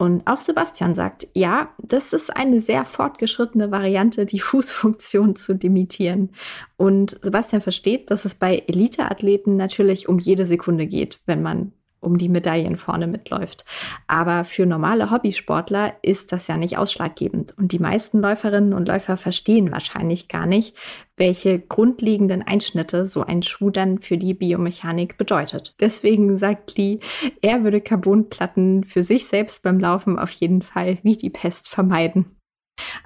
Und 0.00 0.26
auch 0.26 0.40
Sebastian 0.40 0.94
sagt, 0.94 1.28
ja, 1.34 1.74
das 1.76 2.14
ist 2.14 2.34
eine 2.34 2.60
sehr 2.60 2.86
fortgeschrittene 2.86 3.70
Variante, 3.70 4.24
die 4.24 4.40
Fußfunktion 4.40 5.36
zu 5.36 5.52
limitieren. 5.52 6.30
Und 6.78 7.18
Sebastian 7.20 7.60
versteht, 7.60 8.10
dass 8.10 8.24
es 8.24 8.34
bei 8.34 8.64
Eliteathleten 8.66 9.56
natürlich 9.56 10.08
um 10.08 10.18
jede 10.18 10.46
Sekunde 10.46 10.86
geht, 10.86 11.20
wenn 11.26 11.42
man 11.42 11.72
um 12.00 12.16
die 12.16 12.30
Medaillen 12.30 12.78
vorne 12.78 13.08
mitläuft. 13.08 13.66
Aber 14.06 14.44
für 14.44 14.64
normale 14.64 15.10
Hobbysportler 15.10 15.92
ist 16.00 16.32
das 16.32 16.48
ja 16.48 16.56
nicht 16.56 16.78
ausschlaggebend. 16.78 17.52
Und 17.58 17.72
die 17.72 17.78
meisten 17.78 18.20
Läuferinnen 18.20 18.72
und 18.72 18.88
Läufer 18.88 19.18
verstehen 19.18 19.70
wahrscheinlich 19.70 20.28
gar 20.28 20.46
nicht, 20.46 20.74
welche 21.20 21.60
grundlegenden 21.60 22.42
Einschnitte 22.42 23.04
so 23.04 23.22
ein 23.22 23.42
Schuh 23.42 23.70
dann 23.70 23.98
für 23.98 24.16
die 24.16 24.34
Biomechanik 24.34 25.18
bedeutet. 25.18 25.74
Deswegen 25.78 26.38
sagt 26.38 26.76
Lee, 26.76 26.98
er 27.42 27.62
würde 27.62 27.82
Carbonplatten 27.82 28.84
für 28.84 29.02
sich 29.02 29.26
selbst 29.26 29.62
beim 29.62 29.78
Laufen 29.78 30.18
auf 30.18 30.32
jeden 30.32 30.62
Fall 30.62 30.98
wie 31.02 31.16
die 31.16 31.30
Pest 31.30 31.68
vermeiden. 31.68 32.24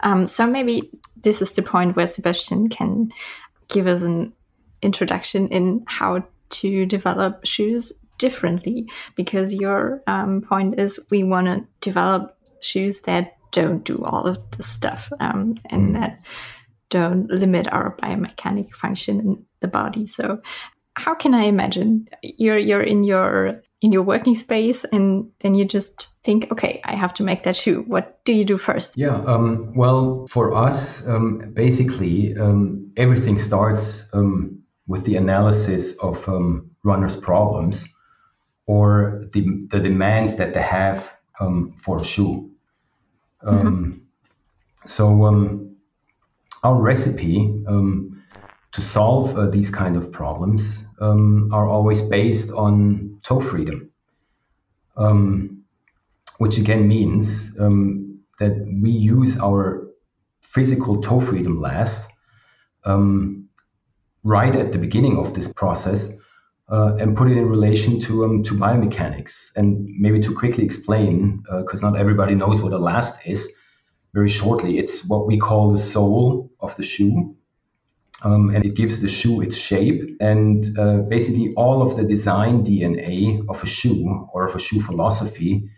Um, 0.05 0.29
so 0.29 0.47
maybe 0.47 0.89
this 1.21 1.43
is 1.43 1.53
the 1.55 1.63
point 1.63 1.97
where 1.97 2.07
Sebastian 2.07 2.69
can 2.69 3.13
give 3.69 3.87
us 3.87 4.03
an 4.05 4.33
introduction 4.81 5.49
in 5.49 5.85
how 5.89 6.23
to 6.51 6.87
develop 6.87 7.45
shoes 7.45 7.93
differently 8.19 8.87
because 9.17 9.53
your 9.53 10.03
um, 10.07 10.41
point 10.41 10.79
is 10.79 11.01
we 11.11 11.25
want 11.25 11.47
to 11.49 11.67
develop 11.81 12.37
shoes 12.61 13.01
that 13.01 13.37
don't 13.51 13.85
do 13.85 14.05
all 14.05 14.27
of 14.27 14.39
the 14.57 14.63
stuff 14.63 15.13
um, 15.19 15.57
and 15.71 15.89
mm. 15.89 16.01
that 16.01 16.21
don't 16.91 17.31
limit 17.31 17.67
our 17.73 17.97
biomechanic 18.03 18.75
function 18.75 19.21
in 19.21 19.47
the 19.61 19.69
body. 19.69 20.07
So 20.07 20.41
how 20.97 21.15
can 21.15 21.35
I 21.35 21.45
imagine 21.45 22.09
you're 22.23 22.59
you're 22.59 22.83
in 22.83 23.05
your 23.05 23.63
in 23.83 23.93
your 23.93 24.03
working 24.03 24.35
space 24.35 24.85
and 24.85 25.31
then 25.41 25.55
you 25.55 25.65
just 25.65 26.09
think, 26.25 26.51
okay, 26.51 26.81
I 26.85 26.95
have 26.95 27.13
to 27.15 27.23
make 27.23 27.43
that 27.43 27.57
shoe. 27.57 27.85
What 27.87 28.25
do 28.25 28.33
you 28.33 28.45
do 28.45 28.57
first? 28.57 28.97
Yeah, 28.97 29.23
um, 29.27 29.75
well, 29.75 30.27
for 30.31 30.55
us, 30.55 31.07
um, 31.07 31.53
basically, 31.53 32.35
um, 32.39 32.91
everything 32.97 33.39
starts 33.39 34.05
um, 34.15 34.59
with 34.87 35.05
the 35.05 35.17
analysis 35.17 35.93
of 36.01 36.27
um, 36.27 36.71
runners' 36.83 37.17
problems 37.17 37.85
or 38.67 39.27
the, 39.35 39.67
the 39.71 39.81
demands 39.81 40.37
that 40.37 40.55
they 40.55 40.63
have 40.63 41.13
um, 41.39 41.75
for 41.83 42.01
a 42.01 42.05
shoe. 42.05 42.51
Um, 43.43 43.59
mm-hmm. 43.59 43.99
So 44.87 45.27
um, 45.27 45.74
our 46.65 46.75
recipe 46.75 47.63
um, 47.69 48.23
to 48.73 48.83
solve 48.83 49.39
uh, 49.39 49.47
these 49.47 49.71
kind 49.71 49.97
of 49.97 50.11
problems 50.11 50.83
um, 51.01 51.51
are 51.53 51.67
always 51.67 52.03
based 52.03 52.51
on 52.51 53.21
toe 53.23 53.41
freedom, 53.41 53.91
um, 54.97 55.63
which 56.39 56.59
again 56.59 56.89
means 56.89 57.53
that 58.41 58.55
we 58.83 58.91
use 58.91 59.39
our 59.39 59.87
physical 60.41 61.01
toe 61.01 61.21
freedom 61.21 61.61
last 61.61 62.09
right 64.25 64.57
at 64.57 64.73
the 64.73 64.79
beginning 64.79 65.19
of 65.19 65.35
this 65.35 65.53
process 65.53 66.11
uh, 66.71 66.97
and 66.97 67.17
put 67.17 67.31
it 67.31 67.37
in 67.37 67.47
relation 67.47 68.01
to 68.01 68.25
um, 68.25 68.43
to 68.43 68.55
biomechanics. 68.55 69.51
And 69.55 69.87
maybe 69.99 70.21
to 70.21 70.35
quickly 70.35 70.65
explain, 70.65 71.45
because 71.59 71.83
uh, 71.85 71.91
not 71.91 71.99
everybody 71.99 72.35
knows 72.35 72.61
what 72.61 72.73
a 72.73 72.79
last 72.79 73.19
is. 73.27 73.49
Very 74.15 74.29
shortly, 74.29 74.79
it's 74.79 75.05
what 75.05 75.27
we 75.27 75.39
call 75.39 75.73
the 75.73 75.79
sole 75.79 76.51
of 76.61 76.77
the 76.77 76.85
shoe, 76.85 77.37
um, 78.23 78.55
and 78.55 78.65
it 78.65 78.75
gives 78.75 79.01
the 79.01 79.09
shoe 79.09 79.43
its 79.43 79.57
shape. 79.57 80.03
And 80.21 80.79
uh, 80.79 80.99
basically, 81.15 81.53
all 81.57 81.83
of 81.83 81.97
the 81.97 82.05
design 82.05 82.65
DNA 82.65 83.45
of 83.49 83.63
a 83.63 83.67
shoe 83.67 84.29
or 84.33 84.47
of 84.47 84.55
a 84.55 84.61
shoe 84.61 84.81
philosophy 84.81 85.69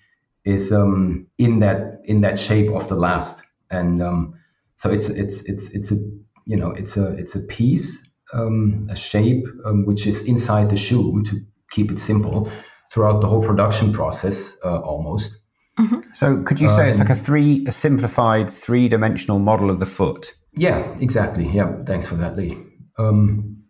is 0.44 0.70
um, 0.70 1.26
in 1.38 1.60
that 1.60 2.02
in 2.04 2.20
that 2.20 2.38
shape 2.38 2.70
of 2.70 2.88
the 2.88 2.94
last. 2.94 3.42
And 3.70 4.02
um, 4.02 4.34
so 4.76 4.90
it's 4.90 5.08
it's 5.08 5.42
it's 5.44 5.70
it's 5.70 5.90
a 5.90 5.96
you 6.44 6.56
know 6.56 6.72
it's 6.72 6.98
a 6.98 7.06
it's 7.16 7.34
a 7.36 7.40
piece 7.40 8.06
um, 8.32 8.84
a 8.90 8.96
shape 8.96 9.46
um, 9.64 9.86
which 9.86 10.06
is 10.06 10.22
inside 10.22 10.70
the 10.70 10.76
shoe 10.76 11.22
to 11.24 11.40
keep 11.70 11.90
it 11.90 11.98
simple 11.98 12.50
throughout 12.92 13.20
the 13.20 13.26
whole 13.26 13.42
production 13.42 13.92
process 13.92 14.56
uh, 14.64 14.80
almost. 14.80 15.38
Mm-hmm. 15.78 16.12
So 16.14 16.42
could 16.42 16.60
you 16.60 16.68
say 16.68 16.84
um, 16.84 16.88
it's 16.88 16.98
like 16.98 17.10
a 17.10 17.14
three 17.14 17.64
a 17.66 17.72
simplified 17.72 18.50
three 18.50 18.88
dimensional 18.88 19.38
model 19.38 19.70
of 19.70 19.78
the 19.78 19.86
foot? 19.86 20.34
Yeah, 20.52 20.96
exactly. 21.00 21.46
Yeah, 21.48 21.84
thanks 21.84 22.06
for 22.06 22.14
that, 22.16 22.36
Lee. 22.36 22.56
Um, 22.98 23.64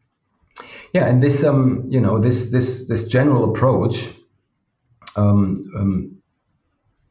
yeah, 0.93 1.07
and 1.07 1.23
this 1.23 1.43
um, 1.43 1.87
you 1.89 2.01
know 2.01 2.19
this 2.19 2.51
this 2.51 2.87
this 2.87 3.05
general 3.09 3.51
approach 3.51 4.09
um, 5.17 5.59
um, 5.77 6.17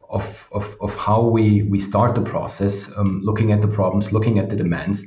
of, 0.09 0.47
of 0.51 0.77
of 0.79 0.95
how 0.95 1.27
we 1.27 1.63
we 1.63 1.79
start 1.79 2.15
the 2.15 2.21
process, 2.21 2.89
um, 2.95 3.21
looking 3.23 3.51
at 3.51 3.61
the 3.61 3.67
problems, 3.67 4.13
looking 4.13 4.39
at 4.39 4.49
the 4.49 4.55
demands, 4.55 5.03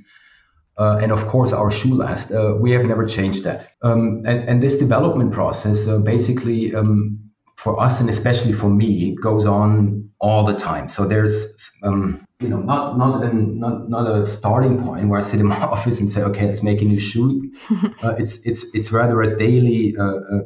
uh, 0.76 0.98
and 1.02 1.12
of 1.12 1.26
course 1.26 1.52
our 1.52 1.70
shoe 1.70 1.94
last. 1.94 2.30
Uh, 2.30 2.54
we 2.58 2.70
have 2.72 2.84
never 2.84 3.06
changed 3.06 3.44
that. 3.44 3.72
Um, 3.82 4.22
and, 4.26 4.48
and, 4.48 4.62
this 4.62 4.76
development 4.76 5.32
process 5.32 5.86
uh, 5.86 5.98
basically 5.98 6.74
um, 6.74 7.27
for 7.58 7.80
us 7.80 7.98
and 7.98 8.08
especially 8.08 8.52
for 8.52 8.70
me 8.70 9.10
it 9.10 9.20
goes 9.20 9.44
on 9.44 10.08
all 10.20 10.44
the 10.44 10.54
time. 10.54 10.88
So 10.88 11.04
there's 11.04 11.34
um, 11.82 12.24
you 12.38 12.48
know 12.48 12.60
not 12.60 12.96
not 12.96 13.24
an, 13.24 13.58
not 13.58 13.90
not 13.90 14.04
a 14.08 14.26
starting 14.26 14.82
point 14.82 15.08
where 15.08 15.18
I 15.18 15.22
sit 15.22 15.40
in 15.40 15.46
my 15.46 15.60
office 15.74 15.98
and 16.00 16.10
say 16.10 16.22
okay 16.22 16.46
let's 16.46 16.62
make 16.62 16.80
a 16.82 16.84
new 16.84 17.00
shoe. 17.00 17.52
Uh, 18.02 18.14
it's 18.22 18.36
it's 18.50 18.64
it's 18.74 18.92
rather 18.92 19.22
a 19.22 19.36
daily. 19.36 19.96
Uh, 19.96 20.18
uh, 20.32 20.40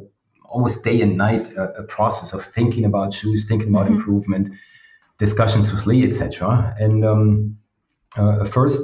almost 0.45 0.83
day 0.83 1.01
and 1.01 1.17
night 1.17 1.51
a 1.57 1.81
process 1.81 2.31
of 2.31 2.45
thinking 2.45 2.85
about 2.85 3.11
shoes, 3.11 3.45
thinking 3.47 3.69
about 3.69 3.85
mm-hmm. 3.85 3.95
improvement, 3.95 4.49
discussions 5.17 5.73
with 5.73 5.87
Lee, 5.87 6.07
etc. 6.07 6.75
And 6.77 7.03
um, 7.03 7.57
first, 8.51 8.79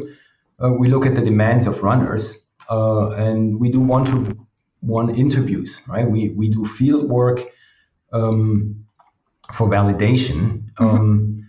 uh, 0.63 0.71
we 0.71 0.87
look 0.87 1.05
at 1.05 1.13
the 1.13 1.21
demands 1.21 1.67
of 1.67 1.83
runners 1.83 2.39
uh, 2.71 3.09
and 3.11 3.59
we 3.59 3.69
do 3.69 3.79
one 3.79 4.05
to 4.05 4.35
one 4.79 5.13
interviews, 5.13 5.79
right? 5.87 6.09
We, 6.09 6.29
we 6.29 6.49
do 6.49 6.65
field 6.65 7.07
work 7.07 7.41
um, 8.11 8.85
for 9.53 9.67
validation. 9.67 10.71
Mm-hmm. 10.73 10.85
Um, 10.85 11.45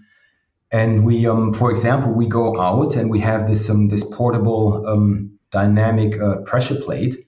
and 0.72 1.04
we, 1.04 1.26
um, 1.26 1.52
for 1.52 1.70
example, 1.70 2.12
we 2.12 2.28
go 2.28 2.60
out 2.60 2.94
and 2.94 3.10
we 3.10 3.20
have 3.20 3.48
this, 3.48 3.68
um, 3.68 3.88
this 3.88 4.04
portable 4.04 4.86
um, 4.86 5.38
dynamic 5.50 6.20
uh, 6.20 6.36
pressure 6.46 6.76
plate. 6.76 7.26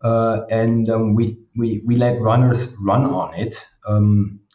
Uh, 0.00 0.40
and 0.50 0.88
we, 1.14 1.38
we, 1.54 1.82
we 1.84 1.96
let 1.96 2.20
runners 2.20 2.74
run 2.80 3.04
on 3.04 3.34
it 3.34 3.62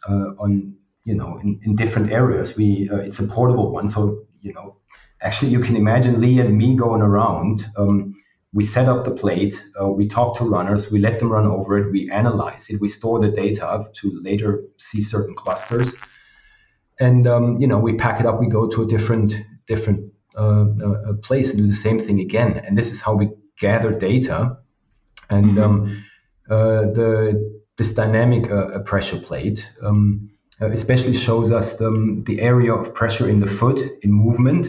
uh, 0.08 0.34
on 0.38 0.74
you 1.04 1.14
know 1.14 1.38
in, 1.42 1.58
in 1.62 1.74
different 1.74 2.12
areas. 2.12 2.56
We 2.56 2.90
uh, 2.92 2.96
it's 2.96 3.18
a 3.18 3.26
portable 3.26 3.72
one, 3.72 3.88
so 3.88 4.26
you 4.42 4.52
know 4.52 4.76
actually, 5.20 5.50
you 5.50 5.60
can 5.60 5.76
imagine 5.76 6.20
Lee 6.20 6.40
and 6.40 6.56
me 6.56 6.76
going 6.76 7.02
around. 7.02 7.66
Um, 7.76 8.14
we 8.52 8.64
set 8.64 8.88
up 8.88 9.04
the 9.04 9.10
plate, 9.10 9.62
uh, 9.80 9.88
we 9.88 10.08
talk 10.08 10.36
to 10.38 10.44
runners, 10.44 10.90
we 10.90 10.98
let 10.98 11.18
them 11.18 11.30
run 11.30 11.46
over 11.46 11.78
it, 11.78 11.92
we 11.92 12.10
analyze 12.10 12.68
it, 12.70 12.80
we 12.80 12.88
store 12.88 13.20
the 13.20 13.28
data 13.28 13.84
to 13.92 14.20
later 14.22 14.62
see 14.78 15.00
certain 15.00 15.34
clusters, 15.34 15.94
and 16.98 17.26
um, 17.26 17.60
you 17.60 17.66
know 17.66 17.78
we 17.78 17.94
pack 17.94 18.20
it 18.20 18.26
up. 18.26 18.40
We 18.40 18.48
go 18.48 18.66
to 18.68 18.82
a 18.82 18.86
different 18.86 19.34
different 19.66 20.12
uh, 20.36 20.64
uh, 20.84 21.12
place 21.14 21.50
and 21.50 21.58
do 21.58 21.66
the 21.66 21.74
same 21.74 21.98
thing 21.98 22.20
again. 22.20 22.62
And 22.64 22.76
this 22.76 22.90
is 22.90 23.00
how 23.00 23.14
we 23.14 23.30
gather 23.58 23.92
data. 23.92 24.58
And 25.30 25.58
um, 25.58 26.04
uh, 26.48 26.82
the 26.92 27.60
this 27.76 27.92
dynamic 27.92 28.50
uh, 28.50 28.78
pressure 28.80 29.18
plate 29.18 29.68
um, 29.82 30.30
uh, 30.60 30.70
especially 30.72 31.14
shows 31.14 31.52
us 31.52 31.74
the, 31.74 32.22
the 32.26 32.40
area 32.40 32.74
of 32.74 32.92
pressure 32.92 33.28
in 33.28 33.38
the 33.38 33.46
foot 33.46 33.80
in 34.02 34.12
movement 34.12 34.68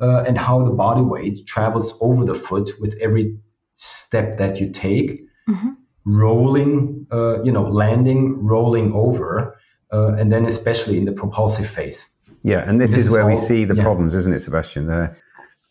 uh, 0.00 0.24
and 0.26 0.36
how 0.36 0.64
the 0.64 0.70
body 0.70 1.02
weight 1.02 1.46
travels 1.46 1.94
over 2.00 2.24
the 2.24 2.34
foot 2.34 2.70
with 2.80 2.94
every 3.00 3.36
step 3.74 4.38
that 4.38 4.60
you 4.60 4.70
take, 4.70 5.24
mm-hmm. 5.48 5.70
rolling, 6.04 7.06
uh, 7.12 7.42
you 7.42 7.52
know, 7.52 7.62
landing, 7.62 8.44
rolling 8.44 8.92
over, 8.92 9.58
uh, 9.92 10.14
and 10.14 10.32
then 10.32 10.46
especially 10.46 10.98
in 10.98 11.04
the 11.04 11.12
propulsive 11.12 11.68
phase. 11.68 12.06
Yeah, 12.42 12.68
and 12.68 12.80
this, 12.80 12.90
this 12.90 13.00
is, 13.00 13.06
is, 13.06 13.12
where 13.12 13.22
all, 13.22 13.30
we 13.30 13.36
see 13.36 13.64
the 13.64 13.76
yeah. 13.76 13.82
problems, 13.82 14.14
isn't 14.14 14.34
it, 14.34 14.40
Sebastian? 14.40 14.86
The, 14.86 15.14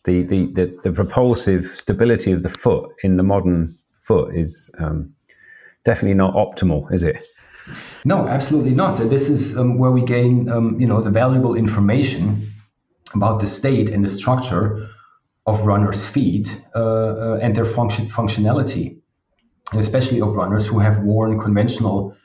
the, 0.04 0.22
the, 0.22 0.46
the, 0.46 0.78
the, 0.82 0.92
propulsive 0.92 1.66
stability 1.66 2.32
of 2.32 2.42
the 2.42 2.48
foot 2.48 2.90
in 3.04 3.18
the 3.18 3.22
modern 3.22 3.68
foot 4.02 4.34
is 4.34 4.70
um, 4.78 5.12
definitely 5.84 6.14
not 6.14 6.34
optimal, 6.34 6.92
is 6.92 7.02
it? 7.02 7.22
No, 8.04 8.26
absolutely 8.26 8.72
not. 8.72 8.98
And 8.98 9.10
this 9.10 9.28
is 9.28 9.56
um, 9.56 9.78
where 9.78 9.92
we 9.92 10.02
gain, 10.02 10.48
um, 10.48 10.80
you 10.80 10.86
know, 10.86 11.00
the 11.00 11.10
valuable 11.10 11.54
information 11.54 12.51
about 13.14 13.40
the 13.40 13.46
state 13.46 13.88
and 13.90 14.04
the 14.04 14.08
structure 14.08 14.88
of 15.46 15.66
runners' 15.66 16.06
feet 16.06 16.60
uh, 16.74 16.78
uh, 16.78 17.38
and 17.42 17.54
their 17.54 17.64
function 17.64 18.06
functionality, 18.06 18.96
especially 19.72 20.20
of 20.20 20.34
runners 20.34 20.66
who 20.66 20.78
have 20.78 21.02
worn 21.02 21.40
conventional 21.40 22.16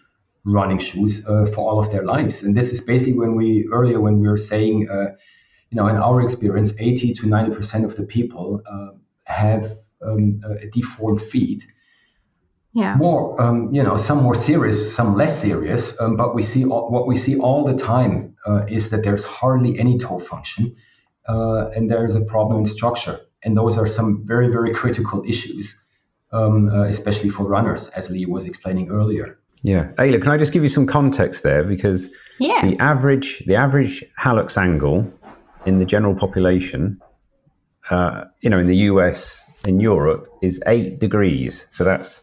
running 0.45 0.77
shoes 0.77 1.25
uh, 1.27 1.45
for 1.45 1.69
all 1.69 1.79
of 1.79 1.91
their 1.91 2.03
lives. 2.03 2.43
And 2.43 2.55
this 2.55 2.71
is 2.71 2.81
basically 2.81 3.17
when 3.19 3.35
we 3.35 3.67
earlier 3.71 3.99
when 3.99 4.19
we 4.19 4.27
were 4.27 4.38
saying, 4.38 4.89
uh, 4.89 5.15
you 5.69 5.75
know, 5.75 5.88
in 5.88 5.97
our 5.97 6.21
experience, 6.21 6.73
80 6.79 7.13
to 7.15 7.27
90 7.27 7.55
percent 7.55 7.85
of 7.85 7.95
the 7.95 8.03
people 8.03 8.61
uh, 8.69 8.91
have 9.25 9.77
um, 10.01 10.41
a 10.61 10.67
deformed 10.67 11.21
feet. 11.21 11.65
Yeah. 12.78 12.93
More, 12.93 13.41
um, 13.41 13.73
you 13.73 13.82
know, 13.82 13.97
some 13.97 14.21
more 14.21 14.36
serious, 14.36 14.93
some 14.93 15.15
less 15.15 15.41
serious. 15.41 15.99
Um, 15.99 16.15
but 16.15 16.36
we 16.36 16.43
see 16.43 16.63
all, 16.63 16.91
what 16.91 17.07
we 17.07 17.17
see 17.17 17.36
all 17.36 17.65
the 17.65 17.75
time 17.75 18.36
uh, 18.45 18.65
is 18.67 18.91
that 18.91 19.01
there's 19.01 19.23
hardly 19.23 19.80
any 19.80 19.97
toe 19.97 20.19
function, 20.19 20.75
uh, 21.28 21.69
and 21.75 21.89
there's 21.89 22.13
a 22.13 22.21
problem 22.21 22.59
in 22.59 22.65
structure. 22.67 23.19
And 23.43 23.57
those 23.57 23.80
are 23.80 23.88
some 23.88 24.23
very, 24.28 24.51
very 24.51 24.75
critical 24.75 25.23
issues, 25.28 25.75
um, 26.32 26.69
uh, 26.69 26.84
especially 26.84 27.30
for 27.30 27.47
runners, 27.47 27.88
as 27.95 28.11
Lee 28.11 28.28
was 28.28 28.45
explaining 28.45 28.91
earlier. 28.91 29.39
Yeah, 29.63 29.88
Ela, 29.97 30.19
can 30.19 30.32
I 30.32 30.38
just 30.38 30.53
give 30.53 30.61
you 30.61 30.69
some 30.69 30.86
context 30.86 31.41
there 31.41 31.63
because 31.63 32.11
yeah. 32.39 32.61
the 32.61 32.78
average 32.78 33.39
the 33.47 33.55
average 33.55 34.03
hallux 34.19 34.55
angle 34.55 35.11
in 35.65 35.80
the 35.80 35.86
general 35.86 36.13
population, 36.13 37.01
uh, 37.89 38.25
you 38.41 38.51
know, 38.51 38.59
in 38.59 38.67
the 38.67 38.78
US, 38.91 39.43
in 39.65 39.80
Europe, 39.80 40.28
is 40.43 40.61
eight 40.67 40.99
degrees. 40.99 41.65
So 41.71 41.84
that's 41.84 42.21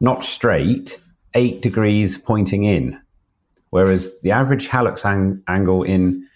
not 0.00 0.24
straight, 0.24 1.00
eight 1.34 1.62
degrees 1.62 2.18
pointing 2.18 2.64
in. 2.64 2.98
Whereas 3.70 4.20
the 4.22 4.30
average 4.30 4.68
hallux 4.68 5.04
ang- 5.04 5.42
angle 5.48 5.82
in 5.82 6.26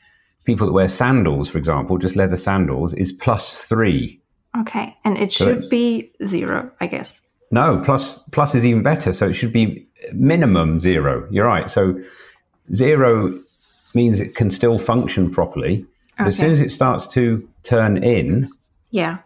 people 0.45 0.67
that 0.67 0.73
wear 0.73 0.89
sandals, 0.89 1.49
for 1.49 1.59
example, 1.59 1.99
just 1.99 2.17
leather 2.17 2.37
sandals, 2.37 2.95
is 2.95 3.13
plus 3.13 3.65
three. 3.65 4.21
Okay, 4.59 4.95
and 5.05 5.17
it 5.19 5.33
should 5.33 5.65
so 5.65 5.69
be 5.69 6.13
zero, 6.25 6.71
I 6.81 6.87
guess. 6.87 7.21
No, 7.51 7.81
plus 7.85 8.19
plus 8.33 8.55
is 8.55 8.67
even 8.67 8.83
better. 8.83 9.13
So 9.13 9.29
it 9.29 9.35
should 9.35 9.53
be 9.53 9.87
minimum 10.13 10.81
zero. 10.81 11.27
You're 11.31 11.47
right. 11.47 11.71
So 11.71 11.99
zero 12.75 13.33
means 13.95 14.21
it 14.21 14.35
can 14.35 14.51
still 14.51 14.79
function 14.79 15.31
properly. 15.31 15.87
But 16.19 16.25
okay. 16.25 16.29
as 16.29 16.37
soon 16.37 16.51
as 16.51 16.61
it 16.61 16.71
starts 16.71 17.07
to 17.09 17.49
turn 17.63 18.03
in, 18.03 18.49
yeah, 18.91 19.19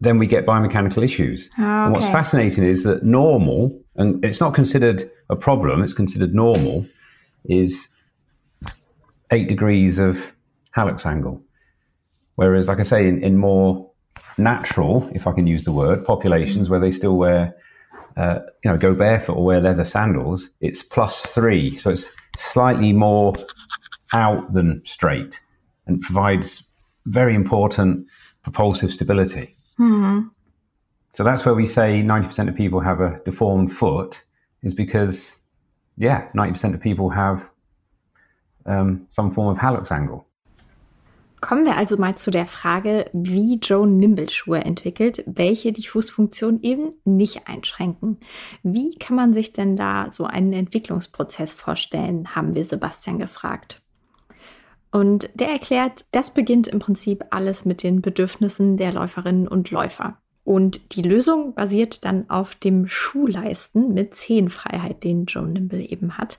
then 0.00 0.18
we 0.18 0.26
get 0.26 0.44
biomechanical 0.44 1.02
issues. 1.02 1.48
Okay. 1.54 1.62
And 1.62 1.92
what's 1.92 2.06
fascinating 2.08 2.64
is 2.64 2.84
that 2.84 3.02
normal, 3.02 3.78
and 3.96 4.22
it's 4.24 4.40
not 4.40 4.54
considered 4.54 5.10
a 5.30 5.36
problem, 5.36 5.82
it's 5.82 5.92
considered 5.92 6.34
normal, 6.34 6.86
is 7.44 7.88
eight 9.30 9.48
degrees 9.48 9.98
of 9.98 10.32
hallux 10.76 11.06
angle. 11.06 11.42
Whereas, 12.34 12.68
like 12.68 12.80
I 12.80 12.82
say, 12.82 13.08
in, 13.08 13.22
in 13.24 13.38
more 13.38 13.90
natural, 14.36 15.08
if 15.14 15.26
I 15.26 15.32
can 15.32 15.46
use 15.46 15.64
the 15.64 15.72
word, 15.72 16.04
populations 16.04 16.68
where 16.68 16.80
they 16.80 16.90
still 16.90 17.16
wear, 17.16 17.56
uh, 18.16 18.40
you 18.62 18.70
know, 18.70 18.76
go 18.76 18.94
barefoot 18.94 19.36
or 19.36 19.44
wear 19.44 19.60
leather 19.60 19.84
sandals, 19.84 20.50
it's 20.60 20.82
plus 20.82 21.22
three. 21.22 21.74
So 21.76 21.90
it's 21.90 22.10
slightly 22.36 22.92
more 22.92 23.34
out 24.12 24.52
than 24.52 24.84
straight 24.84 25.40
and 25.86 26.00
provides 26.00 26.68
very 27.06 27.34
important 27.34 28.06
propulsive 28.42 28.90
stability. 28.90 29.56
Mm-hmm. 29.78 30.28
So 31.14 31.24
that's 31.24 31.44
where 31.46 31.54
we 31.54 31.66
say 31.66 32.02
90% 32.02 32.48
of 32.48 32.54
people 32.54 32.80
have 32.80 33.00
a 33.00 33.20
deformed 33.24 33.72
foot, 33.72 34.22
is 34.62 34.74
because, 34.74 35.42
yeah, 35.96 36.28
90% 36.34 36.74
of 36.74 36.80
people 36.80 37.08
have 37.10 37.50
um, 38.66 39.06
some 39.10 39.30
form 39.30 39.48
of 39.48 39.58
hallux 39.58 39.90
angle. 39.90 40.26
Kommen 41.40 41.64
wir 41.64 41.76
also 41.76 41.96
mal 41.96 42.16
zu 42.16 42.30
der 42.30 42.46
Frage, 42.46 43.10
wie 43.12 43.58
Joe 43.58 43.86
Nimble 43.86 44.28
Schuhe 44.28 44.64
entwickelt, 44.64 45.22
welche 45.26 45.72
die 45.72 45.86
Fußfunktion 45.86 46.60
eben 46.62 46.94
nicht 47.04 47.46
einschränken. 47.46 48.18
Wie 48.62 48.96
kann 48.96 49.16
man 49.16 49.32
sich 49.32 49.52
denn 49.52 49.76
da 49.76 50.08
so 50.10 50.24
einen 50.24 50.52
Entwicklungsprozess 50.52 51.52
vorstellen, 51.52 52.34
haben 52.34 52.54
wir 52.54 52.64
Sebastian 52.64 53.18
gefragt. 53.18 53.82
Und 54.90 55.28
der 55.34 55.48
erklärt, 55.48 56.04
das 56.12 56.30
beginnt 56.30 56.68
im 56.68 56.78
Prinzip 56.78 57.24
alles 57.30 57.64
mit 57.64 57.82
den 57.82 58.00
Bedürfnissen 58.00 58.76
der 58.76 58.92
Läuferinnen 58.92 59.48
und 59.48 59.70
Läufer. 59.70 60.18
Und 60.44 60.94
die 60.94 61.02
Lösung 61.02 61.54
basiert 61.54 62.04
dann 62.04 62.30
auf 62.30 62.54
dem 62.54 62.86
Schuhleisten 62.86 63.92
mit 63.92 64.14
Zehenfreiheit, 64.14 65.02
den 65.02 65.26
Joe 65.26 65.46
Nimble 65.46 65.84
eben 65.84 66.18
hat. 66.18 66.38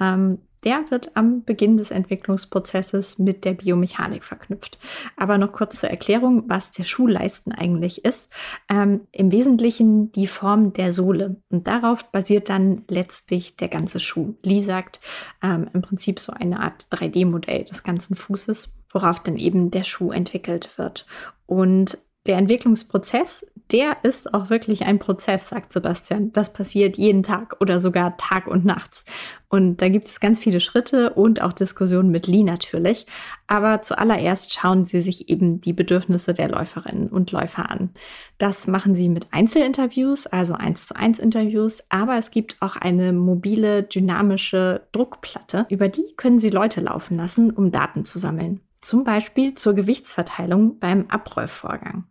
Ähm, 0.00 0.38
der 0.64 0.90
wird 0.90 1.16
am 1.16 1.44
Beginn 1.44 1.76
des 1.76 1.90
Entwicklungsprozesses 1.90 3.18
mit 3.18 3.44
der 3.44 3.54
Biomechanik 3.54 4.24
verknüpft. 4.24 4.78
Aber 5.16 5.38
noch 5.38 5.52
kurz 5.52 5.80
zur 5.80 5.90
Erklärung, 5.90 6.44
was 6.46 6.70
der 6.70 6.84
Schuhleisten 6.84 7.52
eigentlich 7.52 8.04
ist. 8.04 8.32
Ähm, 8.68 9.02
Im 9.12 9.32
Wesentlichen 9.32 10.12
die 10.12 10.26
Form 10.26 10.72
der 10.72 10.92
Sohle. 10.92 11.36
Und 11.50 11.66
darauf 11.66 12.10
basiert 12.10 12.48
dann 12.48 12.84
letztlich 12.88 13.56
der 13.56 13.68
ganze 13.68 14.00
Schuh. 14.00 14.34
Lee 14.42 14.60
sagt 14.60 15.00
ähm, 15.42 15.68
im 15.72 15.82
Prinzip 15.82 16.20
so 16.20 16.32
eine 16.32 16.60
Art 16.60 16.86
3D-Modell 16.92 17.64
des 17.64 17.82
ganzen 17.82 18.14
Fußes, 18.14 18.70
worauf 18.92 19.20
dann 19.20 19.36
eben 19.36 19.70
der 19.70 19.82
Schuh 19.82 20.12
entwickelt 20.12 20.78
wird. 20.78 21.06
Und 21.46 21.98
der 22.26 22.36
Entwicklungsprozess, 22.36 23.44
der 23.72 24.04
ist 24.04 24.32
auch 24.34 24.50
wirklich 24.50 24.84
ein 24.84 24.98
Prozess, 24.98 25.48
sagt 25.48 25.72
Sebastian. 25.72 26.30
Das 26.32 26.52
passiert 26.52 26.98
jeden 26.98 27.22
Tag 27.22 27.56
oder 27.60 27.80
sogar 27.80 28.16
Tag 28.16 28.46
und 28.46 28.64
nachts. 28.64 29.04
Und 29.48 29.78
da 29.78 29.88
gibt 29.88 30.08
es 30.08 30.20
ganz 30.20 30.38
viele 30.38 30.60
Schritte 30.60 31.14
und 31.14 31.42
auch 31.42 31.52
Diskussionen 31.52 32.10
mit 32.10 32.26
Lee 32.26 32.42
natürlich. 32.42 33.06
Aber 33.46 33.82
zuallererst 33.82 34.52
schauen 34.52 34.84
sie 34.84 35.00
sich 35.00 35.30
eben 35.30 35.60
die 35.60 35.72
Bedürfnisse 35.72 36.34
der 36.34 36.48
Läuferinnen 36.48 37.08
und 37.08 37.32
Läufer 37.32 37.70
an. 37.70 37.90
Das 38.38 38.66
machen 38.66 38.94
sie 38.94 39.08
mit 39.08 39.28
Einzelinterviews, 39.32 40.26
also 40.26 40.54
eins 40.54 40.86
zu 40.86 40.94
eins 40.94 41.18
Interviews. 41.18 41.82
Aber 41.88 42.18
es 42.18 42.30
gibt 42.30 42.56
auch 42.60 42.76
eine 42.76 43.12
mobile, 43.12 43.82
dynamische 43.82 44.86
Druckplatte. 44.92 45.66
Über 45.70 45.88
die 45.88 46.14
können 46.16 46.38
sie 46.38 46.50
Leute 46.50 46.80
laufen 46.82 47.16
lassen, 47.16 47.50
um 47.50 47.72
Daten 47.72 48.04
zu 48.04 48.18
sammeln 48.18 48.60
zum 48.82 49.04
Beispiel 49.04 49.54
zur 49.54 49.74
Gewichtsverteilung 49.74 50.78
beim 50.78 51.06
Abrollvorgang. 51.08 52.04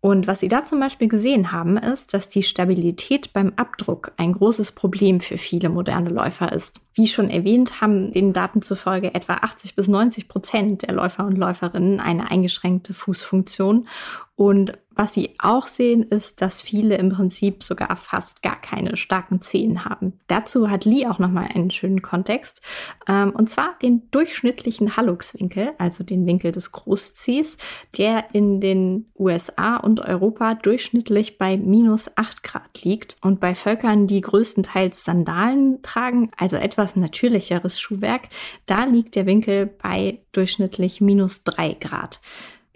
Und 0.00 0.28
was 0.28 0.40
Sie 0.40 0.48
da 0.48 0.64
zum 0.64 0.78
Beispiel 0.78 1.08
gesehen 1.08 1.50
haben, 1.50 1.76
ist, 1.76 2.14
dass 2.14 2.28
die 2.28 2.44
Stabilität 2.44 3.32
beim 3.32 3.52
Abdruck 3.56 4.12
ein 4.16 4.32
großes 4.32 4.70
Problem 4.72 5.20
für 5.20 5.38
viele 5.38 5.70
moderne 5.70 6.10
Läufer 6.10 6.52
ist. 6.52 6.80
Wie 6.94 7.08
schon 7.08 7.30
erwähnt, 7.30 7.80
haben 7.80 8.12
den 8.12 8.32
Daten 8.32 8.62
zufolge 8.62 9.12
etwa 9.14 9.34
80 9.34 9.74
bis 9.74 9.88
90 9.88 10.28
Prozent 10.28 10.82
der 10.82 10.94
Läufer 10.94 11.26
und 11.26 11.36
Läuferinnen 11.36 11.98
eine 11.98 12.30
eingeschränkte 12.30 12.94
Fußfunktion. 12.94 13.88
Und 14.36 14.78
was 14.98 15.14
sie 15.14 15.36
auch 15.38 15.68
sehen, 15.68 16.02
ist, 16.02 16.42
dass 16.42 16.60
viele 16.60 16.96
im 16.96 17.10
Prinzip 17.10 17.62
sogar 17.62 17.94
fast 17.94 18.42
gar 18.42 18.60
keine 18.60 18.96
starken 18.96 19.40
Zehen 19.40 19.84
haben. 19.84 20.18
Dazu 20.26 20.68
hat 20.68 20.84
Lee 20.84 21.06
auch 21.06 21.20
nochmal 21.20 21.48
einen 21.54 21.70
schönen 21.70 22.02
Kontext. 22.02 22.60
Ähm, 23.08 23.30
und 23.30 23.48
zwar 23.48 23.78
den 23.80 24.10
durchschnittlichen 24.10 24.96
Hallux-Winkel, 24.96 25.70
also 25.78 26.02
den 26.02 26.26
Winkel 26.26 26.50
des 26.50 26.72
Großzehs, 26.72 27.58
der 27.96 28.34
in 28.34 28.60
den 28.60 29.06
USA 29.16 29.76
und 29.76 30.00
Europa 30.00 30.54
durchschnittlich 30.54 31.38
bei 31.38 31.56
minus 31.56 32.10
8 32.16 32.42
Grad 32.42 32.82
liegt. 32.82 33.18
Und 33.22 33.38
bei 33.38 33.54
Völkern, 33.54 34.08
die 34.08 34.20
größtenteils 34.20 35.04
Sandalen 35.04 35.80
tragen, 35.82 36.32
also 36.36 36.56
etwas 36.56 36.96
natürlicheres 36.96 37.80
Schuhwerk, 37.80 38.30
da 38.66 38.82
liegt 38.84 39.14
der 39.14 39.26
Winkel 39.26 39.66
bei 39.66 40.18
durchschnittlich 40.32 41.00
minus 41.00 41.44
3 41.44 41.74
Grad. 41.74 42.20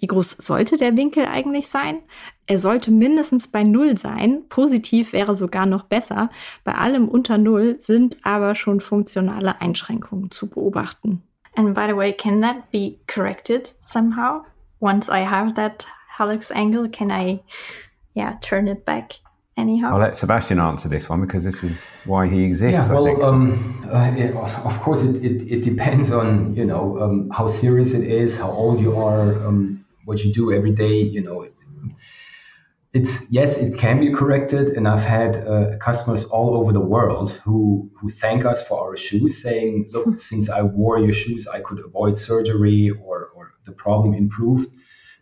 Wie 0.02 0.08
groß 0.08 0.32
sollte 0.40 0.78
der 0.78 0.96
Winkel 0.96 1.26
eigentlich 1.26 1.68
sein? 1.68 2.00
Er 2.48 2.58
sollte 2.58 2.90
mindestens 2.90 3.46
bei 3.46 3.62
Null 3.62 3.96
sein. 3.96 4.42
Positiv 4.48 5.12
wäre 5.12 5.36
sogar 5.36 5.64
noch 5.64 5.84
besser. 5.84 6.28
Bei 6.64 6.74
allem 6.74 7.06
unter 7.06 7.38
Null 7.38 7.76
sind 7.78 8.16
aber 8.24 8.56
schon 8.56 8.80
funktionale 8.80 9.60
Einschränkungen 9.60 10.32
zu 10.32 10.48
beobachten. 10.48 11.22
And 11.54 11.72
by 11.74 11.86
the 11.86 11.96
way, 11.96 12.12
can 12.12 12.42
that 12.42 12.68
be 12.72 12.96
corrected 13.06 13.76
somehow? 13.80 14.42
Once 14.80 15.08
I 15.08 15.24
have 15.24 15.54
that 15.54 15.86
hallux 16.18 16.50
angle, 16.50 16.88
can 16.88 17.12
I, 17.12 17.38
yeah, 18.16 18.40
turn 18.40 18.66
it 18.66 18.84
back? 18.84 19.20
anyhow? 19.56 19.94
I'll 19.94 20.00
let 20.00 20.16
Sebastian 20.16 20.58
answer 20.58 20.88
this 20.88 21.08
one 21.08 21.20
because 21.20 21.44
this 21.44 21.62
is 21.62 21.86
why 22.04 22.26
he 22.26 22.44
exists. 22.44 22.88
Yeah, 22.88 22.92
well, 22.92 23.24
um, 23.24 23.88
uh, 23.92 24.12
it, 24.16 24.34
of 24.34 24.80
course, 24.80 25.02
it, 25.02 25.16
it, 25.16 25.52
it, 25.52 25.64
depends 25.64 26.10
on 26.10 26.54
you 26.54 26.64
know 26.64 27.00
um, 27.00 27.30
how 27.30 27.48
serious 27.48 27.92
it 27.92 28.04
is, 28.04 28.36
how 28.36 28.50
old 28.50 28.80
you 28.80 28.96
are, 28.96 29.34
um, 29.46 29.81
what 30.04 30.24
you 30.24 30.32
do 30.32 30.52
every 30.52 30.72
day, 30.72 31.00
you 31.00 31.22
know, 31.22 31.46
it's 32.92 33.30
yes, 33.30 33.56
it 33.56 33.78
can 33.78 34.00
be 34.00 34.12
corrected, 34.12 34.70
and 34.76 34.86
I've 34.86 35.00
had 35.00 35.36
uh, 35.36 35.78
customers 35.78 36.24
all 36.24 36.54
over 36.56 36.72
the 36.72 36.80
world 36.80 37.32
who 37.44 37.90
who 37.98 38.10
thank 38.10 38.44
us 38.44 38.62
for 38.62 38.78
our 38.80 38.96
shoes, 38.96 39.40
saying, 39.40 39.88
"Look, 39.92 40.04
hmm. 40.04 40.16
since 40.18 40.50
I 40.50 40.62
wore 40.62 40.98
your 40.98 41.14
shoes, 41.14 41.48
I 41.48 41.60
could 41.60 41.78
avoid 41.78 42.18
surgery, 42.18 42.90
or 42.90 43.30
or 43.34 43.54
the 43.64 43.72
problem 43.72 44.12
improved." 44.12 44.70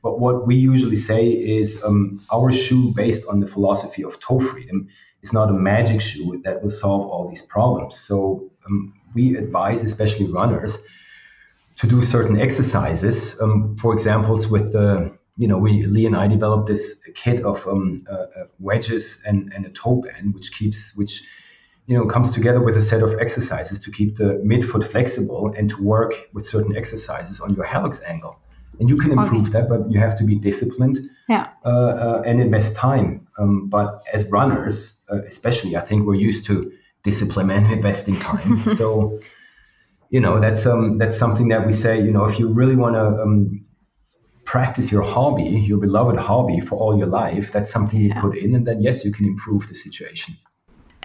But 0.03 0.19
what 0.19 0.47
we 0.47 0.57
usually 0.57 0.97
say 0.97 1.29
is, 1.29 1.83
um, 1.85 2.21
our 2.33 2.51
shoe, 2.51 2.93
based 2.97 3.25
on 3.27 3.39
the 3.39 3.47
philosophy 3.47 4.03
of 4.03 4.19
toe 4.19 4.41
freedom, 4.41 4.89
is 5.23 5.33
not 5.33 5.51
a 5.51 5.53
magic 5.53 6.01
shoe 6.01 6.41
that 6.45 6.63
will 6.63 6.71
solve 6.71 7.07
all 7.07 7.29
these 7.29 7.43
problems. 7.43 7.99
So 7.99 8.51
um, 8.67 8.95
we 9.15 9.37
advise, 9.37 9.85
especially 9.85 10.27
runners, 10.27 10.79
to 11.81 11.87
do 11.87 12.03
certain 12.03 12.39
exercises. 12.39 13.41
Um, 13.41 13.77
for 13.79 13.95
examples, 13.95 14.49
with 14.49 14.73
the 14.73 15.19
you 15.39 15.49
know, 15.49 15.57
we 15.57 15.85
Lee 15.87 16.05
and 16.05 16.15
I 16.15 16.27
developed 16.29 16.67
this 16.67 16.97
kit 17.15 17.43
of 17.43 17.67
um, 17.67 18.07
uh, 18.11 18.15
uh, 18.15 18.27
wedges 18.59 19.19
and, 19.25 19.51
and 19.55 19.65
a 19.65 19.71
toe 19.71 20.03
band, 20.03 20.35
which 20.35 20.53
keeps 20.53 20.95
which 20.95 21.23
you 21.87 21.97
know 21.97 22.05
comes 22.05 22.33
together 22.33 22.63
with 22.63 22.77
a 22.77 22.83
set 22.83 23.03
of 23.03 23.19
exercises 23.19 23.79
to 23.79 23.91
keep 23.91 24.17
the 24.17 24.43
midfoot 24.45 24.85
flexible 24.85 25.55
and 25.57 25.71
to 25.71 25.83
work 25.83 26.13
with 26.35 26.45
certain 26.45 26.77
exercises 26.77 27.41
on 27.41 27.55
your 27.55 27.65
hallux 27.65 28.03
angle. 28.05 28.39
And 28.79 28.89
you 28.91 28.97
can 28.97 29.13
improve 29.13 29.49
okay. 29.49 29.53
that, 29.53 29.69
but 29.69 29.91
you 29.91 29.99
have 29.99 30.17
to 30.19 30.25
be 30.25 30.35
disciplined 30.37 30.99
yeah. 31.29 31.49
uh, 31.65 31.69
uh, 31.69 32.23
and 32.27 32.41
invest 32.41 32.77
time. 32.77 33.27
Um, 33.39 33.69
but 33.69 34.03
as 34.13 34.27
runners, 34.31 35.01
uh, 35.11 35.23
especially, 35.23 35.77
I 35.77 35.81
think 35.81 36.07
we're 36.07 36.15
used 36.15 36.45
to 36.47 36.73
discipline 37.03 37.51
and 37.51 37.71
investing 37.79 38.17
time. 38.17 38.77
so 38.77 39.21
you 40.11 40.21
know 40.21 40.41
that's 40.41 40.67
um 40.67 40.99
that's 40.99 41.17
something 41.17 41.49
that 41.49 41.67
we 41.67 41.73
say 41.73 41.99
you 41.99 42.13
know 42.13 42.25
if 42.25 42.39
you 42.39 42.53
really 42.53 42.77
want 42.77 42.95
to 42.95 43.23
um, 43.23 43.65
practice 44.45 44.91
your 44.91 45.03
hobby 45.03 45.49
your 45.71 45.79
beloved 45.79 46.19
hobby 46.19 46.61
for 46.61 46.77
all 46.77 46.99
your 46.99 47.07
life 47.07 47.53
that's 47.53 47.71
something 47.71 48.01
you 48.01 48.13
put 48.21 48.37
in 48.37 48.55
and 48.55 48.67
then 48.67 48.83
yes 48.83 49.05
you 49.05 49.13
can 49.13 49.25
improve 49.25 49.69
the 49.69 49.75
situation 49.75 50.37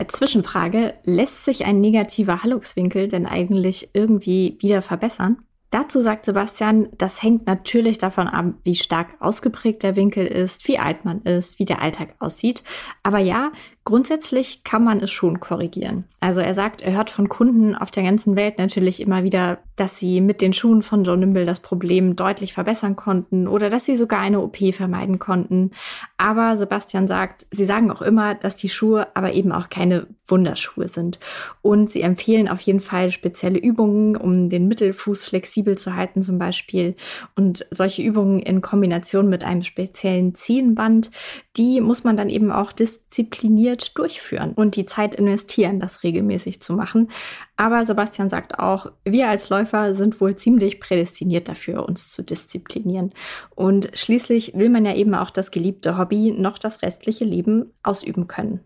Zwischenfrage, 0.08 0.94
lässt 1.04 1.46
sich 1.46 1.66
ein 1.66 1.80
negativer 1.80 2.44
Halluxwinkel 2.44 3.08
denn 3.08 3.26
eigentlich 3.26 3.92
irgendwie 3.94 4.58
wieder 4.60 4.82
verbessern? 4.82 5.38
Dazu 5.72 6.00
sagt 6.00 6.26
Sebastian, 6.26 6.90
das 6.98 7.22
hängt 7.22 7.48
natürlich 7.48 7.98
davon 7.98 8.28
ab, 8.28 8.54
wie 8.64 8.76
stark 8.76 9.16
ausgeprägt 9.20 9.84
der 9.84 9.96
Winkel 9.96 10.26
ist, 10.26 10.68
wie 10.68 10.80
alt 10.80 11.06
man 11.06 11.22
ist, 11.24 11.60
wie 11.60 11.66
der 11.66 11.82
Alltag 11.82 12.16
aussieht. 12.20 12.64
Aber 13.04 13.20
ja, 13.20 13.52
grundsätzlich 13.86 14.64
kann 14.64 14.84
man 14.84 15.00
es 15.00 15.12
schon 15.12 15.40
korrigieren. 15.40 16.06
Also 16.20 16.40
er 16.42 16.56
sagt, 16.56 16.82
er 16.82 16.94
hört 16.94 17.12
von 17.12 17.30
Kunden 17.30 17.76
auf 17.76 17.92
der 17.92 18.02
ganzen 18.02 18.36
Welt 18.36 18.58
natürlich 18.58 19.00
immer 19.00 19.24
wieder, 19.24 19.60
dass 19.76 20.00
sie 20.00 20.22
mit 20.22 20.42
den 20.42 20.54
Schuhen 20.54 20.82
von 20.82 21.04
John 21.04 21.20
Nimble 21.20 21.46
das 21.46 21.60
Problem 21.60 22.16
deutlich 22.16 22.54
verbessern 22.54 22.96
konnten 22.96 23.48
oder 23.48 23.70
dass 23.70 23.86
sie 23.86 23.96
sogar 23.96 24.22
eine 24.22 24.42
OP 24.42 24.58
vermeiden 24.74 25.20
konnten. 25.20 25.70
Aber 26.18 26.58
Sebastian 26.58 27.08
sagt, 27.08 27.46
sie 27.52 27.66
sagen 27.66 27.92
auch 27.92 28.02
immer, 28.02 28.34
dass 28.34 28.56
die 28.56 28.70
Schuhe 28.70 29.08
aber 29.16 29.34
eben 29.34 29.52
auch 29.52 29.70
keine 29.70 30.08
Wunderschuhe 30.28 30.88
sind. 30.88 31.20
Und 31.62 31.92
sie 31.92 32.02
empfehlen 32.02 32.48
auf 32.48 32.62
jeden 32.62 32.82
Fall 32.82 33.12
spezielle 33.12 33.60
Übungen, 33.60 34.16
um 34.18 34.50
den 34.50 34.68
Mittelfuß 34.68 35.24
flexibel 35.26 35.78
zu 35.78 35.96
halten 35.96 36.24
zum 36.24 36.40
Beispiel. 36.40 36.96
Und 37.36 37.68
solche 37.70 38.02
Übungen 38.02 38.40
in 38.40 38.62
Kombination 38.62 39.30
mit 39.30 39.44
einem 39.44 39.62
speziellen 39.62 40.34
Zehenband, 40.34 41.12
die 41.56 41.82
muss 41.82 42.04
man 42.04 42.18
dann 42.18 42.30
eben 42.30 42.52
auch 42.52 42.72
diszipliniert 42.72 43.75
durchführen 43.78 44.54
und 44.54 44.76
die 44.76 44.86
Zeit 44.86 45.16
investieren, 45.16 45.80
das 45.80 46.04
regelmäßig 46.04 46.62
zu 46.62 46.74
machen. 46.74 47.10
Aber 47.58 47.86
Sebastian 47.86 48.30
sagt 48.30 48.60
auch, 48.60 48.92
wir 49.04 49.30
als 49.30 49.50
Läufer 49.50 49.96
sind 49.96 50.20
wohl 50.22 50.36
ziemlich 50.36 50.80
prädestiniert 50.80 51.48
dafür, 51.48 51.88
uns 51.88 52.10
zu 52.10 52.24
disziplinieren. 52.24 53.12
Und 53.56 53.90
schließlich 53.94 54.54
will 54.56 54.70
man 54.70 54.86
ja 54.86 54.96
eben 54.96 55.16
auch 55.16 55.30
das 55.30 55.52
geliebte 55.52 55.98
Hobby 55.98 56.32
noch 56.32 56.58
das 56.58 56.82
restliche 56.82 57.26
Leben 57.26 57.72
ausüben 57.84 58.28
können. 58.28 58.60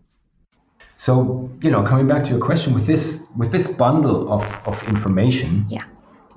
So, 0.96 1.48
you 1.62 1.70
know, 1.70 1.82
coming 1.82 2.06
back 2.06 2.24
to 2.24 2.34
your 2.34 2.40
question, 2.40 2.74
with 2.74 2.84
this 2.84 3.20
with 3.34 3.50
this 3.50 3.66
bundle 3.66 4.28
of, 4.28 4.44
of 4.66 4.86
information, 4.86 5.66
yeah. 5.70 5.80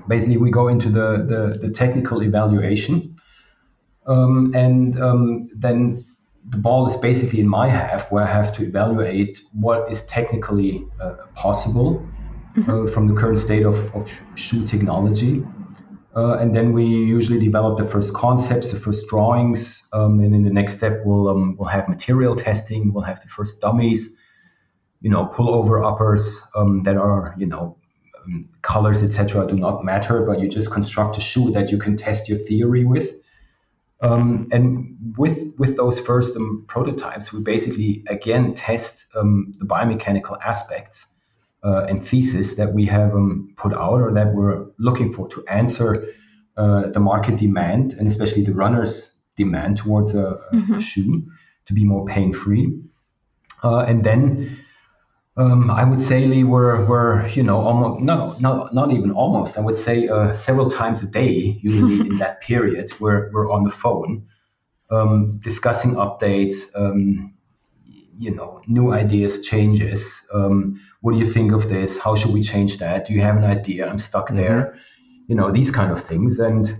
basically 0.07 0.37
we 0.37 0.51
go 0.51 0.69
into 0.69 0.89
the, 0.89 1.25
the, 1.27 1.57
the 1.59 1.69
technical 1.69 2.23
evaluation. 2.23 3.19
Um, 4.05 4.53
and 4.53 4.99
um, 5.01 5.49
then 5.53 6.05
the 6.49 6.57
ball 6.57 6.85
is 6.85 6.97
basically 6.97 7.39
in 7.39 7.47
my 7.47 7.69
half 7.69 8.11
where 8.11 8.23
I 8.23 8.31
have 8.31 8.53
to 8.57 8.63
evaluate 8.63 9.41
what 9.53 9.91
is 9.91 10.01
technically 10.03 10.85
uh, 10.99 11.15
possible 11.35 12.05
mm-hmm. 12.55 12.69
uh, 12.69 12.91
from 12.91 13.07
the 13.07 13.13
current 13.13 13.39
state 13.39 13.65
of, 13.65 13.75
of 13.95 14.11
shoe 14.35 14.65
technology. 14.67 15.43
Uh, 16.15 16.37
and 16.37 16.55
then 16.55 16.73
we 16.73 16.85
usually 16.85 17.39
develop 17.39 17.77
the 17.77 17.87
first 17.87 18.13
concepts, 18.13 18.71
the 18.71 18.79
first 18.79 19.07
drawings, 19.07 19.81
um, 19.93 20.19
and 20.19 20.35
in 20.35 20.43
the 20.43 20.51
next 20.51 20.77
step 20.77 21.01
we'll 21.03 21.27
um, 21.27 21.55
we'll 21.57 21.69
have 21.69 21.89
material 21.89 22.35
testing, 22.35 22.93
we'll 22.93 23.03
have 23.03 23.19
the 23.21 23.27
first 23.27 23.59
dummies, 23.61 24.09
you 25.01 25.09
know, 25.09 25.25
pullover 25.25 25.83
uppers 25.83 26.39
um, 26.55 26.83
that 26.83 26.97
are 26.97 27.33
you 27.39 27.47
know 27.47 27.75
um, 28.23 28.47
colors 28.61 29.01
etc. 29.01 29.47
do 29.47 29.55
not 29.55 29.83
matter, 29.83 30.23
but 30.23 30.39
you 30.39 30.47
just 30.47 30.69
construct 30.69 31.17
a 31.17 31.21
shoe 31.21 31.49
that 31.51 31.71
you 31.71 31.79
can 31.79 31.97
test 31.97 32.29
your 32.29 32.37
theory 32.37 32.85
with. 32.85 33.15
Um, 34.03 34.49
and 34.51 34.97
with 35.17 35.53
with 35.57 35.77
those 35.77 35.99
first 35.99 36.35
um, 36.35 36.65
prototypes, 36.67 37.31
we 37.31 37.41
basically 37.41 38.03
again 38.07 38.53
test 38.53 39.05
um, 39.15 39.55
the 39.59 39.65
biomechanical 39.65 40.37
aspects 40.43 41.07
uh, 41.63 41.85
and 41.87 42.05
thesis 42.05 42.55
that 42.55 42.73
we 42.73 42.85
have 42.85 43.13
um, 43.13 43.53
put 43.55 43.73
out 43.73 44.01
or 44.01 44.11
that 44.13 44.33
we're 44.33 44.65
looking 44.77 45.13
for 45.13 45.27
to 45.29 45.45
answer 45.47 46.07
uh, 46.57 46.89
the 46.89 46.99
market 46.99 47.37
demand 47.37 47.93
and 47.93 48.07
especially 48.07 48.43
the 48.43 48.53
runner's 48.53 49.09
demand 49.37 49.77
towards 49.77 50.13
a, 50.13 50.25
a 50.51 50.55
mm-hmm. 50.55 50.79
shoe 50.79 51.23
to 51.65 51.73
be 51.73 51.85
more 51.85 52.05
pain 52.05 52.33
free. 52.33 52.77
Uh, 53.63 53.79
and 53.79 54.03
then 54.03 54.59
um, 55.35 55.71
I 55.71 55.83
would 55.83 55.99
say 55.99 56.25
Lee, 56.27 56.43
we're, 56.43 56.85
we're 56.85 57.27
you 57.29 57.41
know 57.41 57.59
almost 57.59 58.01
no 58.01 58.35
not 58.39 58.73
not 58.73 58.91
even 58.91 59.11
almost. 59.11 59.57
I 59.57 59.61
would 59.61 59.77
say 59.77 60.07
uh, 60.07 60.33
several 60.35 60.69
times 60.69 61.01
a 61.01 61.07
day 61.07 61.59
usually 61.61 62.01
in 62.09 62.17
that 62.19 62.41
period 62.41 62.91
we're 62.99 63.31
we're 63.31 63.51
on 63.51 63.63
the 63.63 63.71
phone 63.71 64.27
um, 64.91 65.39
discussing 65.43 65.95
updates 65.95 66.67
um, 66.75 67.33
you 68.19 68.35
know 68.35 68.61
new 68.67 68.93
ideas 68.93 69.41
changes. 69.41 70.21
Um, 70.31 70.79
what 71.01 71.13
do 71.13 71.19
you 71.19 71.25
think 71.25 71.51
of 71.51 71.67
this? 71.67 71.97
How 71.97 72.15
should 72.15 72.31
we 72.31 72.43
change 72.43 72.77
that? 72.77 73.07
Do 73.07 73.13
you 73.13 73.21
have 73.21 73.35
an 73.35 73.43
idea? 73.43 73.89
I'm 73.89 73.99
stuck 73.99 74.27
mm-hmm. 74.27 74.37
there. 74.37 74.77
You 75.27 75.35
know 75.35 75.51
these 75.51 75.71
kind 75.71 75.91
of 75.91 76.03
things. 76.03 76.37
And 76.37 76.79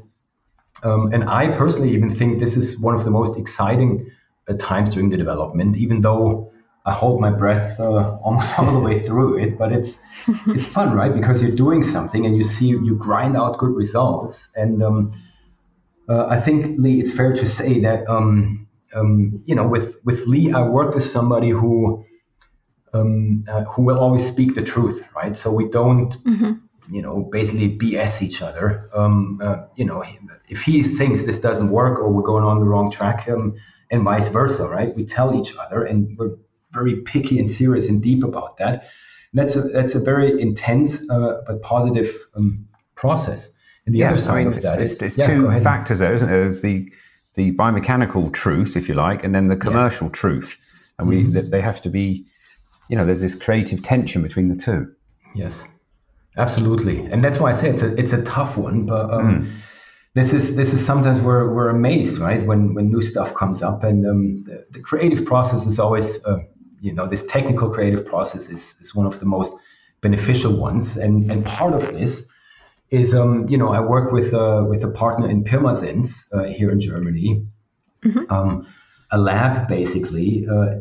um, 0.84 1.12
and 1.12 1.24
I 1.24 1.48
personally 1.48 1.90
even 1.92 2.12
think 2.12 2.40
this 2.40 2.56
is 2.56 2.80
one 2.80 2.94
of 2.94 3.04
the 3.04 3.12
most 3.12 3.40
exciting 3.40 4.12
uh, 4.48 4.54
times 4.60 4.94
during 4.94 5.10
the 5.10 5.18
development 5.18 5.76
even 5.78 6.02
though 6.02 6.53
I 6.86 6.92
hold 6.92 7.22
my 7.22 7.30
breath 7.30 7.80
uh, 7.80 8.18
almost 8.24 8.58
all 8.60 8.72
the 8.72 8.80
way 8.80 9.02
through 9.02 9.40
it, 9.40 9.58
but 9.58 9.72
it's 9.72 10.00
it's 10.48 10.66
fun, 10.66 10.94
right? 10.94 11.14
Because 11.14 11.42
you're 11.42 11.56
doing 11.56 11.84
something 11.84 12.26
and 12.26 12.36
you 12.36 12.44
see 12.44 12.68
you 12.68 12.96
grind 12.96 13.38
out 13.38 13.58
good 13.58 13.76
results. 13.76 14.50
And 14.56 14.84
um, 14.84 15.12
uh, 16.10 16.28
I 16.28 16.40
think 16.40 16.78
Lee, 16.80 17.00
it's 17.00 17.12
fair 17.12 17.34
to 17.34 17.48
say 17.48 17.80
that 17.82 18.08
um, 18.10 18.68
um, 18.94 19.42
you 19.46 19.56
know 19.56 19.68
with 19.68 19.98
with 20.04 20.26
Lee, 20.28 20.52
I 20.52 20.62
work 20.68 20.94
with 20.94 21.06
somebody 21.06 21.50
who 21.50 22.06
um, 22.94 23.46
uh, 23.48 23.64
who 23.64 23.84
will 23.84 24.00
always 24.00 24.26
speak 24.26 24.56
the 24.56 24.64
truth, 24.64 25.04
right? 25.16 25.36
So 25.38 25.52
we 25.52 25.70
don't. 25.70 26.12
Mm-hmm. 26.24 26.54
You 26.90 27.02
know, 27.02 27.22
basically 27.32 27.78
BS 27.78 28.22
each 28.22 28.42
other. 28.42 28.90
Um, 28.94 29.40
uh, 29.42 29.68
you 29.78 29.86
know, 29.86 30.04
if 30.50 30.60
he 30.60 30.84
thinks 30.84 31.24
this 31.24 31.40
doesn't 31.40 31.70
work 31.70 31.98
or 31.98 32.12
we're 32.12 32.24
going 32.24 32.44
on 32.44 32.60
the 32.60 32.66
wrong 32.66 32.92
track, 32.92 33.30
um, 33.30 33.56
and 33.90 34.04
vice 34.04 34.28
versa, 34.28 34.68
right? 34.68 34.94
We 34.94 35.06
tell 35.06 35.40
each 35.40 35.56
other, 35.56 35.86
and 35.86 36.18
we're 36.18 36.36
very 36.74 36.98
picky 36.98 37.40
and 37.40 37.50
serious 37.50 37.88
and 37.88 38.02
deep 38.02 38.24
about 38.24 38.58
that. 38.58 38.86
And 39.32 39.40
that's 39.42 39.56
a 39.56 39.62
that's 39.62 39.96
a 39.96 40.00
very 40.00 40.40
intense 40.42 41.02
uh, 41.10 41.42
but 41.46 41.62
positive 41.62 42.16
um, 42.36 42.68
process. 42.96 43.50
And 43.86 43.94
the 43.94 44.00
yeah, 44.00 44.12
other 44.12 44.22
side 44.22 44.34
I 44.34 44.38
mean, 44.40 44.48
of 44.48 44.62
that 44.62 44.82
is 44.82 44.98
there's 44.98 45.18
yeah, 45.18 45.28
two 45.28 45.50
factors 45.62 46.00
there, 46.00 46.14
isn't 46.14 46.28
there? 46.28 46.46
There's 46.46 46.62
the 46.62 46.92
the 47.36 47.52
biomechanical 47.54 48.32
truth, 48.34 48.78
if 48.78 48.88
you 48.88 48.94
like, 48.94 49.24
and 49.24 49.34
then 49.34 49.48
the 49.48 49.56
commercial 49.56 50.08
yes. 50.08 50.20
truth, 50.20 50.92
and 51.00 51.08
we 51.08 51.24
mm-hmm. 51.24 51.50
they 51.50 51.62
have 51.62 51.82
to 51.82 51.90
be, 51.90 52.24
you 52.90 52.96
know, 52.96 53.06
there's 53.06 53.22
this 53.22 53.36
creative 53.36 53.82
tension 53.82 54.22
between 54.22 54.50
the 54.50 54.56
two. 54.56 54.94
Yes, 55.36 55.64
absolutely, 56.38 57.00
and 57.06 57.24
that's 57.24 57.40
why 57.40 57.50
I 57.50 57.54
say 57.54 57.70
it's 57.70 57.82
a 57.82 57.94
it's 58.00 58.14
a 58.14 58.24
tough 58.24 58.58
one, 58.58 58.86
but. 58.86 59.12
Um, 59.12 59.44
mm 59.44 59.60
this 60.16 60.32
is 60.32 60.56
this 60.56 60.74
is 60.74 60.86
sometimes 60.86 61.22
we're, 61.22 61.52
we're 61.52 61.70
amazed 61.70 62.20
right 62.20 62.46
when 62.46 62.74
when 62.74 62.90
new 62.90 63.02
stuff 63.02 63.34
comes 63.34 63.64
up 63.64 63.84
and 63.84 64.06
um, 64.06 64.44
the, 64.44 64.66
the, 64.72 64.80
creative 64.80 65.26
process 65.26 65.66
is 65.66 65.80
always 65.80 66.24
uh, 66.26 66.38
you 66.84 66.94
know 66.94 67.08
this 67.08 67.26
technical 67.26 67.70
creative 67.70 68.06
process 68.06 68.50
is, 68.50 68.76
is 68.82 68.94
one 68.94 69.08
of 69.08 69.20
the 69.20 69.26
most 69.26 69.54
beneficial 70.02 70.54
ones. 70.68 70.98
And 70.98 71.32
and 71.32 71.46
part 71.46 71.74
of 71.74 71.94
this 71.94 72.26
is 72.90 73.16
um, 73.16 73.48
you 73.48 73.58
know 73.58 73.70
I 73.70 73.80
work 73.80 74.12
with 74.12 74.34
uh, 74.34 74.66
with 74.68 74.84
a 74.84 74.90
partner 74.90 75.30
in 75.30 75.46
Pirmasens 75.46 76.26
uh, 76.34 76.44
here 76.44 76.72
in 76.72 76.80
Germany. 76.80 77.48
Mm-hmm. 78.04 78.34
um, 78.34 78.68
a 79.12 79.18
lab 79.18 79.70
basically 79.70 80.46
uh, 80.52 80.80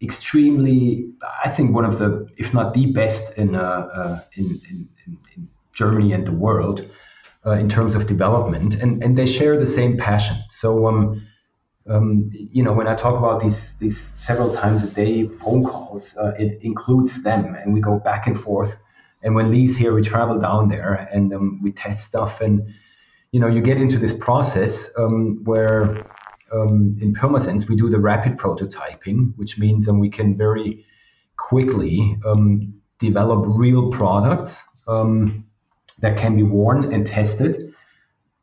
extremely 0.00 1.12
I 1.44 1.50
think 1.50 1.74
one 1.74 1.84
of 1.84 1.98
the 1.98 2.26
if 2.38 2.54
not 2.54 2.72
the 2.72 2.86
best 2.86 3.36
in 3.36 3.54
uh, 3.54 3.88
uh, 3.98 4.20
in, 4.36 4.46
in, 4.70 4.88
in, 5.36 5.48
Germany 5.74 6.12
and 6.12 6.24
the 6.24 6.32
world 6.32 6.88
uh, 7.44 7.50
in 7.62 7.68
terms 7.68 7.96
of 7.96 8.06
development. 8.06 8.76
And 8.76 9.02
and 9.02 9.18
they 9.18 9.26
share 9.26 9.58
the 9.58 9.66
same 9.66 9.96
passion. 9.96 10.36
So 10.50 10.86
um, 10.86 11.26
um, 11.88 12.30
you 12.32 12.62
know, 12.62 12.72
when 12.72 12.86
I 12.86 12.94
talk 12.94 13.18
about 13.18 13.40
these 13.40 13.76
these 13.78 14.12
several 14.14 14.54
times 14.54 14.82
a 14.82 14.88
day 14.88 15.28
phone 15.28 15.64
calls, 15.64 16.16
uh, 16.16 16.32
it 16.38 16.62
includes 16.62 17.22
them, 17.22 17.54
and 17.54 17.74
we 17.74 17.80
go 17.80 17.98
back 17.98 18.26
and 18.26 18.40
forth. 18.40 18.76
And 19.22 19.34
when 19.34 19.50
Lee's 19.50 19.76
here, 19.76 19.94
we 19.94 20.02
travel 20.02 20.38
down 20.38 20.68
there 20.68 21.08
and 21.12 21.32
um, 21.32 21.60
we 21.62 21.72
test 21.72 22.04
stuff, 22.04 22.40
and 22.40 22.74
you 23.32 23.40
know, 23.40 23.48
you 23.48 23.60
get 23.60 23.78
into 23.78 23.98
this 23.98 24.12
process 24.12 24.90
um, 24.96 25.42
where, 25.44 25.90
um, 26.52 26.96
in 27.00 27.12
Pirmasens, 27.14 27.68
we 27.68 27.74
do 27.74 27.90
the 27.90 27.98
rapid 27.98 28.38
prototyping, 28.38 29.32
which 29.36 29.58
means 29.58 29.88
um, 29.88 29.98
we 29.98 30.08
can 30.08 30.36
very 30.36 30.84
quickly 31.36 32.16
um, 32.24 32.74
develop 33.00 33.44
real 33.46 33.90
products 33.90 34.62
that 35.98 36.16
can 36.16 36.36
be 36.36 36.42
worn 36.42 36.92
and 36.92 37.06
tested. 37.06 37.63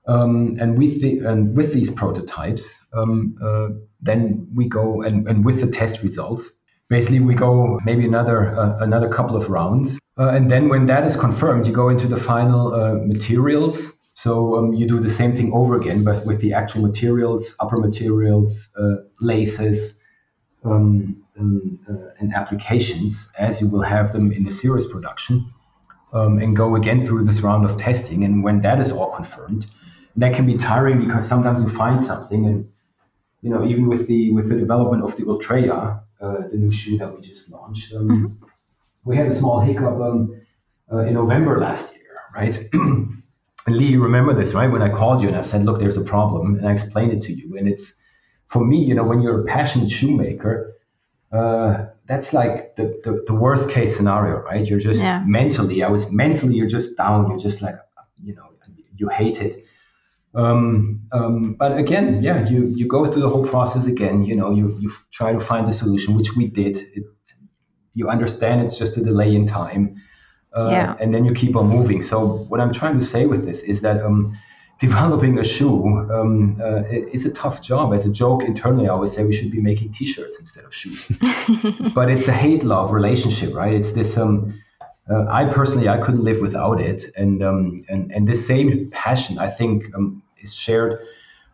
Um, 0.08 0.58
and 0.60 0.78
with 0.78 1.02
the 1.02 1.20
and 1.20 1.56
with 1.56 1.74
these 1.74 1.92
prototypes, 1.92 2.76
um, 2.94 3.36
uh, 3.42 3.70
then 4.02 4.48
we 4.56 4.68
go 4.68 5.04
and, 5.04 5.28
and 5.28 5.46
with 5.46 5.62
the 5.62 5.68
test 5.68 6.02
results, 6.02 6.50
basically 6.90 7.20
we 7.20 7.36
go 7.36 7.80
maybe 7.86 8.06
another 8.06 8.56
uh, 8.58 8.78
another 8.80 9.10
couple 9.10 9.36
of 9.36 9.50
rounds, 9.50 10.00
uh, 10.18 10.30
and 10.30 10.50
then 10.50 10.70
when 10.70 10.88
that 10.88 11.06
is 11.06 11.16
confirmed, 11.16 11.68
you 11.68 11.74
go 11.74 11.90
into 11.90 12.08
the 12.08 12.18
final 12.18 12.74
uh, 12.74 12.96
materials. 12.96 13.94
So 14.16 14.58
um, 14.58 14.74
you 14.74 14.88
do 14.88 15.00
the 15.00 15.10
same 15.10 15.34
thing 15.34 15.52
over 15.54 15.80
again, 15.80 16.04
but 16.04 16.26
with 16.26 16.42
the 16.42 16.54
actual 16.54 16.82
materials, 16.82 17.56
upper 17.60 17.78
materials, 17.78 18.70
uh, 18.78 18.96
laces, 19.20 19.96
um, 20.64 21.24
um, 21.40 21.80
uh, 21.90 22.10
and 22.20 22.34
applications 22.34 23.30
as 23.38 23.62
you 23.62 23.70
will 23.70 23.82
have 23.82 24.14
them 24.14 24.32
in 24.32 24.44
the 24.44 24.52
series 24.52 24.86
production, 24.86 25.52
um, 26.14 26.40
and 26.40 26.56
go 26.56 26.76
again 26.76 27.06
through 27.06 27.24
this 27.24 27.42
round 27.42 27.66
of 27.66 27.78
testing. 27.78 28.24
And 28.24 28.44
when 28.44 28.62
that 28.62 28.80
is 28.80 28.92
all 28.92 29.16
confirmed, 29.16 29.66
that 30.16 30.34
can 30.34 30.46
be 30.46 30.58
tiring 30.58 31.06
because 31.06 31.28
sometimes 31.28 31.62
you 31.62 31.70
find 31.70 32.02
something 32.02 32.46
and 32.46 32.70
you 33.42 33.50
know 33.50 33.66
even 33.66 33.88
with 33.88 34.08
the 34.08 34.32
with 34.32 34.50
the 34.50 34.56
development 34.56 35.04
of 35.04 35.16
the 35.16 35.24
Ultreya, 35.24 36.02
uh, 36.22 36.48
the 36.52 36.58
new 36.58 36.72
shoe 36.72 36.98
that 36.98 37.16
we 37.16 37.22
just 37.22 37.52
launched, 37.52 37.94
um, 37.94 38.10
mm-hmm. 38.10 38.46
we 39.04 39.18
had 39.18 39.28
a 39.28 39.34
small 39.34 39.60
hiccup 39.62 40.00
um, 40.00 40.42
uh, 40.92 41.00
in 41.00 41.14
November 41.14 41.60
last 41.60 41.96
year, 41.96 42.20
right? 42.36 42.58
and 42.74 43.24
Lee, 43.68 43.86
you 43.86 44.04
remember 44.04 44.34
this, 44.34 44.54
right? 44.54 44.68
When 44.72 44.82
I 44.82 44.90
called 44.90 45.22
you 45.22 45.28
and 45.28 45.38
I 45.38 45.42
said, 45.42 45.66
"Look, 45.66 45.80
there's 45.80 45.98
a 45.98 46.04
problem," 46.04 46.56
and 46.56 46.68
I 46.68 46.74
explained 46.74 47.14
it 47.14 47.22
to 47.24 47.34
you, 47.34 47.58
and 47.58 47.68
it's 47.68 47.96
for 48.52 48.64
me, 48.66 48.84
you 48.84 48.94
know, 48.94 49.06
when 49.06 49.22
you're 49.22 49.42
a 49.42 49.46
passionate 49.46 49.90
shoemaker, 49.90 50.76
uh, 51.32 51.86
that's 52.06 52.34
like 52.34 52.76
the, 52.76 53.00
the, 53.06 53.24
the, 53.26 53.34
worst 53.34 53.70
case 53.70 53.96
scenario, 53.96 54.42
right? 54.42 54.66
You're 54.66 54.82
just 54.82 55.00
yeah. 55.00 55.24
mentally, 55.26 55.82
I 55.82 55.90
was 55.90 56.12
mentally, 56.12 56.56
you're 56.56 56.68
just 56.68 56.98
down. 56.98 57.30
You're 57.30 57.40
just 57.40 57.62
like, 57.62 57.76
you 58.22 58.36
know, 58.36 58.52
you 58.98 59.08
hate 59.08 59.42
it. 59.42 59.66
Um, 60.34 61.02
um, 61.12 61.56
but 61.56 61.78
again, 61.78 62.24
yeah, 62.24 62.48
you 62.48 62.68
you 62.68 62.88
go 62.88 63.06
through 63.06 63.22
the 63.22 63.30
whole 63.30 63.46
process 63.46 63.86
again. 63.86 64.24
You 64.24 64.36
know, 64.36 64.52
you 64.52 64.78
you 64.80 64.92
try 65.12 65.34
to 65.34 65.40
find 65.40 65.68
the 65.68 65.74
solution, 65.74 66.16
which 66.16 66.36
we 66.36 66.48
did. 66.48 66.78
It, 66.78 67.04
you 67.94 68.08
understand 68.08 68.62
it's 68.62 68.78
just 68.78 68.96
a 68.96 69.04
delay 69.04 69.36
in 69.36 69.46
time, 69.46 70.02
uh, 70.56 70.70
yeah. 70.72 70.96
and 71.02 71.14
then 71.14 71.26
you 71.26 71.34
keep 71.34 71.58
on 71.58 71.68
moving. 71.68 72.02
So 72.02 72.46
what 72.48 72.62
I'm 72.62 72.72
trying 72.72 72.98
to 73.00 73.06
say 73.06 73.26
with 73.26 73.44
this 73.44 73.62
is 73.64 73.82
that 73.82 74.02
um, 74.02 74.38
developing 74.80 75.38
a 75.38 75.44
shoe 75.44 75.86
um, 76.10 76.60
uh, 76.62 76.84
is 76.90 77.26
a 77.26 77.32
tough 77.32 77.62
job. 77.62 77.94
As 77.94 78.06
a 78.06 78.12
joke 78.12 78.44
internally, 78.44 78.88
I 78.88 78.92
always 78.92 79.12
say 79.12 79.26
we 79.26 79.34
should 79.34 79.52
be 79.52 79.62
making 79.62 79.92
T-shirts 79.92 80.40
instead 80.40 80.64
of 80.64 80.74
shoes. 80.74 81.06
but 81.94 82.10
it's 82.10 82.30
a 82.30 82.34
hate-love 82.34 82.94
relationship, 82.94 83.54
right? 83.54 83.74
It's 83.74 83.92
this. 83.92 84.18
Um, 84.18 84.62
uh, 85.10 85.26
I 85.30 85.46
personally, 85.46 85.90
I 85.90 85.98
couldn't 85.98 86.24
live 86.24 86.40
without 86.40 86.80
it, 86.80 87.12
and 87.18 87.44
um, 87.44 87.82
and 87.90 88.12
and 88.12 88.28
this 88.28 88.46
same 88.46 88.90
passion, 88.92 89.40
I 89.40 89.50
think, 89.50 89.84
um, 89.96 90.21
is 90.42 90.54
shared 90.54 91.00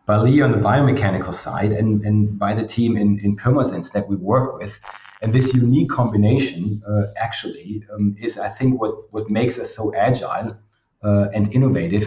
by 0.06 0.16
Lee 0.18 0.40
on 0.40 0.50
the 0.52 0.58
biomechanical 0.58 1.34
side, 1.34 1.72
and 1.72 2.04
and 2.04 2.38
by 2.38 2.54
the 2.54 2.66
team 2.66 2.96
in 2.96 3.18
in 3.20 3.36
Pirmasens 3.36 3.92
that 3.92 4.08
we 4.08 4.16
work 4.16 4.58
with. 4.58 4.78
And 5.20 5.32
this 5.32 5.52
unique 5.52 5.90
combination, 5.90 6.80
uh, 6.88 7.06
actually, 7.16 7.84
um, 7.92 8.16
is 8.20 8.38
I 8.38 8.48
think 8.48 8.80
what 8.80 9.12
what 9.12 9.28
makes 9.30 9.58
us 9.58 9.74
so 9.74 9.94
agile 9.94 10.56
uh, 11.02 11.26
and 11.34 11.52
innovative 11.52 12.06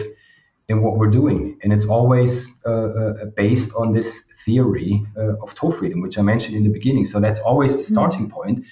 in 0.68 0.82
what 0.82 0.96
we're 0.98 1.10
doing, 1.10 1.58
and 1.62 1.72
it's 1.72 1.84
always 1.86 2.48
uh, 2.66 2.70
uh, 2.70 3.24
based 3.36 3.70
on 3.76 3.92
this 3.92 4.24
theory 4.44 5.06
uh, 5.16 5.42
of 5.42 5.54
toe 5.54 5.70
freedom, 5.70 6.00
which 6.00 6.18
I 6.18 6.22
mentioned 6.22 6.56
in 6.56 6.64
the 6.64 6.70
beginning. 6.70 7.04
So 7.04 7.20
that's 7.20 7.38
always 7.38 7.72
the 7.76 7.82
mm-hmm. 7.82 7.94
starting 7.94 8.30
point 8.30 8.64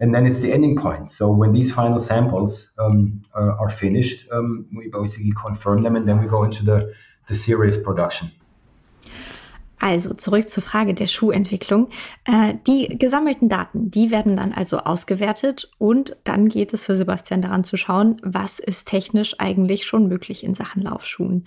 and 0.00 0.14
then 0.14 0.26
it's 0.26 0.40
the 0.40 0.52
ending 0.52 0.76
point. 0.76 1.10
So 1.10 1.30
when 1.30 1.52
these 1.52 1.72
final 1.72 1.98
samples 1.98 2.70
um, 2.78 3.22
are, 3.34 3.52
are, 3.58 3.70
finished, 3.70 4.26
um, 4.30 4.66
we 4.74 4.88
basically 4.88 5.32
confirm 5.32 5.82
them 5.82 5.96
and 5.96 6.06
then 6.06 6.20
we 6.20 6.28
go 6.28 6.44
into 6.44 6.64
the, 6.64 6.94
the 7.26 7.34
serious 7.34 7.76
production. 7.76 8.30
Also 9.78 10.14
zurück 10.14 10.48
zur 10.48 10.62
Frage 10.62 10.94
der 10.94 11.06
Schuhentwicklung. 11.06 11.88
Äh, 12.24 12.54
die 12.66 12.98
gesammelten 12.98 13.48
Daten, 13.48 13.90
die 13.90 14.10
werden 14.10 14.36
dann 14.36 14.52
also 14.52 14.78
ausgewertet 14.78 15.70
und 15.78 16.16
dann 16.24 16.48
geht 16.48 16.72
es 16.72 16.86
für 16.86 16.96
Sebastian 16.96 17.42
daran 17.42 17.62
zu 17.62 17.76
schauen, 17.76 18.16
was 18.22 18.58
ist 18.58 18.88
technisch 18.88 19.38
eigentlich 19.38 19.84
schon 19.84 20.08
möglich 20.08 20.44
in 20.44 20.54
Sachen 20.54 20.82
Laufschuhen. 20.82 21.44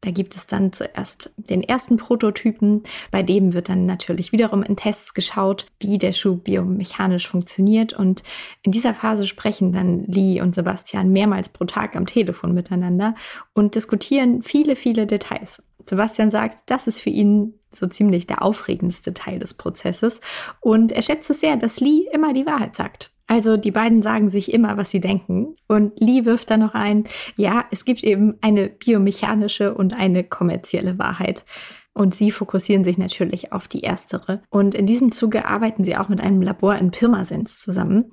Da 0.00 0.10
gibt 0.10 0.36
es 0.36 0.46
dann 0.46 0.72
zuerst 0.72 1.32
den 1.36 1.62
ersten 1.62 1.96
Prototypen, 1.96 2.82
bei 3.10 3.22
dem 3.22 3.52
wird 3.52 3.68
dann 3.68 3.86
natürlich 3.86 4.32
wiederum 4.32 4.62
in 4.62 4.76
Tests 4.76 5.14
geschaut, 5.14 5.66
wie 5.80 5.98
der 5.98 6.12
Schuh 6.12 6.36
biomechanisch 6.36 7.28
funktioniert 7.28 7.92
und 7.92 8.22
in 8.62 8.72
dieser 8.72 8.94
Phase 8.94 9.26
sprechen 9.26 9.72
dann 9.72 10.04
Lee 10.04 10.40
und 10.40 10.54
Sebastian 10.54 11.10
mehrmals 11.10 11.48
pro 11.48 11.64
Tag 11.64 11.96
am 11.96 12.06
Telefon 12.06 12.54
miteinander 12.54 13.14
und 13.54 13.74
diskutieren 13.74 14.42
viele, 14.42 14.76
viele 14.76 15.06
Details. 15.06 15.62
Sebastian 15.86 16.30
sagt, 16.30 16.70
das 16.70 16.86
ist 16.86 17.00
für 17.00 17.10
ihn 17.10 17.54
so 17.76 17.86
ziemlich 17.86 18.26
der 18.26 18.42
aufregendste 18.42 19.14
Teil 19.14 19.38
des 19.38 19.54
Prozesses 19.54 20.20
und 20.60 20.92
er 20.92 21.02
schätzt 21.02 21.30
es 21.30 21.40
sehr, 21.40 21.56
dass 21.56 21.80
Lee 21.80 22.06
immer 22.12 22.32
die 22.32 22.46
Wahrheit 22.46 22.76
sagt. 22.76 23.12
Also 23.26 23.56
die 23.56 23.70
beiden 23.70 24.02
sagen 24.02 24.28
sich 24.28 24.52
immer, 24.52 24.76
was 24.76 24.90
sie 24.90 25.00
denken. 25.00 25.56
Und 25.66 25.98
Lee 25.98 26.26
wirft 26.26 26.50
dann 26.50 26.60
noch 26.60 26.74
ein, 26.74 27.04
ja, 27.36 27.64
es 27.70 27.86
gibt 27.86 28.02
eben 28.04 28.34
eine 28.42 28.68
biomechanische 28.68 29.74
und 29.74 29.94
eine 29.94 30.22
kommerzielle 30.22 30.98
Wahrheit. 30.98 31.46
Und 31.94 32.14
sie 32.14 32.30
fokussieren 32.30 32.84
sich 32.84 32.98
natürlich 32.98 33.52
auf 33.52 33.68
die 33.68 33.82
erstere. 33.82 34.42
Und 34.50 34.74
in 34.74 34.86
diesem 34.86 35.12
Zuge 35.12 35.46
arbeiten 35.46 35.84
sie 35.84 35.96
auch 35.96 36.08
mit 36.08 36.20
einem 36.20 36.42
Labor 36.42 36.76
in 36.76 36.90
Pirmasens 36.90 37.58
zusammen. 37.58 38.10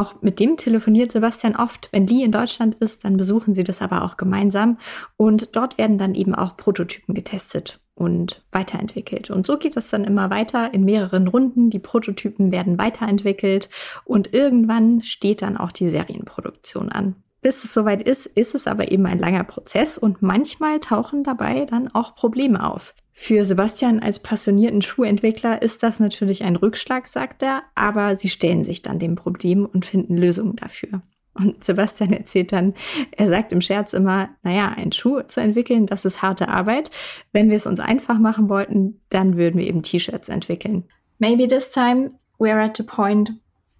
Auch 0.00 0.22
mit 0.22 0.40
dem 0.40 0.56
telefoniert 0.56 1.12
Sebastian 1.12 1.54
oft. 1.54 1.90
Wenn 1.92 2.06
Lee 2.06 2.24
in 2.24 2.32
Deutschland 2.32 2.74
ist, 2.76 3.04
dann 3.04 3.18
besuchen 3.18 3.52
sie 3.52 3.64
das 3.64 3.82
aber 3.82 4.02
auch 4.02 4.16
gemeinsam. 4.16 4.78
Und 5.18 5.54
dort 5.54 5.76
werden 5.76 5.98
dann 5.98 6.14
eben 6.14 6.34
auch 6.34 6.56
Prototypen 6.56 7.14
getestet 7.14 7.80
und 7.94 8.42
weiterentwickelt. 8.50 9.28
Und 9.28 9.46
so 9.46 9.58
geht 9.58 9.76
es 9.76 9.90
dann 9.90 10.04
immer 10.04 10.30
weiter 10.30 10.72
in 10.72 10.86
mehreren 10.86 11.28
Runden. 11.28 11.68
Die 11.68 11.78
Prototypen 11.78 12.50
werden 12.50 12.78
weiterentwickelt 12.78 13.68
und 14.06 14.32
irgendwann 14.32 15.02
steht 15.02 15.42
dann 15.42 15.58
auch 15.58 15.70
die 15.70 15.90
Serienproduktion 15.90 16.88
an. 16.88 17.16
Bis 17.42 17.62
es 17.62 17.74
soweit 17.74 18.02
ist, 18.02 18.24
ist 18.24 18.54
es 18.54 18.66
aber 18.66 18.90
eben 18.90 19.04
ein 19.04 19.18
langer 19.18 19.44
Prozess 19.44 19.98
und 19.98 20.22
manchmal 20.22 20.80
tauchen 20.80 21.24
dabei 21.24 21.66
dann 21.66 21.88
auch 21.88 22.14
Probleme 22.14 22.66
auf. 22.66 22.94
Für 23.22 23.44
Sebastian 23.44 24.00
als 24.00 24.18
passionierten 24.18 24.80
Schuhentwickler 24.80 25.60
ist 25.60 25.82
das 25.82 26.00
natürlich 26.00 26.42
ein 26.42 26.56
Rückschlag, 26.56 27.06
sagt 27.06 27.42
er, 27.42 27.64
aber 27.74 28.16
sie 28.16 28.30
stellen 28.30 28.64
sich 28.64 28.80
dann 28.80 28.98
dem 28.98 29.14
Problem 29.14 29.66
und 29.66 29.84
finden 29.84 30.16
Lösungen 30.16 30.56
dafür. 30.56 31.02
Und 31.34 31.62
Sebastian 31.62 32.14
erzählt 32.14 32.50
dann, 32.50 32.72
er 33.10 33.28
sagt 33.28 33.52
im 33.52 33.60
Scherz 33.60 33.92
immer, 33.92 34.30
naja, 34.42 34.70
einen 34.70 34.92
Schuh 34.92 35.20
zu 35.20 35.42
entwickeln, 35.42 35.84
das 35.84 36.06
ist 36.06 36.22
harte 36.22 36.48
Arbeit. 36.48 36.90
Wenn 37.30 37.50
wir 37.50 37.58
es 37.58 37.66
uns 37.66 37.78
einfach 37.78 38.18
machen 38.18 38.48
wollten, 38.48 39.02
dann 39.10 39.36
würden 39.36 39.60
wir 39.60 39.66
eben 39.66 39.82
T-Shirts 39.82 40.30
entwickeln. 40.30 40.84
Maybe 41.18 41.46
this 41.46 41.70
time 41.70 42.12
we're 42.38 42.58
at 42.58 42.78
the 42.78 42.84
point 42.84 43.32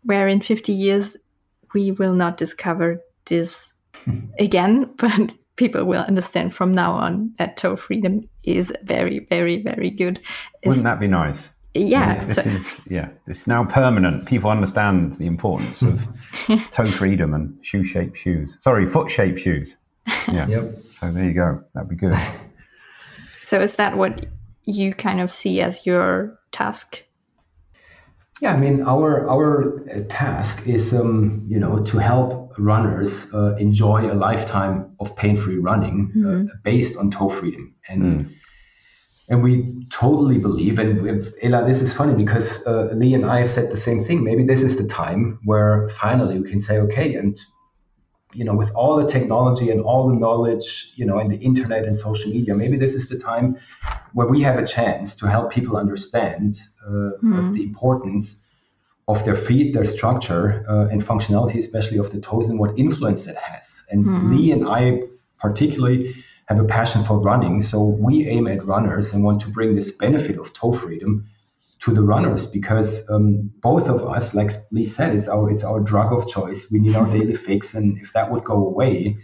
where 0.03 0.31
in 0.31 0.43
50 0.43 0.71
years 0.71 1.19
we 1.73 1.99
will 1.99 2.13
not 2.13 2.39
discover 2.39 3.01
this 3.25 3.75
again, 4.39 4.87
but 4.99 5.35
people 5.61 5.85
will 5.85 6.01
understand 6.01 6.55
from 6.55 6.73
now 6.73 6.91
on 6.91 7.31
that 7.37 7.59
toe 7.59 7.77
freedom 7.77 8.27
is 8.45 8.73
very, 8.85 9.27
very, 9.29 9.63
very 9.63 9.91
good. 9.91 10.19
It's, 10.19 10.67
Wouldn't 10.67 10.85
that 10.85 10.99
be 10.99 11.07
nice? 11.07 11.51
Yeah, 11.75 12.15
yeah 12.15 12.25
this 12.25 12.37
so, 12.43 12.51
is 12.51 12.81
yeah. 12.89 13.09
It's 13.27 13.47
now 13.47 13.65
permanent. 13.67 14.25
People 14.25 14.51
understand 14.51 15.13
the 15.19 15.27
importance 15.27 15.83
of 15.83 16.09
toe 16.71 16.87
freedom 16.87 17.35
and 17.35 17.55
shoe-shaped 17.61 18.17
shoes. 18.17 18.57
Sorry, 18.61 18.87
foot-shaped 18.87 19.39
shoes. 19.39 19.77
Yeah. 20.27 20.49
yep. 20.49 20.83
So 20.89 21.13
there 21.13 21.25
you 21.25 21.35
go. 21.35 21.63
That'd 21.75 21.91
be 21.91 21.97
good. 21.97 22.19
So 23.43 23.59
is 23.61 23.75
that 23.77 23.97
what 23.97 24.27
you 24.63 24.95
kind 24.95 25.21
of 25.21 25.33
see 25.33 25.61
as 25.61 25.85
your 25.85 26.39
task 26.53 27.05
yeah, 28.41 28.55
I 28.55 28.57
mean, 28.57 28.83
our 28.83 29.29
our 29.29 29.85
uh, 29.91 30.01
task 30.09 30.67
is, 30.67 30.95
um, 30.95 31.45
you 31.47 31.59
know, 31.61 31.85
to 31.85 31.99
help 31.99 32.40
runners 32.59 33.33
uh, 33.33 33.57
enjoy 33.57 34.11
a 34.11 34.15
lifetime 34.15 34.97
of 35.01 35.15
pain-free 35.17 35.59
running 35.59 36.13
mm-hmm. 36.15 36.47
uh, 36.47 36.55
based 36.63 36.97
on 36.97 37.11
toe 37.11 37.29
freedom, 37.29 37.75
and 37.89 38.03
mm. 38.03 38.35
and 39.29 39.43
we 39.43 39.87
totally 39.91 40.39
believe. 40.39 40.79
And 40.79 41.33
Ela, 41.43 41.67
this 41.67 41.83
is 41.83 41.93
funny 41.93 42.15
because 42.15 42.65
uh, 42.67 42.91
Lee 42.93 43.15
and 43.15 43.25
I 43.25 43.41
have 43.41 43.51
said 43.51 43.71
the 43.71 43.77
same 43.77 44.05
thing. 44.05 44.25
Maybe 44.25 44.45
this 44.45 44.63
is 44.63 44.77
the 44.77 44.87
time 44.87 45.39
where 45.45 45.89
finally 45.91 46.39
we 46.39 46.51
can 46.51 46.61
say, 46.61 46.79
okay, 46.79 47.15
and 47.15 47.39
you 48.33 48.45
know, 48.45 48.55
with 48.55 48.71
all 48.73 48.97
the 48.97 49.07
technology 49.07 49.71
and 49.71 49.81
all 49.81 50.09
the 50.09 50.15
knowledge, 50.15 50.93
you 50.95 51.05
know, 51.05 51.19
and 51.19 51.33
the 51.33 51.39
internet 51.39 51.85
and 51.85 51.99
social 51.99 52.31
media, 52.31 52.55
maybe 52.55 52.77
this 52.77 52.95
is 52.95 53.09
the 53.09 53.19
time 53.19 53.59
where 54.13 54.29
we 54.29 54.41
have 54.43 54.57
a 54.59 54.67
chance 54.67 55.15
to 55.17 55.27
help 55.27 55.51
people 55.51 55.77
understand 55.77 56.61
uh, 56.87 56.91
mm-hmm. 56.91 57.53
the 57.55 57.63
importance 57.65 58.37
of 59.11 59.25
their 59.25 59.35
feet, 59.37 59.75
their 59.75 59.85
structure, 59.85 60.65
uh, 60.69 60.87
and 60.93 61.03
functionality, 61.03 61.59
especially 61.59 61.99
of 61.99 62.11
the 62.11 62.21
toes, 62.21 62.49
and 62.49 62.59
what 62.59 62.79
influence 62.79 63.25
that 63.25 63.37
has. 63.37 63.85
And 63.91 64.05
mm-hmm. 64.05 64.31
Lee 64.33 64.53
and 64.53 64.69
I, 64.69 65.03
particularly, 65.39 66.15
have 66.47 66.59
a 66.59 66.65
passion 66.65 67.05
for 67.05 67.19
running, 67.19 67.61
so 67.61 67.83
we 67.85 68.27
aim 68.27 68.47
at 68.49 68.65
runners 68.65 69.13
and 69.13 69.23
want 69.23 69.41
to 69.43 69.49
bring 69.49 69.75
this 69.75 69.91
benefit 69.93 70.39
of 70.39 70.53
toe 70.53 70.73
freedom 70.73 71.27
to 71.81 71.95
the 71.95 72.03
runners 72.03 72.47
because 72.47 73.09
um, 73.09 73.51
both 73.63 73.89
of 73.89 74.05
us, 74.05 74.35
like 74.35 74.51
Lee 74.71 74.85
said, 74.85 75.17
it's 75.17 75.29
our 75.29 75.51
it's 75.51 75.65
our 75.65 75.81
drug 75.81 76.13
of 76.13 76.29
choice. 76.29 76.71
We 76.71 76.79
need 76.79 76.95
our 76.95 77.07
daily 77.07 77.37
fix, 77.37 77.75
and 77.75 77.99
if 77.99 78.13
that 78.13 78.31
would 78.31 78.45
go 78.45 78.67
away, 78.67 79.17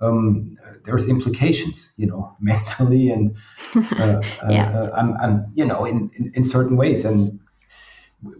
um, 0.00 0.56
there's 0.84 1.06
implications, 1.08 1.90
you 1.96 2.06
know, 2.06 2.36
mentally 2.40 3.10
and 3.10 3.36
uh, 3.76 4.22
yeah. 4.48 4.70
uh, 4.72 4.90
and, 4.96 5.16
and, 5.20 5.46
you 5.54 5.64
know 5.64 5.84
in, 5.84 6.10
in, 6.16 6.32
in, 6.34 6.44
certain 6.44 6.76
ways. 6.76 7.04
And 7.04 7.38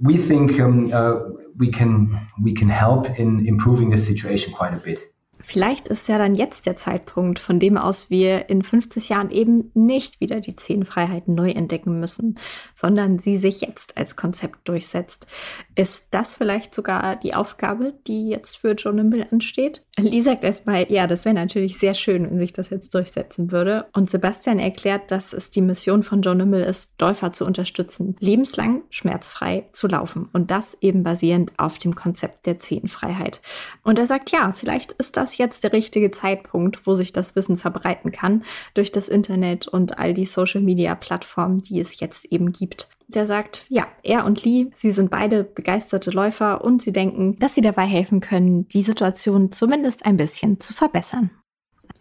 we 0.00 0.16
think 0.16 0.58
um, 0.60 0.92
uh, 0.92 1.16
we 1.56 1.70
can 1.70 2.28
we 2.42 2.54
can 2.54 2.68
help 2.68 3.18
in 3.18 3.46
improving 3.46 3.90
the 3.90 3.98
situation 3.98 4.54
quite 4.54 4.74
a 4.74 4.78
bit. 4.78 5.00
Vielleicht 5.42 5.88
ist 5.88 6.08
ja 6.08 6.18
dann 6.18 6.34
jetzt 6.34 6.66
der 6.66 6.76
Zeitpunkt, 6.76 7.38
von 7.38 7.58
dem 7.58 7.78
aus 7.78 8.10
wir 8.10 8.50
in 8.50 8.62
50 8.62 9.08
Jahren 9.08 9.30
eben 9.30 9.70
nicht 9.74 10.20
wieder 10.20 10.40
die 10.40 10.54
zehn 10.54 10.84
Freiheiten 10.84 11.34
neu 11.34 11.50
entdecken 11.50 11.98
müssen, 11.98 12.38
sondern 12.74 13.18
sie 13.18 13.38
sich 13.38 13.62
jetzt 13.62 13.96
als 13.96 14.16
Konzept 14.16 14.68
durchsetzt. 14.68 15.26
Ist 15.74 16.08
das 16.10 16.34
vielleicht 16.34 16.74
sogar 16.74 17.16
die 17.16 17.34
Aufgabe, 17.34 17.94
die 18.06 18.28
jetzt 18.28 18.58
für 18.58 18.72
Joe 18.72 18.92
Nimble 18.92 19.26
ansteht? 19.30 19.86
Lee 20.02 20.20
sagt 20.20 20.44
erstmal, 20.44 20.90
ja, 20.92 21.06
das 21.06 21.24
wäre 21.24 21.34
natürlich 21.34 21.78
sehr 21.78 21.94
schön, 21.94 22.30
wenn 22.30 22.38
sich 22.38 22.52
das 22.52 22.70
jetzt 22.70 22.94
durchsetzen 22.94 23.50
würde. 23.50 23.86
Und 23.94 24.10
Sebastian 24.10 24.58
erklärt, 24.58 25.10
dass 25.10 25.32
es 25.32 25.50
die 25.50 25.62
Mission 25.62 26.02
von 26.02 26.22
Joe 26.22 26.34
Nimble 26.34 26.64
ist, 26.64 26.92
Läufer 27.00 27.32
zu 27.32 27.46
unterstützen, 27.46 28.16
lebenslang 28.20 28.82
schmerzfrei 28.90 29.68
zu 29.72 29.86
laufen. 29.86 30.28
Und 30.32 30.50
das 30.50 30.76
eben 30.80 31.02
basierend 31.02 31.52
auf 31.56 31.78
dem 31.78 31.94
Konzept 31.94 32.46
der 32.46 32.58
zehn 32.58 32.88
Freiheit. 32.88 33.40
Und 33.82 33.98
er 33.98 34.06
sagt, 34.06 34.30
ja, 34.32 34.52
vielleicht 34.52 34.92
ist 34.92 35.16
das 35.16 35.30
das 35.30 35.38
jetzt 35.38 35.64
der 35.64 35.72
richtige 35.72 36.10
Zeitpunkt, 36.10 36.86
wo 36.86 36.94
sich 36.94 37.12
das 37.12 37.36
Wissen 37.36 37.58
verbreiten 37.58 38.10
kann 38.10 38.42
durch 38.74 38.90
das 38.90 39.08
Internet 39.08 39.68
und 39.68 39.98
all 39.98 40.14
die 40.14 40.24
Social-Media-Plattformen, 40.24 41.60
die 41.60 41.80
es 41.80 42.00
jetzt 42.00 42.24
eben 42.26 42.52
gibt. 42.52 42.88
Der 43.12 43.26
sagt, 43.26 43.64
ja, 43.68 43.88
er 44.02 44.24
und 44.24 44.44
Lee, 44.44 44.70
sie 44.72 44.92
sind 44.92 45.10
beide 45.10 45.42
begeisterte 45.42 46.10
Läufer 46.10 46.62
und 46.62 46.80
sie 46.80 46.92
denken, 46.92 47.38
dass 47.38 47.54
sie 47.54 47.60
dabei 47.60 47.84
helfen 47.84 48.20
können, 48.20 48.68
die 48.68 48.82
Situation 48.82 49.50
zumindest 49.50 50.06
ein 50.06 50.16
bisschen 50.16 50.60
zu 50.60 50.72
verbessern. 50.72 51.30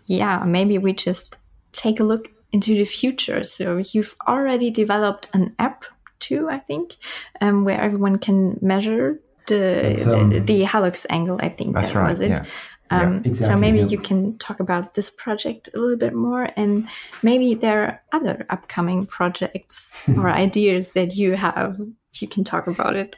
Yeah, 0.07 0.45
maybe 0.45 0.81
we 0.81 0.93
just 0.97 1.39
take 1.71 2.01
a 2.01 2.05
look 2.05 2.29
into 2.51 2.73
the 2.73 2.85
future. 2.85 3.43
So 3.43 3.77
you've 3.77 4.15
already 4.27 4.71
developed 4.71 5.29
an 5.33 5.53
app 5.57 5.85
too, 6.19 6.47
I 6.49 6.59
think, 6.59 6.97
um, 7.41 7.65
where 7.65 7.79
everyone 7.81 8.19
can 8.19 8.57
measure 8.61 9.19
the, 9.47 9.95
um, 10.13 10.29
the, 10.29 10.39
the 10.39 10.63
Halux 10.63 11.05
angle, 11.09 11.37
I 11.39 11.49
think 11.49 11.73
that's 11.73 11.89
that 11.89 11.99
right, 11.99 12.09
was 12.09 12.21
it. 12.21 12.29
Yeah. 12.29 12.45
Um, 12.91 13.13
yeah, 13.13 13.31
exactly, 13.31 13.55
so 13.55 13.59
maybe 13.59 13.79
yeah. 13.79 13.85
you 13.85 13.99
can 13.99 14.37
talk 14.37 14.59
about 14.59 14.95
this 14.95 15.09
project 15.09 15.69
a 15.73 15.77
little 15.77 15.97
bit 15.97 16.13
more, 16.13 16.49
and 16.55 16.87
maybe 17.21 17.53
there 17.53 17.83
are 17.83 18.01
other 18.13 18.45
upcoming 18.49 19.05
projects 19.05 20.01
or 20.17 20.29
ideas 20.29 20.93
that 20.93 21.15
you 21.15 21.35
have. 21.35 21.79
If 22.13 22.21
you 22.21 22.27
can 22.27 22.43
talk 22.43 22.67
about 22.67 22.95
it. 22.95 23.15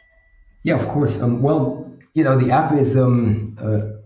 Yeah, 0.63 0.75
of 0.75 0.87
course. 0.89 1.19
Um, 1.21 1.41
well, 1.41 1.89
you 2.13 2.23
know, 2.23 2.37
the 2.37 2.51
app 2.51 2.73
is 2.73 2.97
um, 2.97 3.57
uh, 3.59 4.01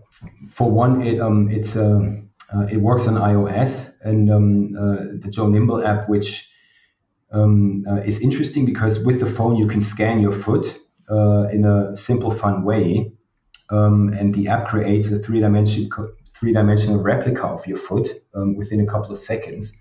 for 0.50 0.70
one, 0.70 1.02
it 1.02 1.20
um, 1.20 1.50
it's 1.50 1.76
uh, 1.76 2.00
uh, 2.54 2.66
it 2.70 2.76
works 2.76 3.06
on 3.08 3.14
iOS, 3.14 3.92
and 4.02 4.30
um, 4.30 4.76
uh, 4.78 4.96
the 5.22 5.30
Joe 5.30 5.48
Nimble 5.48 5.84
app, 5.84 6.08
which 6.08 6.48
um, 7.32 7.84
uh, 7.88 7.96
is 7.96 8.20
interesting 8.20 8.64
because 8.64 9.04
with 9.04 9.20
the 9.20 9.26
phone 9.26 9.56
you 9.56 9.66
can 9.66 9.82
scan 9.82 10.20
your 10.20 10.32
foot 10.32 10.78
uh, 11.10 11.48
in 11.52 11.64
a 11.64 11.96
simple, 11.96 12.30
fun 12.30 12.64
way 12.64 13.12
um, 13.70 14.12
and 14.12 14.34
the 14.34 14.48
app 14.48 14.68
creates 14.68 15.10
a 15.10 15.18
three-dimensional 15.18 16.10
three-dimensional 16.38 17.00
replica 17.00 17.44
of 17.46 17.66
your 17.66 17.78
foot 17.78 18.22
um, 18.34 18.56
within 18.56 18.80
a 18.80 18.86
couple 18.86 19.10
of 19.10 19.18
seconds. 19.18 19.72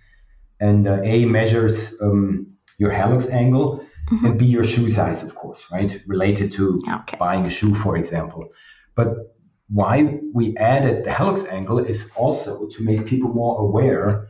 And 0.61 0.87
uh, 0.87 1.01
A 1.03 1.25
measures 1.25 1.93
um, 2.01 2.47
your 2.77 2.91
hallux 2.91 3.29
angle, 3.29 3.85
mm-hmm. 4.09 4.25
and 4.25 4.39
B 4.39 4.45
your 4.45 4.63
shoe 4.63 4.89
size, 4.89 5.23
of 5.23 5.35
course, 5.35 5.65
right? 5.71 6.01
Related 6.07 6.51
to 6.53 6.81
okay. 6.89 7.17
buying 7.17 7.45
a 7.45 7.49
shoe, 7.49 7.73
for 7.73 7.97
example. 7.97 8.49
But 8.95 9.35
why 9.69 10.19
we 10.33 10.55
added 10.57 11.05
the 11.05 11.09
hallux 11.09 11.47
angle 11.51 11.79
is 11.79 12.09
also 12.15 12.67
to 12.67 12.83
make 12.83 13.05
people 13.05 13.29
more 13.33 13.59
aware 13.59 14.29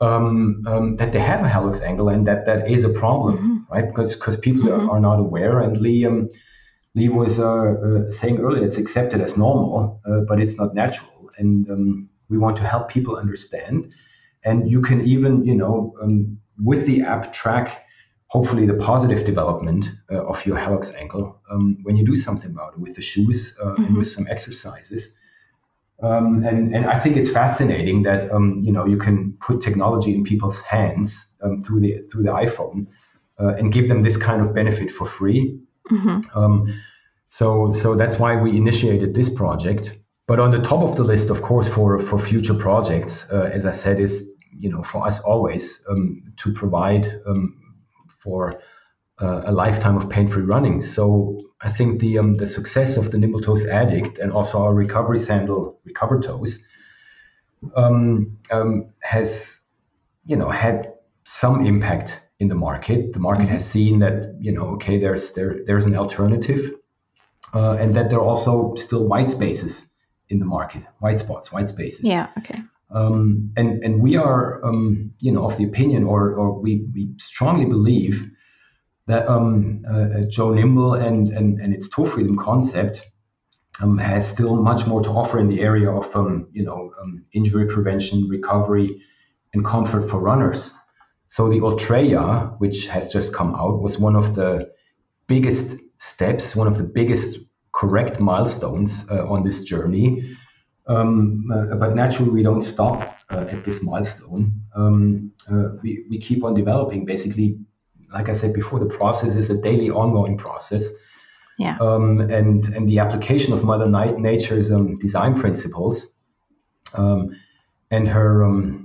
um, 0.00 0.64
um, 0.66 0.96
that 0.96 1.12
they 1.12 1.18
have 1.18 1.44
a 1.44 1.48
hallux 1.48 1.82
angle 1.82 2.08
and 2.08 2.26
that 2.26 2.46
that 2.46 2.70
is 2.70 2.84
a 2.84 2.88
problem, 2.88 3.36
mm-hmm. 3.36 3.72
right? 3.72 3.86
Because 3.86 4.14
because 4.14 4.38
people 4.38 4.62
mm-hmm. 4.62 4.88
are, 4.88 4.96
are, 4.96 5.00
not 5.00 5.18
aware. 5.18 5.60
And 5.60 5.76
Liam 5.76 6.30
Lee 6.94 7.08
was 7.08 7.38
uh, 7.38 7.46
uh, 7.46 8.10
saying 8.10 8.38
earlier, 8.38 8.64
it's 8.64 8.76
accepted 8.76 9.20
as 9.20 9.36
normal, 9.36 10.00
uh, 10.08 10.20
but 10.28 10.40
it's 10.40 10.56
not 10.56 10.74
natural. 10.74 11.30
And 11.38 11.70
um, 11.70 12.08
we 12.28 12.38
want 12.38 12.56
to 12.56 12.66
help 12.66 12.88
people 12.88 13.16
understand. 13.16 13.92
And 14.44 14.70
you 14.70 14.82
can 14.82 15.00
even, 15.02 15.44
you 15.44 15.54
know, 15.54 15.94
um, 16.02 16.38
with 16.58 16.86
the 16.86 17.02
app 17.02 17.32
track, 17.32 17.86
hopefully 18.26 18.66
the 18.66 18.74
positive 18.74 19.24
development 19.24 19.88
uh, 20.10 20.24
of 20.24 20.44
your 20.46 20.56
hallux 20.56 20.94
angle 20.94 21.40
um, 21.50 21.78
when 21.82 21.96
you 21.96 22.04
do 22.04 22.16
something 22.16 22.50
about 22.50 22.74
it 22.74 22.80
with 22.80 22.94
the 22.94 23.02
shoes 23.02 23.56
uh, 23.60 23.66
mm-hmm. 23.66 23.84
and 23.84 23.96
with 23.96 24.08
some 24.08 24.26
exercises. 24.28 25.14
Um, 26.02 26.44
and, 26.44 26.74
and 26.74 26.86
I 26.86 26.98
think 26.98 27.16
it's 27.16 27.30
fascinating 27.30 28.04
that 28.04 28.32
um, 28.32 28.62
you 28.64 28.72
know 28.72 28.86
you 28.86 28.96
can 28.96 29.34
put 29.34 29.60
technology 29.60 30.14
in 30.14 30.24
people's 30.24 30.58
hands 30.60 31.26
um, 31.42 31.62
through 31.62 31.80
the 31.80 31.98
through 32.10 32.22
the 32.22 32.30
iPhone 32.30 32.86
uh, 33.38 33.48
and 33.48 33.70
give 33.70 33.88
them 33.88 34.02
this 34.02 34.16
kind 34.16 34.40
of 34.40 34.54
benefit 34.54 34.90
for 34.90 35.06
free 35.06 35.60
Mm-hmm. 35.90 36.38
Um, 36.38 36.80
so, 37.30 37.72
so 37.72 37.94
that's 37.94 38.18
why 38.18 38.36
we 38.36 38.56
initiated 38.56 39.14
this 39.14 39.28
project. 39.28 39.96
But 40.26 40.38
on 40.38 40.50
the 40.50 40.60
top 40.60 40.82
of 40.82 40.96
the 40.96 41.04
list, 41.04 41.30
of 41.30 41.42
course, 41.42 41.66
for 41.66 41.98
for 41.98 42.18
future 42.18 42.54
projects, 42.54 43.26
uh, 43.32 43.50
as 43.52 43.66
I 43.66 43.72
said, 43.72 43.98
is 43.98 44.30
you 44.56 44.70
know 44.70 44.82
for 44.82 45.04
us 45.04 45.18
always 45.20 45.82
um, 45.88 46.22
to 46.36 46.52
provide 46.52 47.20
um, 47.26 47.74
for 48.20 48.60
uh, 49.20 49.42
a 49.44 49.52
lifetime 49.52 49.96
of 49.96 50.08
pain-free 50.08 50.44
running. 50.44 50.82
So 50.82 51.50
I 51.60 51.70
think 51.70 52.00
the 52.00 52.18
um, 52.18 52.36
the 52.36 52.46
success 52.46 52.96
of 52.96 53.10
the 53.10 53.18
Nimble 53.18 53.40
Toes 53.40 53.66
Addict 53.66 54.18
and 54.18 54.32
also 54.32 54.62
our 54.62 54.72
recovery 54.72 55.18
sandal 55.18 55.80
Recover 55.84 56.20
Toes 56.20 56.64
um, 57.74 58.38
um, 58.50 58.86
has 59.02 59.58
you 60.24 60.36
know 60.36 60.48
had 60.48 60.92
some 61.24 61.66
impact 61.66 62.20
in 62.40 62.48
the 62.48 62.54
market. 62.54 63.12
The 63.12 63.20
market 63.20 63.44
mm-hmm. 63.44 63.52
has 63.52 63.70
seen 63.70 64.00
that 64.00 64.34
you 64.40 64.50
know 64.50 64.68
okay, 64.76 64.98
there's 64.98 65.32
there 65.32 65.60
there's 65.66 65.84
an 65.84 65.94
alternative, 65.94 66.72
uh, 67.54 67.74
and 67.74 67.94
that 67.94 68.10
there 68.10 68.18
are 68.18 68.24
also 68.24 68.74
still 68.74 69.06
white 69.06 69.30
spaces 69.30 69.84
in 70.30 70.38
the 70.40 70.46
market, 70.46 70.82
white 70.98 71.18
spots, 71.18 71.52
white 71.52 71.68
spaces. 71.68 72.06
Yeah. 72.06 72.28
Okay. 72.38 72.60
Um, 72.92 73.52
and 73.56 73.84
and 73.84 74.00
we 74.00 74.16
are 74.16 74.64
um, 74.64 75.12
you 75.20 75.30
know 75.30 75.46
of 75.46 75.56
the 75.58 75.64
opinion, 75.64 76.04
or 76.04 76.34
or 76.34 76.58
we 76.58 76.88
we 76.94 77.10
strongly 77.18 77.66
believe 77.66 78.28
that 79.06 79.28
um, 79.28 79.84
uh, 79.88 79.96
uh 79.96 80.22
Joe 80.28 80.52
Nimble 80.54 80.94
and 80.94 81.28
and 81.28 81.60
and 81.60 81.74
its 81.74 81.88
toe 81.88 82.04
freedom 82.04 82.36
concept. 82.36 83.06
Um, 83.80 83.96
has 83.96 84.28
still 84.28 84.56
much 84.56 84.86
more 84.86 85.00
to 85.00 85.08
offer 85.08 85.38
in 85.38 85.48
the 85.48 85.62
area 85.62 85.90
of 85.90 86.14
um, 86.14 86.48
you 86.52 86.64
know 86.64 86.92
um, 87.00 87.24
injury 87.32 87.66
prevention, 87.66 88.28
recovery, 88.28 89.00
and 89.54 89.64
comfort 89.64 90.10
for 90.10 90.20
runners. 90.20 90.70
So 91.30 91.48
the 91.48 91.60
Ultreya, 91.60 92.58
which 92.58 92.88
has 92.88 93.08
just 93.08 93.32
come 93.32 93.54
out, 93.54 93.80
was 93.80 94.00
one 94.00 94.16
of 94.16 94.34
the 94.34 94.72
biggest 95.28 95.76
steps, 95.96 96.56
one 96.56 96.66
of 96.66 96.76
the 96.76 96.82
biggest 96.82 97.38
correct 97.70 98.18
milestones 98.18 99.04
uh, 99.08 99.28
on 99.28 99.44
this 99.44 99.62
journey. 99.62 100.36
Um, 100.88 101.48
uh, 101.54 101.76
but 101.76 101.94
naturally, 101.94 102.32
we 102.32 102.42
don't 102.42 102.62
stop 102.62 103.16
uh, 103.30 103.46
at 103.48 103.64
this 103.64 103.80
milestone. 103.80 104.60
Um, 104.74 105.30
uh, 105.48 105.76
we, 105.84 106.04
we 106.10 106.18
keep 106.18 106.42
on 106.42 106.52
developing. 106.52 107.04
Basically, 107.04 107.60
like 108.12 108.28
I 108.28 108.32
said 108.32 108.52
before, 108.52 108.80
the 108.80 108.92
process 108.96 109.36
is 109.36 109.50
a 109.50 109.62
daily, 109.62 109.88
ongoing 109.88 110.36
process. 110.36 110.88
Yeah. 111.58 111.76
Um, 111.80 112.20
and 112.22 112.66
and 112.74 112.88
the 112.88 112.98
application 112.98 113.52
of 113.52 113.62
Mother 113.62 113.86
Nature's 114.18 114.72
um, 114.72 114.98
design 114.98 115.34
principles 115.36 116.12
um, 116.94 117.36
and 117.92 118.08
her 118.08 118.42
um, 118.42 118.79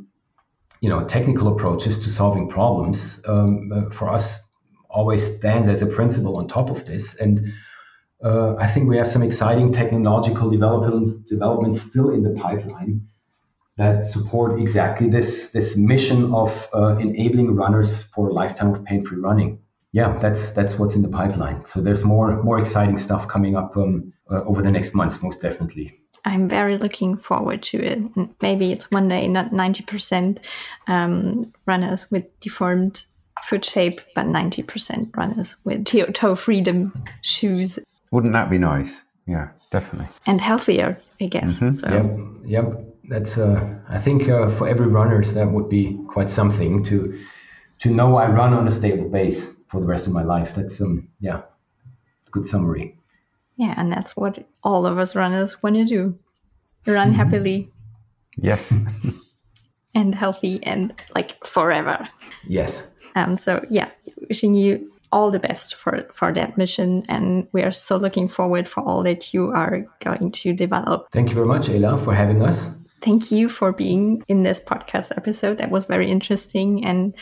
you 0.86 0.92
know 0.92 1.04
technical 1.18 1.48
approaches 1.48 1.98
to 2.04 2.12
solving 2.12 2.48
problems 2.48 3.20
um, 3.28 3.72
uh, 3.76 3.90
for 3.98 4.08
us 4.18 4.26
always 4.88 5.24
stands 5.38 5.68
as 5.68 5.82
a 5.82 5.88
principle 5.88 6.38
on 6.38 6.48
top 6.48 6.70
of 6.70 6.86
this 6.86 7.16
and 7.16 7.52
uh, 8.24 8.56
I 8.66 8.68
think 8.68 8.88
we 8.88 8.98
have 8.98 9.10
some 9.16 9.24
exciting 9.24 9.74
technological 9.74 10.48
developments 10.52 11.12
developments 11.36 11.82
still 11.82 12.12
in 12.12 12.22
the 12.22 12.40
pipeline 12.46 13.02
that 13.78 14.06
support 14.06 14.62
exactly 14.62 15.10
this 15.10 15.50
this 15.50 15.76
mission 15.76 16.20
of 16.42 16.52
uh, 16.74 16.96
enabling 16.98 17.56
runners 17.56 18.04
for 18.14 18.30
a 18.30 18.34
lifetime 18.34 18.70
of 18.70 18.86
pain-free 18.86 19.20
running. 19.30 19.60
Yeah, 19.92 20.18
that's 20.20 20.52
that's 20.52 20.78
what's 20.78 20.96
in 20.96 21.02
the 21.02 21.14
pipeline. 21.22 21.66
So 21.66 21.82
there's 21.82 22.04
more 22.04 22.44
more 22.44 22.60
exciting 22.60 22.98
stuff 22.98 23.28
coming 23.28 23.56
up 23.58 23.76
um, 23.76 24.14
uh, 24.32 24.44
over 24.44 24.62
the 24.62 24.72
next 24.72 24.94
months, 24.94 25.22
most 25.22 25.42
definitely. 25.42 26.00
I'm 26.26 26.50
very 26.50 26.78
looking 26.78 27.18
forward 27.18 27.62
to 27.64 27.78
it. 27.78 28.00
And 28.16 28.36
maybe 28.42 28.72
it's 28.72 28.90
one 28.92 29.08
day 29.08 29.28
not 29.28 29.52
90% 29.52 30.40
um, 30.88 31.54
runners 31.66 32.10
with 32.10 32.26
deformed 32.40 33.06
foot 33.44 33.64
shape, 33.64 34.02
but 34.16 34.26
90% 34.26 35.16
runners 35.16 35.56
with 35.64 35.86
toe 35.86 36.36
freedom 36.36 37.06
shoes. 37.22 37.78
Wouldn't 38.12 38.34
that 38.34 38.50
be 38.50 38.58
nice? 38.58 39.02
Yeah, 39.28 39.50
definitely. 39.70 40.08
And 40.26 40.42
healthier, 40.42 41.00
I 41.22 41.26
guess. 41.28 41.54
Mm-hmm. 41.54 41.72
So. 41.72 41.90
Yep, 41.90 42.66
yep. 42.66 42.82
That's 43.08 43.38
uh, 43.38 43.78
I 43.88 44.00
think 44.00 44.30
uh, 44.30 44.50
for 44.50 44.68
every 44.68 44.88
runners 44.88 45.34
that 45.36 45.52
would 45.52 45.70
be 45.70 46.00
quite 46.08 46.30
something 46.30 46.84
to 46.86 47.20
to 47.80 47.90
know 47.90 48.16
I 48.16 48.28
run 48.28 48.54
on 48.54 48.68
a 48.68 48.72
stable 48.72 49.10
base 49.10 49.54
for 49.68 49.80
the 49.80 49.86
rest 49.86 50.08
of 50.08 50.14
my 50.14 50.24
life. 50.24 50.56
That's 50.56 50.82
um 50.82 51.08
yeah, 51.20 51.44
good 52.32 52.48
summary. 52.48 52.98
Yeah, 53.58 53.74
and 53.78 53.92
that's 53.92 54.16
what 54.16 54.46
all 54.64 54.86
of 54.86 54.98
us 54.98 55.16
runners 55.16 55.64
want 55.64 55.76
to 55.76 55.86
do 55.86 56.18
run 56.86 57.10
mm-hmm. 57.10 57.18
happily. 57.18 57.72
Yes. 58.38 58.74
and 59.96 60.14
healthy 60.14 60.60
and 60.64 60.94
like 61.16 61.44
forever. 61.46 62.08
Yes. 62.48 62.88
Um, 63.16 63.38
so 63.38 63.64
yeah, 63.70 63.90
wishing 64.30 64.54
you 64.54 64.92
all 65.12 65.32
the 65.32 65.40
best 65.40 65.76
for 65.76 66.06
for 66.14 66.34
that 66.34 66.58
mission 66.58 67.04
and 67.08 67.48
we 67.54 67.64
are 67.64 67.72
so 67.72 67.96
looking 67.96 68.28
forward 68.28 68.68
for 68.68 68.82
all 68.82 69.02
that 69.04 69.34
you 69.34 69.50
are 69.52 69.86
going 70.02 70.30
to 70.30 70.52
develop 70.52 71.08
thank 71.12 71.30
you 71.30 71.36
very 71.36 71.46
much 71.46 71.70
Ela 71.70 71.98
for 71.98 72.14
having 72.14 72.42
us 72.42 72.70
thank 73.02 73.32
you 73.32 73.48
for 73.48 73.72
being 73.72 74.24
in 74.28 74.44
this 74.44 74.60
podcast 74.60 75.16
episode 75.16 75.58
that 75.60 75.72
was 75.72 75.86
very 75.86 76.12
interesting 76.12 76.84
and 76.84 77.14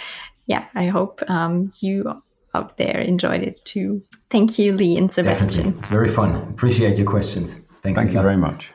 yeah 0.48 0.66
i 0.74 0.86
hope 0.88 1.22
um, 1.30 1.72
you 1.82 2.20
out 2.54 2.78
there 2.78 3.00
enjoyed 3.00 3.42
it 3.42 3.64
too. 3.66 4.02
Thank 4.30 4.60
you 4.60 4.74
lee 4.74 4.98
and 4.98 5.12
sebastian. 5.12 5.50
Definitely. 5.50 5.80
it's 5.80 5.90
very 5.90 6.10
fun. 6.10 6.36
Appreciate 6.52 6.98
your 6.98 7.08
questions. 7.08 7.56
Thanks 7.82 8.00
thank 8.00 8.14
you 8.14 8.22
very 8.22 8.38
much 8.38 8.72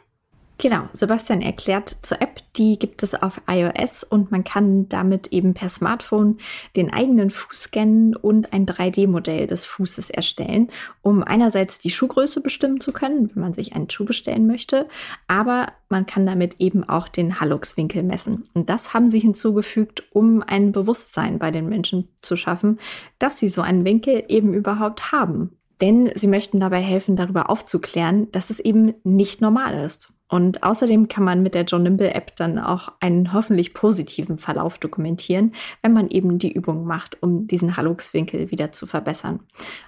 Genau, 0.60 0.88
Sebastian 0.92 1.40
erklärt 1.40 1.98
zur 2.02 2.20
App, 2.20 2.42
die 2.56 2.80
gibt 2.80 3.04
es 3.04 3.14
auf 3.14 3.40
iOS 3.48 4.02
und 4.02 4.32
man 4.32 4.42
kann 4.42 4.88
damit 4.88 5.28
eben 5.28 5.54
per 5.54 5.68
Smartphone 5.68 6.38
den 6.74 6.92
eigenen 6.92 7.30
Fuß 7.30 7.62
scannen 7.62 8.16
und 8.16 8.52
ein 8.52 8.66
3D-Modell 8.66 9.46
des 9.46 9.64
Fußes 9.64 10.10
erstellen, 10.10 10.66
um 11.00 11.22
einerseits 11.22 11.78
die 11.78 11.90
Schuhgröße 11.90 12.40
bestimmen 12.40 12.80
zu 12.80 12.90
können, 12.90 13.30
wenn 13.32 13.40
man 13.40 13.52
sich 13.52 13.76
einen 13.76 13.88
Schuh 13.88 14.04
bestellen 14.04 14.48
möchte, 14.48 14.88
aber 15.28 15.68
man 15.90 16.06
kann 16.06 16.26
damit 16.26 16.56
eben 16.58 16.82
auch 16.82 17.06
den 17.06 17.38
Hallux-Winkel 17.38 18.02
messen. 18.02 18.48
Und 18.52 18.68
das 18.68 18.92
haben 18.92 19.10
sie 19.10 19.20
hinzugefügt, 19.20 20.08
um 20.10 20.42
ein 20.42 20.72
Bewusstsein 20.72 21.38
bei 21.38 21.52
den 21.52 21.68
Menschen 21.68 22.08
zu 22.20 22.36
schaffen, 22.36 22.80
dass 23.20 23.38
sie 23.38 23.48
so 23.48 23.62
einen 23.62 23.84
Winkel 23.84 24.24
eben 24.26 24.54
überhaupt 24.54 25.12
haben. 25.12 25.56
Denn 25.80 26.10
sie 26.16 26.26
möchten 26.26 26.58
dabei 26.58 26.80
helfen, 26.80 27.14
darüber 27.14 27.48
aufzuklären, 27.48 28.32
dass 28.32 28.50
es 28.50 28.58
eben 28.58 28.94
nicht 29.04 29.40
normal 29.40 29.74
ist. 29.74 30.12
Und 30.28 30.62
außerdem 30.62 31.08
kann 31.08 31.24
man 31.24 31.42
mit 31.42 31.54
der 31.54 31.64
John 31.64 31.82
Nimble 31.82 32.14
App 32.14 32.36
dann 32.36 32.58
auch 32.58 32.92
einen 33.00 33.32
hoffentlich 33.32 33.72
positiven 33.72 34.38
Verlauf 34.38 34.78
dokumentieren, 34.78 35.52
wenn 35.82 35.94
man 35.94 36.08
eben 36.08 36.38
die 36.38 36.52
Übung 36.52 36.84
macht, 36.84 37.22
um 37.22 37.46
diesen 37.46 37.76
Halluxwinkel 37.76 38.50
wieder 38.50 38.70
zu 38.72 38.86
verbessern. 38.86 39.40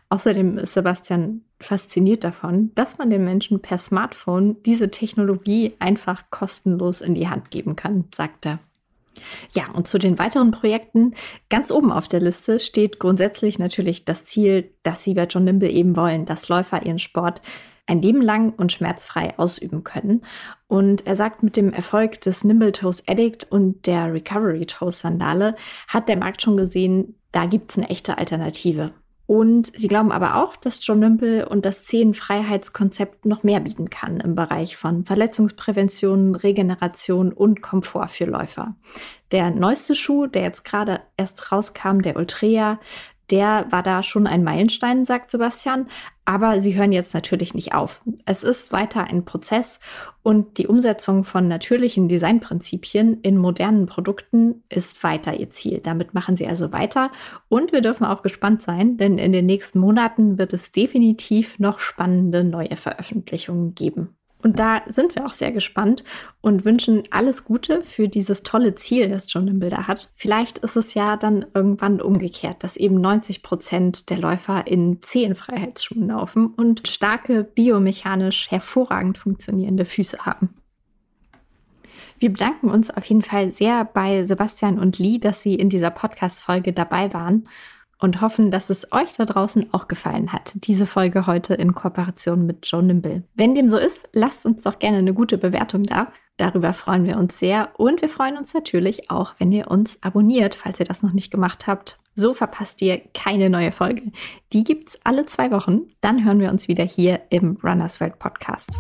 Außerdem 0.08 0.58
ist 0.58 0.74
Sebastian 0.74 1.42
fasziniert 1.60 2.24
davon, 2.24 2.72
dass 2.74 2.96
man 2.96 3.10
den 3.10 3.24
Menschen 3.24 3.60
per 3.60 3.76
Smartphone 3.76 4.56
diese 4.64 4.90
Technologie 4.90 5.74
einfach 5.78 6.24
kostenlos 6.30 7.02
in 7.02 7.14
die 7.14 7.28
Hand 7.28 7.50
geben 7.50 7.76
kann, 7.76 8.06
sagt 8.14 8.46
er. 8.46 8.60
Ja, 9.52 9.64
und 9.74 9.86
zu 9.86 9.98
den 9.98 10.18
weiteren 10.18 10.50
Projekten. 10.50 11.14
Ganz 11.50 11.70
oben 11.70 11.92
auf 11.92 12.08
der 12.08 12.20
Liste 12.20 12.58
steht 12.60 12.98
grundsätzlich 12.98 13.58
natürlich 13.58 14.04
das 14.04 14.24
Ziel, 14.24 14.70
dass 14.82 15.04
Sie 15.04 15.14
bei 15.14 15.24
John 15.24 15.44
Nimble 15.44 15.70
eben 15.70 15.96
wollen, 15.96 16.24
dass 16.24 16.48
Läufer 16.48 16.86
ihren 16.86 16.98
Sport 16.98 17.42
ein 17.90 18.00
Leben 18.00 18.22
lang 18.22 18.54
und 18.56 18.72
schmerzfrei 18.72 19.36
ausüben 19.36 19.82
können. 19.82 20.22
Und 20.68 21.06
er 21.06 21.16
sagt, 21.16 21.42
mit 21.42 21.56
dem 21.56 21.72
Erfolg 21.72 22.20
des 22.20 22.44
Nimble 22.44 22.72
Toes 22.72 23.02
Addict 23.08 23.50
und 23.50 23.86
der 23.86 24.12
Recovery 24.12 24.64
Toes 24.64 25.00
Sandale 25.00 25.56
hat 25.88 26.08
der 26.08 26.16
Markt 26.16 26.40
schon 26.40 26.56
gesehen, 26.56 27.16
da 27.32 27.46
gibt 27.46 27.72
es 27.72 27.78
eine 27.78 27.90
echte 27.90 28.16
Alternative. 28.16 28.92
Und 29.26 29.70
sie 29.76 29.86
glauben 29.86 30.10
aber 30.10 30.42
auch, 30.42 30.56
dass 30.56 30.84
John 30.84 30.98
Nimble 30.98 31.48
und 31.48 31.64
das 31.64 31.84
Zehenfreiheitskonzept 31.84 33.26
noch 33.26 33.44
mehr 33.44 33.60
bieten 33.60 33.88
kann 33.88 34.18
im 34.18 34.34
Bereich 34.34 34.76
von 34.76 35.04
Verletzungsprävention, 35.04 36.34
Regeneration 36.34 37.32
und 37.32 37.62
Komfort 37.62 38.08
für 38.08 38.24
Läufer. 38.24 38.74
Der 39.30 39.50
neueste 39.50 39.94
Schuh, 39.94 40.26
der 40.26 40.42
jetzt 40.42 40.64
gerade 40.64 41.00
erst 41.16 41.52
rauskam, 41.52 42.00
der 42.00 42.16
Ultrea, 42.16 42.80
der 43.30 43.66
war 43.70 43.82
da 43.82 44.02
schon 44.02 44.26
ein 44.26 44.44
Meilenstein, 44.44 45.04
sagt 45.04 45.30
Sebastian. 45.30 45.86
Aber 46.24 46.60
sie 46.60 46.76
hören 46.76 46.92
jetzt 46.92 47.12
natürlich 47.12 47.54
nicht 47.54 47.74
auf. 47.74 48.02
Es 48.24 48.44
ist 48.44 48.72
weiter 48.72 49.04
ein 49.04 49.24
Prozess 49.24 49.80
und 50.22 50.58
die 50.58 50.68
Umsetzung 50.68 51.24
von 51.24 51.48
natürlichen 51.48 52.08
Designprinzipien 52.08 53.20
in 53.22 53.36
modernen 53.36 53.86
Produkten 53.86 54.62
ist 54.68 55.02
weiter 55.02 55.34
ihr 55.34 55.50
Ziel. 55.50 55.80
Damit 55.82 56.14
machen 56.14 56.36
sie 56.36 56.46
also 56.46 56.72
weiter 56.72 57.10
und 57.48 57.72
wir 57.72 57.80
dürfen 57.80 58.04
auch 58.04 58.22
gespannt 58.22 58.62
sein, 58.62 58.96
denn 58.96 59.18
in 59.18 59.32
den 59.32 59.46
nächsten 59.46 59.80
Monaten 59.80 60.38
wird 60.38 60.52
es 60.52 60.70
definitiv 60.70 61.58
noch 61.58 61.80
spannende 61.80 62.44
neue 62.44 62.76
Veröffentlichungen 62.76 63.74
geben. 63.74 64.16
Und 64.42 64.58
da 64.58 64.82
sind 64.86 65.14
wir 65.14 65.26
auch 65.26 65.32
sehr 65.32 65.52
gespannt 65.52 66.04
und 66.40 66.64
wünschen 66.64 67.02
alles 67.10 67.44
Gute 67.44 67.82
für 67.82 68.08
dieses 68.08 68.42
tolle 68.42 68.74
Ziel, 68.74 69.08
das 69.08 69.32
John 69.32 69.48
im 69.48 69.58
Bilder 69.58 69.86
hat. 69.86 70.12
Vielleicht 70.16 70.58
ist 70.58 70.76
es 70.76 70.94
ja 70.94 71.16
dann 71.16 71.46
irgendwann 71.54 72.00
umgekehrt, 72.00 72.62
dass 72.64 72.76
eben 72.76 73.00
90 73.00 73.42
Prozent 73.42 74.10
der 74.10 74.18
Läufer 74.18 74.66
in 74.66 75.02
Zehenfreiheitsschuhen 75.02 76.08
laufen 76.08 76.46
und 76.46 76.88
starke, 76.88 77.44
biomechanisch 77.44 78.50
hervorragend 78.50 79.18
funktionierende 79.18 79.84
Füße 79.84 80.18
haben. 80.24 80.54
Wir 82.18 82.30
bedanken 82.30 82.68
uns 82.68 82.90
auf 82.90 83.04
jeden 83.06 83.22
Fall 83.22 83.50
sehr 83.50 83.84
bei 83.84 84.24
Sebastian 84.24 84.78
und 84.78 84.98
Lee, 84.98 85.18
dass 85.18 85.42
sie 85.42 85.54
in 85.54 85.70
dieser 85.70 85.90
Podcast-Folge 85.90 86.74
dabei 86.74 87.12
waren 87.14 87.48
und 88.00 88.20
hoffen, 88.20 88.50
dass 88.50 88.70
es 88.70 88.92
euch 88.92 89.14
da 89.14 89.24
draußen 89.24 89.72
auch 89.72 89.88
gefallen 89.88 90.32
hat. 90.32 90.52
Diese 90.54 90.86
Folge 90.86 91.26
heute 91.26 91.54
in 91.54 91.74
Kooperation 91.74 92.46
mit 92.46 92.66
Joe 92.66 92.82
Nimble. 92.82 93.22
Wenn 93.34 93.54
dem 93.54 93.68
so 93.68 93.76
ist, 93.76 94.08
lasst 94.12 94.46
uns 94.46 94.62
doch 94.62 94.78
gerne 94.78 94.98
eine 94.98 95.14
gute 95.14 95.38
Bewertung 95.38 95.84
da. 95.84 96.08
Darüber 96.36 96.72
freuen 96.72 97.04
wir 97.04 97.18
uns 97.18 97.38
sehr 97.38 97.68
und 97.76 98.00
wir 98.00 98.08
freuen 98.08 98.38
uns 98.38 98.54
natürlich 98.54 99.10
auch, 99.10 99.34
wenn 99.38 99.52
ihr 99.52 99.70
uns 99.70 99.98
abonniert, 100.02 100.54
falls 100.54 100.80
ihr 100.80 100.86
das 100.86 101.02
noch 101.02 101.12
nicht 101.12 101.30
gemacht 101.30 101.66
habt. 101.66 102.00
So 102.16 102.34
verpasst 102.34 102.80
ihr 102.82 103.00
keine 103.14 103.50
neue 103.50 103.72
Folge. 103.72 104.10
Die 104.52 104.64
gibt's 104.64 104.98
alle 105.04 105.26
zwei 105.26 105.50
Wochen. 105.50 105.82
Dann 106.00 106.24
hören 106.24 106.40
wir 106.40 106.50
uns 106.50 106.66
wieder 106.66 106.84
hier 106.84 107.20
im 107.28 107.58
Runners 107.62 108.00
World 108.00 108.18
Podcast. 108.18 108.78